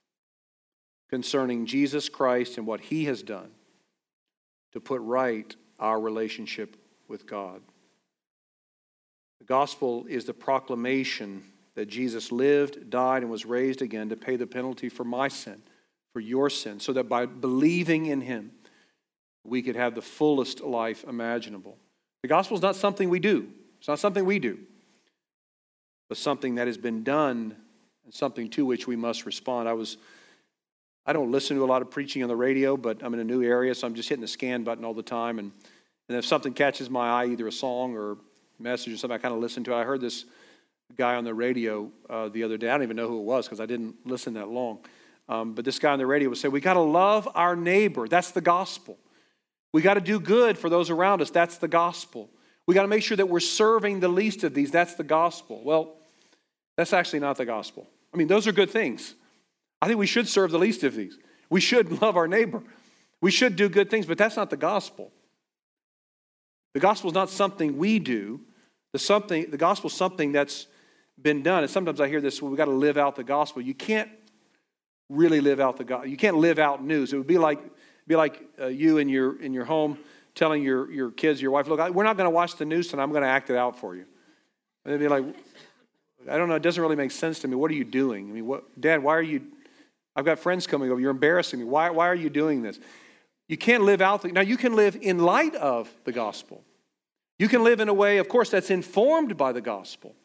concerning 1.09 1.65
Jesus 1.65 2.07
Christ 2.07 2.57
and 2.57 2.65
what 2.65 2.79
he 2.79 3.05
has 3.05 3.21
done 3.21 3.51
to 4.71 4.79
put 4.79 5.01
right 5.01 5.53
our 5.77 5.99
relationship 5.99 6.77
with 7.07 7.27
God. 7.27 7.61
The 9.39 9.45
gospel 9.45 10.05
is 10.07 10.25
the 10.25 10.33
proclamation 10.33 11.43
that 11.75 11.87
Jesus 11.87 12.31
lived, 12.31 12.89
died, 12.89 13.21
and 13.21 13.31
was 13.31 13.45
raised 13.45 13.81
again 13.81 14.09
to 14.09 14.15
pay 14.15 14.35
the 14.35 14.47
penalty 14.47 14.89
for 14.89 15.03
my 15.03 15.27
sin, 15.27 15.61
for 16.13 16.19
your 16.19 16.49
sin, 16.49 16.79
so 16.79 16.93
that 16.93 17.07
by 17.07 17.25
believing 17.25 18.07
in 18.07 18.21
him, 18.21 18.51
we 19.43 19.61
could 19.61 19.75
have 19.75 19.95
the 19.95 20.01
fullest 20.01 20.61
life 20.61 21.03
imaginable. 21.03 21.77
The 22.23 22.27
gospel 22.27 22.57
is 22.57 22.63
not 22.63 22.75
something 22.75 23.09
we 23.09 23.19
do, 23.19 23.47
it's 23.77 23.87
not 23.87 23.99
something 23.99 24.25
we 24.25 24.39
do, 24.39 24.57
but 26.09 26.17
something 26.17 26.55
that 26.55 26.67
has 26.67 26.77
been 26.77 27.03
done 27.03 27.55
and 28.05 28.13
something 28.13 28.49
to 28.51 28.65
which 28.65 28.87
we 28.87 28.95
must 28.95 29.25
respond. 29.25 29.69
I 29.69 29.73
was 29.73 29.97
I 31.07 31.13
don't 31.13 31.31
listen 31.31 31.55
to 31.55 31.63
a 31.63 31.65
lot 31.65 31.81
of 31.81 31.89
preaching 31.89 32.21
on 32.21 32.27
the 32.27 32.35
radio, 32.35 32.75
but 32.75 33.01
I'm 33.01 33.13
in 33.13 33.21
a 33.21 33.23
new 33.23 33.41
area, 33.41 33.73
so 33.73 33.87
I'm 33.87 33.95
just 33.95 34.09
hitting 34.09 34.21
the 34.21 34.27
scan 34.27 34.65
button 34.65 34.83
all 34.83 34.93
the 34.93 35.01
time. 35.01 35.39
And, 35.39 35.53
and 36.09 36.17
if 36.17 36.25
something 36.25 36.53
catches 36.53 36.89
my 36.89 37.07
eye, 37.07 37.27
either 37.27 37.47
a 37.47 37.51
song 37.51 37.95
or 37.95 38.17
message 38.59 38.93
or 38.93 38.97
something, 38.97 39.15
I 39.15 39.21
kind 39.21 39.33
of 39.33 39.39
listened 39.39 39.65
to. 39.65 39.75
I 39.75 39.83
heard 39.83 40.01
this 40.01 40.25
guy 40.95 41.15
on 41.15 41.23
the 41.23 41.33
radio 41.33 41.91
uh, 42.09 42.29
the 42.29 42.43
other 42.43 42.57
day. 42.57 42.69
I 42.69 42.73
don't 42.73 42.83
even 42.83 42.97
know 42.97 43.07
who 43.07 43.19
it 43.19 43.23
was 43.23 43.45
because 43.45 43.59
I 43.59 43.65
didn't 43.65 43.95
listen 44.05 44.33
that 44.35 44.47
long. 44.47 44.79
Um, 45.29 45.53
but 45.53 45.65
this 45.65 45.79
guy 45.79 45.91
on 45.91 45.99
the 45.99 46.05
radio 46.05 46.29
would 46.29 46.37
say, 46.37 46.47
We 46.47 46.61
got 46.61 46.75
to 46.75 46.81
love 46.81 47.27
our 47.35 47.55
neighbor. 47.55 48.07
That's 48.07 48.31
the 48.31 48.41
gospel. 48.41 48.97
We 49.73 49.81
got 49.81 49.95
to 49.95 50.01
do 50.01 50.19
good 50.19 50.57
for 50.57 50.69
those 50.69 50.89
around 50.89 51.21
us. 51.21 51.29
That's 51.29 51.57
the 51.57 51.67
gospel. 51.67 52.29
We 52.65 52.73
got 52.73 52.83
to 52.83 52.87
make 52.87 53.03
sure 53.03 53.17
that 53.17 53.29
we're 53.29 53.39
serving 53.39 53.99
the 53.99 54.07
least 54.07 54.43
of 54.43 54.53
these. 54.53 54.71
That's 54.71 54.95
the 54.95 55.03
gospel. 55.03 55.61
Well, 55.63 55.95
that's 56.75 56.93
actually 56.93 57.19
not 57.19 57.37
the 57.37 57.45
gospel. 57.45 57.87
I 58.13 58.17
mean, 58.17 58.27
those 58.27 58.47
are 58.47 58.51
good 58.51 58.69
things. 58.69 59.15
I 59.81 59.87
think 59.87 59.99
we 59.99 60.07
should 60.07 60.27
serve 60.27 60.51
the 60.51 60.59
least 60.59 60.83
of 60.83 60.95
these. 60.95 61.17
We 61.49 61.61
should 61.61 62.01
love 62.01 62.17
our 62.17 62.27
neighbor. 62.27 62.63
We 63.21 63.31
should 63.31 63.55
do 63.55 63.67
good 63.67 63.89
things, 63.89 64.05
but 64.05 64.17
that's 64.17 64.35
not 64.35 64.49
the 64.49 64.57
gospel. 64.57 65.11
The 66.73 66.79
gospel 66.79 67.09
is 67.09 67.13
not 67.15 67.29
something 67.29 67.77
we 67.77 67.99
do. 67.99 68.41
The, 68.93 68.99
something, 68.99 69.51
the 69.51 69.57
gospel 69.57 69.89
is 69.89 69.95
something 69.95 70.31
that's 70.31 70.67
been 71.21 71.43
done. 71.43 71.63
And 71.63 71.71
sometimes 71.71 71.99
I 71.99 72.07
hear 72.07 72.21
this, 72.21 72.41
well, 72.41 72.49
we've 72.49 72.57
got 72.57 72.65
to 72.65 72.71
live 72.71 72.97
out 72.97 73.15
the 73.15 73.23
gospel. 73.23 73.61
You 73.61 73.73
can't 73.73 74.09
really 75.09 75.41
live 75.41 75.59
out 75.59 75.77
the 75.77 75.83
gospel. 75.83 76.09
You 76.09 76.17
can't 76.17 76.37
live 76.37 76.59
out 76.59 76.83
news. 76.83 77.13
It 77.13 77.17
would 77.17 77.27
be 77.27 77.37
like, 77.37 77.59
be 78.07 78.15
like 78.15 78.41
uh, 78.59 78.67
you 78.67 78.97
in 78.97 79.09
your, 79.09 79.41
in 79.41 79.53
your 79.53 79.65
home 79.65 79.97
telling 80.35 80.63
your, 80.63 80.89
your 80.91 81.11
kids, 81.11 81.41
your 81.41 81.51
wife, 81.51 81.67
look, 81.67 81.79
I, 81.79 81.89
we're 81.89 82.03
not 82.03 82.15
going 82.15 82.27
to 82.27 82.31
watch 82.31 82.55
the 82.55 82.65
news 82.65 82.89
tonight. 82.89 83.03
I'm 83.03 83.11
going 83.11 83.23
to 83.23 83.27
act 83.27 83.49
it 83.49 83.57
out 83.57 83.79
for 83.79 83.95
you. 83.95 84.05
And 84.85 84.93
they'd 84.93 84.99
be 84.99 85.07
like, 85.07 85.25
I 86.29 86.37
don't 86.37 86.47
know, 86.47 86.55
it 86.55 86.61
doesn't 86.61 86.81
really 86.81 86.95
make 86.95 87.11
sense 87.11 87.39
to 87.39 87.47
me. 87.47 87.55
What 87.55 87.71
are 87.71 87.75
you 87.75 87.83
doing? 87.83 88.29
I 88.29 88.33
mean, 88.33 88.45
what, 88.45 88.79
Dad, 88.79 89.01
why 89.01 89.15
are 89.15 89.21
you, 89.21 89.41
I've 90.15 90.25
got 90.25 90.39
friends 90.39 90.67
coming 90.67 90.91
over. 90.91 90.99
You're 90.99 91.11
embarrassing 91.11 91.59
me. 91.59 91.65
Why, 91.65 91.89
why 91.89 92.07
are 92.07 92.15
you 92.15 92.29
doing 92.29 92.61
this? 92.61 92.79
You 93.47 93.57
can't 93.57 93.83
live 93.83 94.01
out, 94.01 94.21
the, 94.21 94.31
now 94.31 94.41
you 94.41 94.57
can 94.57 94.75
live 94.75 94.97
in 95.01 95.19
light 95.19 95.55
of 95.55 95.89
the 96.03 96.11
gospel. 96.11 96.63
You 97.39 97.47
can 97.47 97.63
live 97.63 97.79
in 97.79 97.89
a 97.89 97.93
way, 97.93 98.17
of 98.17 98.27
course, 98.27 98.49
that's 98.49 98.69
informed 98.69 99.37
by 99.37 99.51
the 99.51 99.61
gospel. 99.61 100.15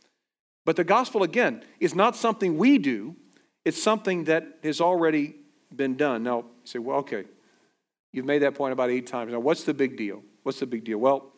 But 0.64 0.76
the 0.76 0.84
gospel, 0.84 1.22
again, 1.22 1.62
is 1.80 1.94
not 1.94 2.16
something 2.16 2.56
we 2.56 2.78
do, 2.78 3.16
it's 3.64 3.82
something 3.82 4.24
that 4.24 4.58
has 4.62 4.80
already 4.80 5.36
been 5.74 5.96
done. 5.96 6.22
Now, 6.22 6.38
you 6.38 6.44
say, 6.64 6.78
well, 6.78 6.98
okay, 6.98 7.24
you've 8.12 8.24
made 8.24 8.42
that 8.42 8.54
point 8.54 8.72
about 8.72 8.90
eight 8.90 9.06
times. 9.06 9.32
Now, 9.32 9.40
what's 9.40 9.64
the 9.64 9.74
big 9.74 9.96
deal? 9.96 10.22
What's 10.42 10.60
the 10.60 10.66
big 10.66 10.84
deal? 10.84 10.98
Well, 10.98 11.32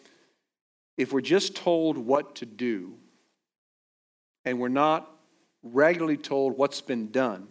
if 0.96 1.12
we're 1.12 1.20
just 1.20 1.56
told 1.56 1.98
what 1.98 2.36
to 2.36 2.46
do 2.46 2.94
and 4.44 4.58
we're 4.58 4.68
not 4.68 5.10
regularly 5.62 6.16
told 6.16 6.56
what's 6.56 6.80
been 6.80 7.10
done, 7.10 7.48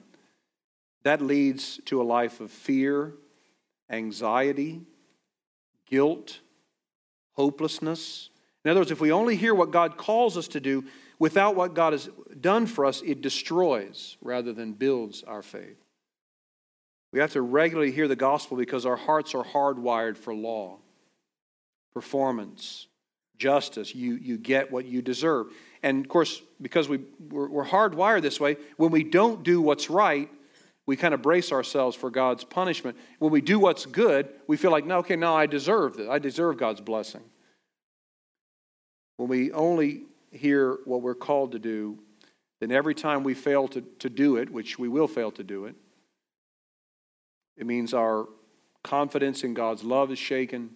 that 1.03 1.21
leads 1.21 1.79
to 1.85 2.01
a 2.01 2.03
life 2.03 2.39
of 2.39 2.51
fear, 2.51 3.13
anxiety, 3.89 4.81
guilt, 5.85 6.39
hopelessness. 7.33 8.29
In 8.63 8.71
other 8.71 8.79
words, 8.81 8.91
if 8.91 9.01
we 9.01 9.11
only 9.11 9.35
hear 9.35 9.53
what 9.53 9.71
God 9.71 9.97
calls 9.97 10.37
us 10.37 10.47
to 10.49 10.59
do 10.59 10.85
without 11.19 11.55
what 11.55 11.73
God 11.73 11.93
has 11.93 12.09
done 12.39 12.65
for 12.65 12.85
us, 12.85 13.01
it 13.01 13.21
destroys 13.21 14.17
rather 14.21 14.53
than 14.53 14.73
builds 14.73 15.23
our 15.23 15.41
faith. 15.41 15.77
We 17.11 17.19
have 17.19 17.33
to 17.33 17.41
regularly 17.41 17.91
hear 17.91 18.07
the 18.07 18.15
gospel 18.15 18.57
because 18.57 18.85
our 18.85 18.95
hearts 18.95 19.35
are 19.35 19.43
hardwired 19.43 20.17
for 20.17 20.33
law, 20.33 20.79
performance, 21.93 22.87
justice. 23.37 23.93
You, 23.93 24.15
you 24.15 24.37
get 24.37 24.71
what 24.71 24.85
you 24.85 25.01
deserve. 25.01 25.47
And 25.83 26.03
of 26.03 26.09
course, 26.09 26.41
because 26.61 26.89
we, 26.89 27.01
we're, 27.29 27.49
we're 27.49 27.65
hardwired 27.65 28.21
this 28.23 28.39
way, 28.39 28.57
when 28.77 28.89
we 28.89 29.03
don't 29.03 29.43
do 29.43 29.61
what's 29.61 29.89
right, 29.89 30.29
we 30.85 30.95
kind 30.95 31.13
of 31.13 31.21
brace 31.21 31.51
ourselves 31.51 31.95
for 31.95 32.09
God's 32.09 32.43
punishment. 32.43 32.97
When 33.19 33.31
we 33.31 33.41
do 33.41 33.57
what's 33.57 33.85
good, 33.85 34.29
we 34.47 34.57
feel 34.57 34.71
like, 34.71 34.85
no, 34.85 34.97
okay, 34.97 35.15
no, 35.15 35.35
I 35.35 35.45
deserve 35.45 35.95
this. 35.95 36.09
I 36.09 36.19
deserve 36.19 36.57
God's 36.57 36.81
blessing. 36.81 37.21
When 39.17 39.29
we 39.29 39.51
only 39.51 40.03
hear 40.31 40.79
what 40.85 41.01
we're 41.01 41.15
called 41.15 41.53
to 41.53 41.59
do, 41.59 41.99
then 42.59 42.71
every 42.71 42.95
time 42.95 43.23
we 43.23 43.33
fail 43.33 43.67
to, 43.69 43.81
to 43.99 44.09
do 44.09 44.37
it, 44.37 44.49
which 44.49 44.77
we 44.77 44.89
will 44.89 45.07
fail 45.07 45.31
to 45.31 45.43
do 45.43 45.65
it, 45.65 45.75
it 47.55 47.65
means 47.65 47.93
our 47.93 48.27
confidence 48.83 49.43
in 49.43 49.53
God's 49.53 49.83
love 49.83 50.11
is 50.11 50.19
shaken. 50.19 50.71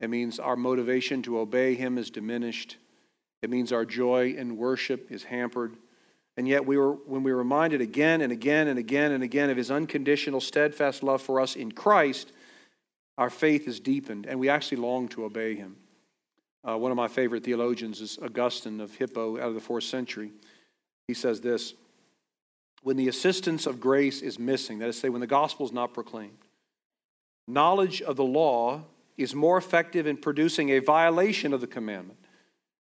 It 0.00 0.10
means 0.10 0.38
our 0.38 0.56
motivation 0.56 1.22
to 1.22 1.38
obey 1.38 1.74
Him 1.74 1.98
is 1.98 2.10
diminished. 2.10 2.76
It 3.42 3.50
means 3.50 3.72
our 3.72 3.84
joy 3.84 4.34
in 4.36 4.56
worship 4.56 5.12
is 5.12 5.24
hampered. 5.24 5.76
And 6.36 6.46
yet, 6.46 6.66
we 6.66 6.76
were, 6.76 6.92
when 6.92 7.22
we 7.22 7.32
were 7.32 7.38
reminded 7.38 7.80
again 7.80 8.20
and 8.20 8.30
again 8.30 8.68
and 8.68 8.78
again 8.78 9.12
and 9.12 9.22
again 9.22 9.48
of 9.48 9.56
his 9.56 9.70
unconditional, 9.70 10.40
steadfast 10.40 11.02
love 11.02 11.22
for 11.22 11.40
us 11.40 11.56
in 11.56 11.72
Christ, 11.72 12.30
our 13.16 13.30
faith 13.30 13.66
is 13.66 13.80
deepened 13.80 14.26
and 14.26 14.38
we 14.38 14.48
actually 14.48 14.78
long 14.78 15.08
to 15.08 15.24
obey 15.24 15.54
him. 15.54 15.76
Uh, 16.62 16.76
one 16.76 16.90
of 16.90 16.96
my 16.96 17.08
favorite 17.08 17.44
theologians 17.44 18.00
is 18.00 18.18
Augustine 18.20 18.80
of 18.80 18.94
Hippo 18.94 19.36
out 19.38 19.48
of 19.48 19.54
the 19.54 19.60
fourth 19.60 19.84
century. 19.84 20.32
He 21.06 21.14
says 21.14 21.40
this 21.40 21.74
When 22.82 22.96
the 22.96 23.08
assistance 23.08 23.66
of 23.66 23.80
grace 23.80 24.20
is 24.20 24.38
missing, 24.38 24.80
that 24.80 24.88
is, 24.88 24.96
to 24.96 25.00
say, 25.02 25.08
when 25.08 25.20
the 25.20 25.26
gospel 25.26 25.64
is 25.64 25.72
not 25.72 25.94
proclaimed, 25.94 26.38
knowledge 27.46 28.02
of 28.02 28.16
the 28.16 28.24
law 28.24 28.82
is 29.16 29.34
more 29.34 29.56
effective 29.56 30.06
in 30.06 30.16
producing 30.16 30.70
a 30.70 30.80
violation 30.80 31.54
of 31.54 31.60
the 31.60 31.66
commandment 31.66 32.25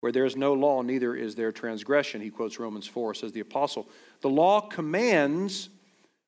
where 0.02 0.12
there 0.12 0.26
is 0.26 0.36
no 0.36 0.54
law, 0.54 0.82
neither 0.82 1.16
is 1.16 1.36
there 1.36 1.52
transgression. 1.52 2.22
He 2.22 2.30
quotes 2.30 2.60
Romans 2.60 2.88
4, 2.88 3.14
says 3.14 3.32
the 3.32 3.39
apostle. 3.39 3.88
The 4.22 4.30
law 4.30 4.62
commands 4.62 5.70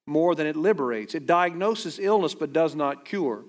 more 0.06 0.36
than 0.36 0.48
it 0.48 0.56
liberates. 0.56 1.16
It 1.16 1.26
diagnoses 1.26 2.00
illness 2.00 2.36
but 2.36 2.54
does 2.54 2.76
not 2.76 3.04
cure. 3.04 3.44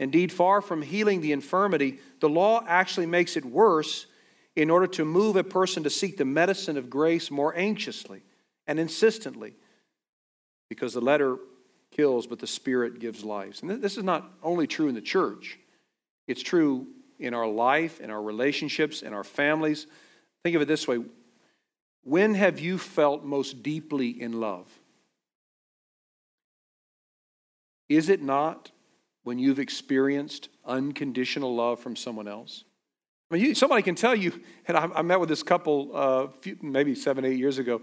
Indeed, 0.00 0.32
far 0.32 0.60
from 0.60 0.82
healing 0.82 1.20
the 1.20 1.32
infirmity, 1.32 1.98
the 2.20 2.28
law 2.28 2.64
actually 2.66 3.06
makes 3.06 3.36
it 3.36 3.44
worse 3.44 4.06
in 4.54 4.70
order 4.70 4.86
to 4.86 5.04
move 5.04 5.34
a 5.36 5.44
person 5.44 5.82
to 5.82 5.90
seek 5.90 6.16
the 6.16 6.24
medicine 6.24 6.76
of 6.76 6.88
grace 6.88 7.30
more 7.30 7.56
anxiously 7.56 8.22
and 8.66 8.78
insistently. 8.78 9.54
Because 10.68 10.94
the 10.94 11.00
letter 11.00 11.36
kills, 11.90 12.28
but 12.28 12.38
the 12.38 12.46
spirit 12.46 13.00
gives 13.00 13.24
life. 13.24 13.62
And 13.62 13.82
this 13.82 13.96
is 13.96 14.04
not 14.04 14.30
only 14.42 14.68
true 14.68 14.88
in 14.88 14.94
the 14.94 15.00
church, 15.00 15.58
it's 16.28 16.42
true 16.42 16.86
in 17.18 17.34
our 17.34 17.46
life, 17.46 18.00
in 18.00 18.10
our 18.10 18.22
relationships, 18.22 19.02
in 19.02 19.12
our 19.12 19.24
families. 19.24 19.86
Think 20.44 20.56
of 20.56 20.62
it 20.62 20.68
this 20.68 20.86
way 20.86 21.00
when 22.04 22.34
have 22.34 22.58
you 22.58 22.78
felt 22.78 23.24
most 23.24 23.62
deeply 23.62 24.08
in 24.08 24.40
love? 24.40 24.66
Is 27.88 28.08
it 28.08 28.22
not 28.22 28.70
when 29.24 29.38
you've 29.38 29.58
experienced 29.58 30.48
unconditional 30.64 31.54
love 31.54 31.80
from 31.80 31.96
someone 31.96 32.28
else? 32.28 32.64
I 33.30 33.34
mean, 33.34 33.44
you, 33.44 33.54
somebody 33.54 33.82
can 33.82 33.94
tell 33.94 34.14
you, 34.14 34.40
and 34.66 34.76
I, 34.76 34.88
I 34.94 35.02
met 35.02 35.20
with 35.20 35.28
this 35.28 35.42
couple 35.42 35.90
uh, 35.94 36.28
few, 36.28 36.56
maybe 36.62 36.94
seven, 36.94 37.26
eight 37.26 37.38
years 37.38 37.58
ago, 37.58 37.82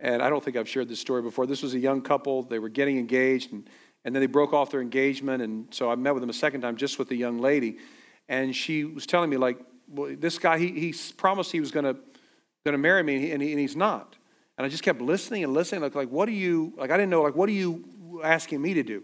and 0.00 0.20
I 0.20 0.30
don't 0.30 0.42
think 0.42 0.56
I've 0.56 0.68
shared 0.68 0.88
this 0.88 0.98
story 0.98 1.22
before. 1.22 1.46
This 1.46 1.62
was 1.62 1.74
a 1.74 1.78
young 1.78 2.02
couple. 2.02 2.42
They 2.42 2.58
were 2.58 2.68
getting 2.68 2.98
engaged, 2.98 3.52
and, 3.52 3.68
and 4.04 4.14
then 4.14 4.20
they 4.20 4.26
broke 4.26 4.52
off 4.52 4.70
their 4.70 4.80
engagement. 4.80 5.42
And 5.42 5.72
so 5.72 5.90
I 5.90 5.94
met 5.94 6.14
with 6.14 6.22
them 6.22 6.30
a 6.30 6.34
second 6.34 6.62
time 6.62 6.76
just 6.76 6.98
with 6.98 7.08
the 7.08 7.16
young 7.16 7.38
lady. 7.38 7.78
And 8.30 8.54
she 8.54 8.84
was 8.84 9.06
telling 9.06 9.28
me, 9.28 9.36
like, 9.36 9.58
well, 9.88 10.14
this 10.16 10.38
guy, 10.38 10.56
he, 10.56 10.68
he 10.68 10.94
promised 11.16 11.50
he 11.50 11.58
was 11.58 11.72
going 11.72 11.84
to 11.84 11.96
going 12.64 12.72
to 12.72 12.78
marry 12.78 13.02
me, 13.02 13.32
and, 13.32 13.42
he, 13.42 13.50
and 13.50 13.58
he's 13.58 13.74
not. 13.74 14.16
And 14.56 14.66
I 14.66 14.68
just 14.68 14.82
kept 14.82 15.00
listening 15.00 15.42
and 15.44 15.52
listening, 15.54 15.80
like, 15.80 15.94
like, 15.94 16.10
what 16.10 16.26
do 16.26 16.32
you, 16.32 16.74
like, 16.76 16.90
I 16.90 16.96
didn't 16.96 17.08
know, 17.08 17.22
like, 17.22 17.34
what 17.34 17.48
are 17.48 17.52
you 17.52 18.20
asking 18.22 18.60
me 18.60 18.74
to 18.74 18.82
do? 18.82 19.02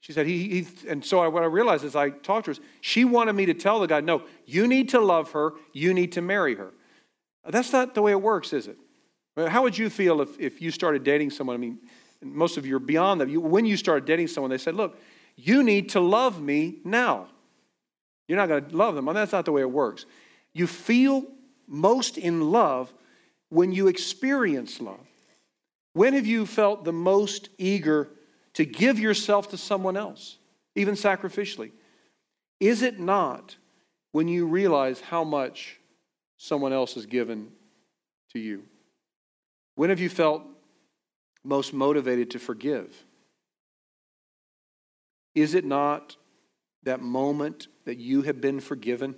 She 0.00 0.12
said, 0.12 0.26
he, 0.26 0.48
he 0.48 0.66
and 0.88 1.04
so 1.04 1.20
I, 1.20 1.28
what 1.28 1.42
I 1.42 1.46
realized 1.46 1.84
as 1.84 1.94
I 1.94 2.10
talked 2.10 2.46
to 2.46 2.54
her 2.54 2.60
she 2.80 3.04
wanted 3.04 3.34
me 3.34 3.46
to 3.46 3.54
tell 3.54 3.80
the 3.80 3.86
guy, 3.86 4.00
no, 4.00 4.22
you 4.46 4.66
need 4.66 4.88
to 4.90 5.00
love 5.00 5.32
her, 5.32 5.52
you 5.72 5.92
need 5.94 6.12
to 6.12 6.22
marry 6.22 6.54
her. 6.54 6.72
That's 7.46 7.72
not 7.72 7.94
the 7.94 8.02
way 8.02 8.12
it 8.12 8.22
works, 8.22 8.52
is 8.52 8.66
it? 8.66 8.78
How 9.36 9.62
would 9.62 9.76
you 9.76 9.90
feel 9.90 10.22
if, 10.22 10.40
if 10.40 10.62
you 10.62 10.70
started 10.70 11.04
dating 11.04 11.30
someone? 11.30 11.54
I 11.54 11.58
mean, 11.58 11.78
most 12.22 12.56
of 12.56 12.66
you 12.66 12.76
are 12.76 12.80
beyond 12.80 13.20
that. 13.20 13.28
You, 13.28 13.40
when 13.40 13.66
you 13.66 13.76
started 13.76 14.06
dating 14.06 14.28
someone, 14.28 14.50
they 14.50 14.58
said, 14.58 14.74
look, 14.74 14.98
you 15.36 15.62
need 15.62 15.90
to 15.90 16.00
love 16.00 16.40
me 16.40 16.78
now. 16.82 17.28
You're 18.28 18.38
not 18.38 18.48
going 18.48 18.66
to 18.66 18.76
love 18.76 18.94
them. 18.94 19.08
I 19.08 19.12
mean, 19.12 19.16
that's 19.16 19.32
not 19.32 19.44
the 19.44 19.52
way 19.52 19.60
it 19.60 19.70
works. 19.70 20.04
You 20.52 20.66
feel 20.66 21.24
most 21.66 22.18
in 22.18 22.50
love 22.50 22.92
when 23.48 23.72
you 23.72 23.88
experience 23.88 24.80
love. 24.80 25.06
When 25.92 26.14
have 26.14 26.26
you 26.26 26.46
felt 26.46 26.84
the 26.84 26.92
most 26.92 27.48
eager 27.58 28.08
to 28.54 28.64
give 28.64 28.98
yourself 28.98 29.50
to 29.50 29.56
someone 29.56 29.96
else, 29.96 30.38
even 30.74 30.94
sacrificially? 30.94 31.70
Is 32.60 32.82
it 32.82 32.98
not 32.98 33.56
when 34.12 34.28
you 34.28 34.46
realize 34.46 35.00
how 35.00 35.24
much 35.24 35.78
someone 36.36 36.72
else 36.72 36.94
has 36.94 37.06
given 37.06 37.48
to 38.32 38.38
you? 38.38 38.64
When 39.74 39.90
have 39.90 40.00
you 40.00 40.08
felt 40.08 40.42
most 41.44 41.72
motivated 41.72 42.30
to 42.30 42.38
forgive? 42.38 43.04
Is 45.34 45.54
it 45.54 45.64
not 45.64 46.16
that 46.86 47.02
moment 47.02 47.68
that 47.84 47.98
you 47.98 48.22
have 48.22 48.40
been 48.40 48.58
forgiven 48.58 49.14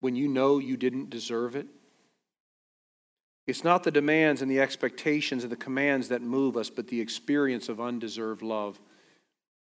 when 0.00 0.14
you 0.14 0.28
know 0.28 0.58
you 0.58 0.76
didn't 0.76 1.10
deserve 1.10 1.56
it? 1.56 1.66
It's 3.46 3.64
not 3.64 3.84
the 3.84 3.90
demands 3.90 4.42
and 4.42 4.50
the 4.50 4.60
expectations 4.60 5.42
and 5.42 5.52
the 5.52 5.56
commands 5.56 6.08
that 6.08 6.22
move 6.22 6.56
us, 6.56 6.70
but 6.70 6.88
the 6.88 7.00
experience 7.00 7.68
of 7.68 7.80
undeserved 7.80 8.42
love, 8.42 8.80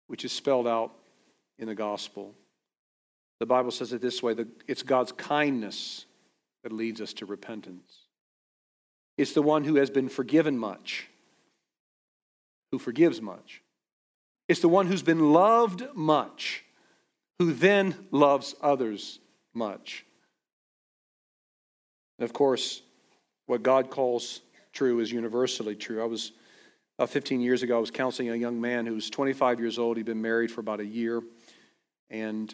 which 0.07 0.23
is 0.23 0.31
spelled 0.31 0.67
out 0.67 0.91
in 1.59 1.67
the 1.67 1.75
gospel. 1.75 2.33
The 3.39 3.45
Bible 3.45 3.71
says 3.71 3.91
it 3.91 4.01
this 4.01 4.23
way 4.23 4.35
it's 4.67 4.83
God's 4.83 5.11
kindness 5.11 6.05
that 6.63 6.71
leads 6.71 7.01
us 7.01 7.13
to 7.13 7.25
repentance. 7.25 8.03
It's 9.17 9.33
the 9.33 9.41
one 9.41 9.63
who 9.63 9.75
has 9.75 9.89
been 9.89 10.09
forgiven 10.09 10.57
much, 10.57 11.07
who 12.71 12.79
forgives 12.79 13.21
much. 13.21 13.62
It's 14.47 14.59
the 14.59 14.69
one 14.69 14.87
who's 14.87 15.03
been 15.03 15.31
loved 15.31 15.83
much, 15.93 16.65
who 17.39 17.53
then 17.53 18.07
loves 18.11 18.55
others 18.61 19.19
much. 19.53 20.05
And 22.17 22.25
of 22.25 22.33
course, 22.33 22.81
what 23.45 23.63
God 23.63 23.89
calls 23.89 24.41
true 24.73 24.99
is 24.99 25.11
universally 25.11 25.75
true. 25.75 26.01
I 26.01 26.05
was 26.05 26.31
about 26.97 27.09
15 27.09 27.41
years 27.41 27.63
ago, 27.63 27.77
I 27.77 27.79
was 27.79 27.91
counseling 27.91 28.29
a 28.29 28.35
young 28.35 28.61
man 28.61 28.85
who 28.85 28.93
was 28.93 29.09
25 29.09 29.59
years 29.59 29.79
old. 29.79 29.97
He'd 29.97 30.05
been 30.05 30.21
married 30.21 30.51
for 30.51 30.61
about 30.61 30.79
a 30.79 30.85
year 30.85 31.21
and 32.09 32.53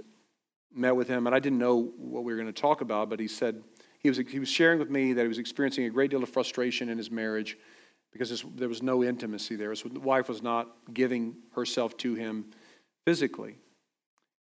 met 0.74 0.96
with 0.96 1.08
him. 1.08 1.28
And 1.28 1.36
I 1.36 1.40
didn't 1.40 1.60
know 1.60 1.92
what 1.98 2.24
we 2.24 2.32
were 2.32 2.40
going 2.40 2.54
to 2.54 2.62
talk 2.62 2.82
about, 2.82 3.10
but 3.10 3.20
he 3.20 3.28
said 3.28 3.62
he 4.00 4.10
was, 4.10 4.18
he 4.18 4.40
was 4.40 4.50
sharing 4.50 4.80
with 4.80 4.90
me 4.90 5.14
that 5.14 5.22
he 5.22 5.28
was 5.28 5.40
experiencing 5.40 5.86
a 5.86 5.90
great 5.90 6.10
deal 6.12 6.24
of 6.24 6.30
frustration 6.30 6.88
in 6.88 6.98
his 6.98 7.12
marriage 7.12 7.58
because 8.12 8.44
there 8.56 8.70
was 8.70 8.82
no 8.82 9.04
intimacy 9.04 9.56
there. 9.56 9.70
His 9.70 9.86
wife 9.86 10.30
was 10.30 10.42
not 10.42 10.70
giving 10.94 11.36
herself 11.54 11.96
to 11.98 12.16
him 12.16 12.46
physically. 13.06 13.58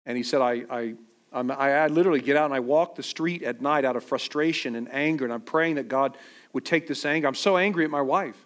And 0.06 0.18
he 0.18 0.24
said, 0.24 0.42
I, 0.42 0.64
I 0.70 0.94
I, 1.34 1.42
I 1.42 1.88
literally 1.88 2.22
get 2.22 2.38
out 2.38 2.46
and 2.46 2.54
I 2.54 2.60
walk 2.60 2.96
the 2.96 3.04
street 3.04 3.44
at 3.44 3.62
night 3.62 3.86
out 3.86 3.96
of 3.96 4.04
frustration 4.04 4.76
and 4.76 4.92
anger, 4.94 5.26
and 5.26 5.34
I'm 5.34 5.42
praying 5.42 5.76
that 5.76 5.88
God 5.88 6.18
would 6.54 6.66
take 6.66 6.88
this 6.88 7.06
anger. 7.06 7.28
I'm 7.28 7.36
so 7.36 7.58
angry 7.58 7.84
at 7.84 7.92
my 7.92 8.02
wife. 8.02 8.38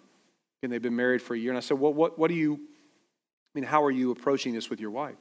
And 0.62 0.72
they've 0.72 0.82
been 0.82 0.96
married 0.96 1.22
for 1.22 1.34
a 1.34 1.38
year. 1.38 1.50
And 1.50 1.58
I 1.58 1.60
said, 1.60 1.78
Well, 1.78 1.92
what, 1.92 2.18
what 2.18 2.28
do 2.28 2.34
you, 2.34 2.54
I 2.54 2.58
mean, 3.54 3.64
how 3.64 3.82
are 3.84 3.90
you 3.90 4.10
approaching 4.10 4.54
this 4.54 4.70
with 4.70 4.80
your 4.80 4.90
wife? 4.90 5.16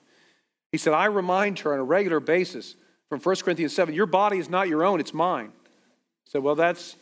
He 0.71 0.77
said, 0.77 0.93
I 0.93 1.05
remind 1.05 1.59
her 1.59 1.73
on 1.73 1.79
a 1.79 1.83
regular 1.83 2.19
basis 2.19 2.75
from 3.09 3.19
1 3.19 3.35
Corinthians 3.37 3.75
7, 3.75 3.93
your 3.93 4.05
body 4.05 4.37
is 4.37 4.49
not 4.49 4.67
your 4.67 4.83
own, 4.83 4.99
it's 4.99 5.13
mine. 5.13 5.51
I 5.55 6.29
said, 6.29 6.43
Well, 6.43 6.55
that's, 6.55 6.95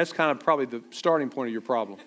that's 0.00 0.14
kind 0.14 0.30
of 0.30 0.40
probably 0.40 0.64
the 0.64 0.82
starting 0.90 1.28
point 1.28 1.48
of 1.48 1.52
your 1.52 1.60
problem. 1.60 1.98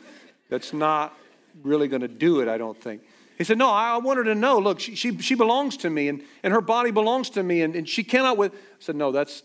That's 0.50 0.74
not 0.74 1.16
really 1.62 1.88
going 1.88 2.02
to 2.02 2.08
do 2.08 2.40
it, 2.42 2.48
I 2.48 2.58
don't 2.58 2.80
think. 2.80 3.04
He 3.38 3.44
said, 3.44 3.60
No, 3.60 3.70
I 3.70 3.98
want 3.98 4.18
her 4.18 4.24
to 4.24 4.34
know, 4.34 4.58
look, 4.58 4.80
she, 4.80 4.96
she, 4.96 5.16
she 5.20 5.36
belongs 5.36 5.78
to 5.78 5.92
me 5.92 6.08
and, 6.08 6.24
and 6.42 6.52
her 6.52 6.62
body 6.62 6.90
belongs 6.90 7.30
to 7.32 7.44
me 7.44 7.62
and, 7.62 7.76
and 7.76 7.88
she 7.88 8.04
cannot 8.04 8.38
with. 8.38 8.54
I 8.54 8.58
said, 8.80 8.96
No, 8.96 9.12
that's, 9.12 9.44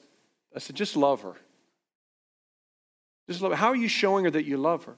I 0.57 0.61
said, 0.61 0.77
just 0.77 0.97
love 0.97 1.21
her. 1.23 1.35
Just 3.29 3.43
love 3.43 3.53
her. 3.53 3.57
How 3.57 3.69
are 3.69 3.77
you 3.77 3.89
showing 3.89 4.25
her 4.25 4.31
that 4.31 4.47
you 4.47 4.57
love 4.57 4.85
her? 4.85 4.97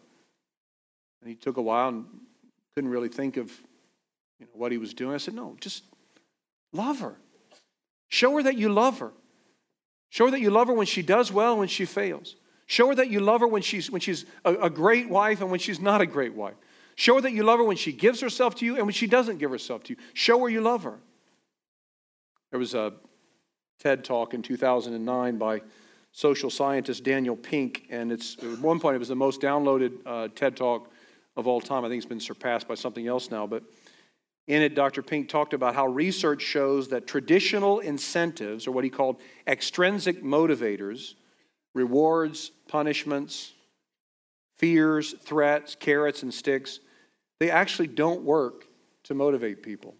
And 1.20 1.28
he 1.28 1.34
took 1.34 1.57
a 1.57 1.62
while 1.62 1.88
and 1.88 2.07
couldn't 2.76 2.90
really 2.90 3.09
think 3.09 3.36
of 3.36 3.48
you 4.38 4.46
know, 4.46 4.53
what 4.55 4.70
he 4.70 4.78
was 4.78 4.94
doing. 4.94 5.12
I 5.12 5.18
said, 5.18 5.34
No, 5.34 5.57
just 5.61 5.82
love 6.72 7.01
her. 7.01 7.16
Show 8.09 8.36
her 8.36 8.44
that 8.44 8.57
you 8.57 8.68
love 8.68 9.01
her. 9.01 9.11
Show 10.09 10.26
her 10.26 10.30
that 10.30 10.40
you 10.40 10.51
love 10.51 10.68
her 10.68 10.74
when 10.74 10.86
she 10.86 11.03
does 11.03 11.32
well 11.32 11.51
and 11.51 11.59
when 11.59 11.68
she 11.68 11.84
fails. 11.84 12.36
Show 12.71 12.87
her 12.87 12.95
that 12.95 13.11
you 13.11 13.18
love 13.18 13.41
her 13.41 13.49
when 13.49 13.62
she's, 13.62 13.91
when 13.91 14.01
she's 14.01 14.25
a, 14.45 14.55
a 14.55 14.71
great 14.71 15.09
wife 15.11 15.41
and 15.41 15.51
when 15.51 15.59
she's 15.59 15.81
not 15.81 16.01
a 16.01 16.07
great 16.07 16.35
wife. 16.35 16.55
Show 16.95 17.16
her 17.16 17.21
that 17.23 17.33
you 17.33 17.43
love 17.43 17.59
her 17.59 17.64
when 17.64 17.77
she 17.77 17.91
gives 17.91 18.21
herself 18.21 18.55
to 18.57 18.64
you 18.64 18.77
and 18.77 18.85
when 18.87 18.93
she 18.93 19.09
doesn't 19.09 19.39
give 19.39 19.51
herself 19.51 19.83
to 19.85 19.95
you. 19.95 19.97
Show 20.14 20.39
her 20.39 20.49
you 20.49 20.61
love 20.61 20.85
her. 20.85 21.01
There 22.53 22.61
was 22.61 22.75
a 22.75 22.93
TED 23.81 24.05
talk 24.05 24.35
in 24.35 24.43
2009 24.43 25.37
by 25.37 25.62
social 26.12 26.49
scientist 26.49 27.03
Daniel 27.03 27.35
Pink, 27.35 27.89
and 27.91 28.12
it's 28.12 28.37
at 28.41 28.61
one 28.61 28.79
point 28.79 28.95
it 28.95 29.01
was 29.01 29.09
the 29.09 29.16
most 29.16 29.41
downloaded 29.41 29.99
uh, 30.07 30.29
TED 30.37 30.57
talk 30.57 30.93
of 31.37 31.49
all 31.49 31.61
time. 31.61 31.85
I 31.85 31.89
think 31.89 31.99
it's 31.99 32.09
been 32.09 32.21
surpassed 32.21 32.68
by 32.68 32.77
something 32.77 33.09
else 33.09 33.33
now, 33.33 33.49
but 33.49 33.64
in 34.47 34.62
it, 34.62 34.77
Dr. 34.77 35.03
Pink 35.03 35.29
talked 35.29 35.55
about 35.55 35.75
how 35.75 35.89
research 35.89 36.43
shows 36.43 36.87
that 36.91 37.09
traditional 37.09 37.81
incentives, 37.81 38.68
or 38.68 38.71
what 38.71 38.85
he 38.85 38.91
called 38.91 39.16
extrinsic 39.49 40.23
motivators, 40.23 41.14
rewards, 41.75 42.51
punishments, 42.68 43.53
fears, 44.59 45.14
threats, 45.21 45.75
carrots, 45.75 46.23
and 46.23 46.33
sticks, 46.33 46.81
they 47.39 47.51
actually 47.51 47.87
don't 47.87 48.23
work 48.23 48.66
to 49.05 49.14
motivate 49.14 49.62
people. 49.62 49.95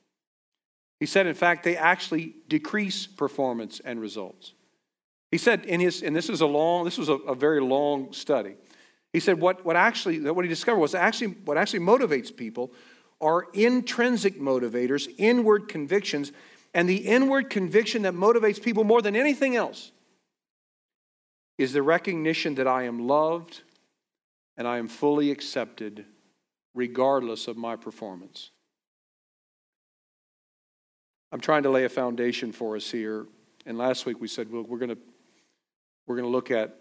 He 0.99 1.07
said, 1.07 1.27
in 1.27 1.35
fact, 1.35 1.65
they 1.65 1.77
actually 1.77 2.35
decrease 2.49 3.07
performance 3.07 3.81
and 3.83 4.01
results. 4.01 4.53
He 5.31 5.39
said 5.39 5.65
in 5.65 5.81
his, 5.81 6.03
and 6.03 6.15
this 6.15 6.29
is 6.29 6.43
a 6.43 6.47
long, 6.47 6.85
this 6.85 6.99
was 6.99 7.09
a, 7.09 7.15
a 7.15 7.35
very 7.35 7.61
long 7.61 8.13
study. 8.13 8.57
He 9.13 9.21
said 9.21 9.41
what, 9.41 9.65
what 9.65 9.77
actually, 9.77 10.21
what 10.31 10.45
he 10.45 10.49
discovered 10.49 10.81
was 10.81 10.95
actually 10.95 11.29
what 11.45 11.57
actually 11.57 11.81
motivates 11.81 12.37
people 12.37 12.73
are 13.21 13.47
intrinsic 13.55 14.39
motivators, 14.39 15.09
inward 15.19 15.69
convictions, 15.69 16.33
and 16.75 16.89
the 16.89 16.97
inward 16.97 17.51
conviction 17.51 18.03
that 18.03 18.15
motivates 18.15 18.63
people 18.63 18.85
more 18.85 19.03
than 19.03 19.17
anything 19.17 19.57
else 19.57 19.93
is 21.61 21.75
the 21.75 21.83
recognition 21.83 22.55
that 22.55 22.67
I 22.67 22.85
am 22.85 23.07
loved 23.07 23.61
and 24.57 24.67
I 24.67 24.79
am 24.79 24.89
fully 24.89 25.31
accepted 25.31 26.07
regardless 26.75 27.49
of 27.49 27.59
my 27.59 27.77
performance. 27.77 28.51
I'm 31.31 31.41
trying 31.41 31.65
to 31.65 31.71
lay 31.71 31.85
a 31.85 31.91
foundation 31.91 32.51
for 32.51 32.77
us 32.77 32.91
here. 32.91 33.27
And 33.67 33.77
last 33.77 34.07
week 34.07 34.23
we 34.23 34.27
said, 34.27 34.51
well, 34.51 34.63
we're 34.63 34.79
going 34.79 34.89
to 34.89 34.99
we're 36.07 36.17
going 36.17 36.27
to 36.27 36.33
look 36.33 36.51
at 36.51 36.77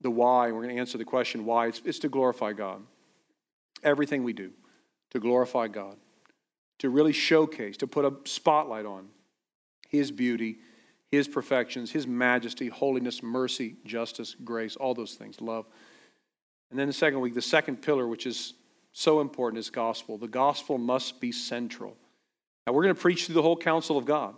the 0.00 0.10
why, 0.10 0.46
and 0.46 0.56
we're 0.56 0.62
going 0.62 0.74
to 0.74 0.80
answer 0.80 0.98
the 0.98 1.04
question 1.04 1.44
why. 1.44 1.68
It's, 1.68 1.80
it's 1.84 2.00
to 2.00 2.08
glorify 2.08 2.52
God. 2.52 2.82
Everything 3.84 4.24
we 4.24 4.32
do, 4.32 4.50
to 5.12 5.20
glorify 5.20 5.68
God, 5.68 5.96
to 6.80 6.90
really 6.90 7.12
showcase, 7.12 7.76
to 7.78 7.86
put 7.86 8.04
a 8.04 8.12
spotlight 8.24 8.84
on 8.84 9.06
His 9.88 10.10
beauty, 10.10 10.58
His 11.16 11.28
perfections, 11.28 11.90
His 11.90 12.06
majesty, 12.06 12.68
holiness, 12.68 13.22
mercy, 13.22 13.76
justice, 13.86 14.36
grace, 14.44 14.76
all 14.76 14.92
those 14.92 15.14
things, 15.14 15.40
love. 15.40 15.66
And 16.70 16.78
then 16.78 16.86
the 16.86 16.92
second 16.92 17.20
week, 17.20 17.34
the 17.34 17.42
second 17.42 17.80
pillar, 17.80 18.06
which 18.06 18.26
is 18.26 18.52
so 18.92 19.20
important 19.20 19.58
is 19.58 19.70
gospel. 19.70 20.18
The 20.18 20.28
gospel 20.28 20.76
must 20.76 21.20
be 21.20 21.32
central. 21.32 21.96
Now, 22.66 22.74
we're 22.74 22.82
going 22.82 22.94
to 22.94 23.00
preach 23.00 23.24
through 23.26 23.34
the 23.36 23.42
whole 23.42 23.56
counsel 23.56 23.96
of 23.96 24.04
God. 24.04 24.34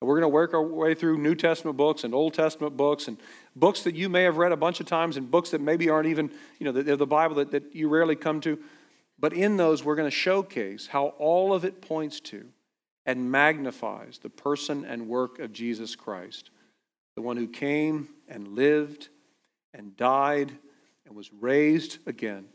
And 0.00 0.08
we're 0.08 0.20
going 0.20 0.30
to 0.30 0.34
work 0.34 0.54
our 0.54 0.62
way 0.62 0.94
through 0.94 1.18
New 1.18 1.34
Testament 1.34 1.76
books 1.76 2.04
and 2.04 2.14
Old 2.14 2.34
Testament 2.34 2.76
books 2.76 3.08
and 3.08 3.16
books 3.56 3.82
that 3.82 3.94
you 3.94 4.08
may 4.08 4.22
have 4.22 4.36
read 4.36 4.52
a 4.52 4.56
bunch 4.56 4.80
of 4.80 4.86
times 4.86 5.16
and 5.16 5.30
books 5.30 5.50
that 5.50 5.60
maybe 5.60 5.88
aren't 5.88 6.08
even, 6.08 6.30
you 6.58 6.66
know, 6.66 6.72
the, 6.72 6.96
the 6.96 7.06
Bible 7.06 7.36
that, 7.36 7.50
that 7.52 7.74
you 7.74 7.88
rarely 7.88 8.14
come 8.14 8.40
to. 8.42 8.58
But 9.18 9.32
in 9.32 9.56
those, 9.56 9.82
we're 9.82 9.96
going 9.96 10.10
to 10.10 10.16
showcase 10.16 10.86
how 10.86 11.14
all 11.18 11.54
of 11.54 11.64
it 11.64 11.80
points 11.80 12.20
to 12.20 12.46
and 13.06 13.30
magnifies 13.30 14.18
the 14.18 14.30
person 14.30 14.84
and 14.84 15.08
work 15.08 15.38
of 15.38 15.52
Jesus 15.52 15.94
Christ, 15.94 16.50
the 17.16 17.22
one 17.22 17.36
who 17.36 17.46
came 17.46 18.08
and 18.28 18.48
lived 18.48 19.08
and 19.72 19.96
died 19.96 20.52
and 21.06 21.14
was 21.14 21.32
raised 21.32 21.98
again 22.06 22.46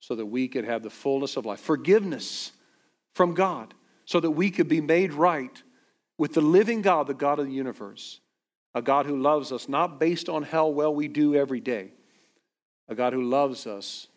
so 0.00 0.14
that 0.14 0.26
we 0.26 0.48
could 0.48 0.64
have 0.64 0.82
the 0.82 0.90
fullness 0.90 1.36
of 1.36 1.46
life, 1.46 1.60
forgiveness 1.60 2.52
from 3.14 3.34
God, 3.34 3.74
so 4.04 4.18
that 4.18 4.30
we 4.30 4.50
could 4.50 4.68
be 4.68 4.80
made 4.80 5.12
right 5.12 5.62
with 6.18 6.34
the 6.34 6.40
living 6.40 6.82
God, 6.82 7.06
the 7.06 7.14
God 7.14 7.38
of 7.38 7.46
the 7.46 7.52
universe, 7.52 8.20
a 8.74 8.82
God 8.82 9.06
who 9.06 9.20
loves 9.20 9.52
us 9.52 9.68
not 9.68 10.00
based 10.00 10.28
on 10.28 10.42
how 10.42 10.68
well 10.68 10.94
we 10.94 11.08
do 11.08 11.34
every 11.34 11.60
day, 11.60 11.92
a 12.88 12.94
God 12.94 13.12
who 13.12 13.22
loves 13.22 13.66
us 13.66 14.08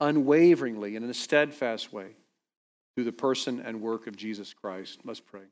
unwaveringly 0.00 0.96
and 0.96 1.04
in 1.04 1.10
a 1.10 1.14
steadfast 1.14 1.92
way 1.92 2.14
through 2.94 3.04
the 3.04 3.12
person 3.12 3.60
and 3.60 3.80
work 3.80 4.06
of 4.06 4.16
Jesus 4.16 4.52
Christ. 4.52 5.00
Let's 5.04 5.20
pray. 5.20 5.42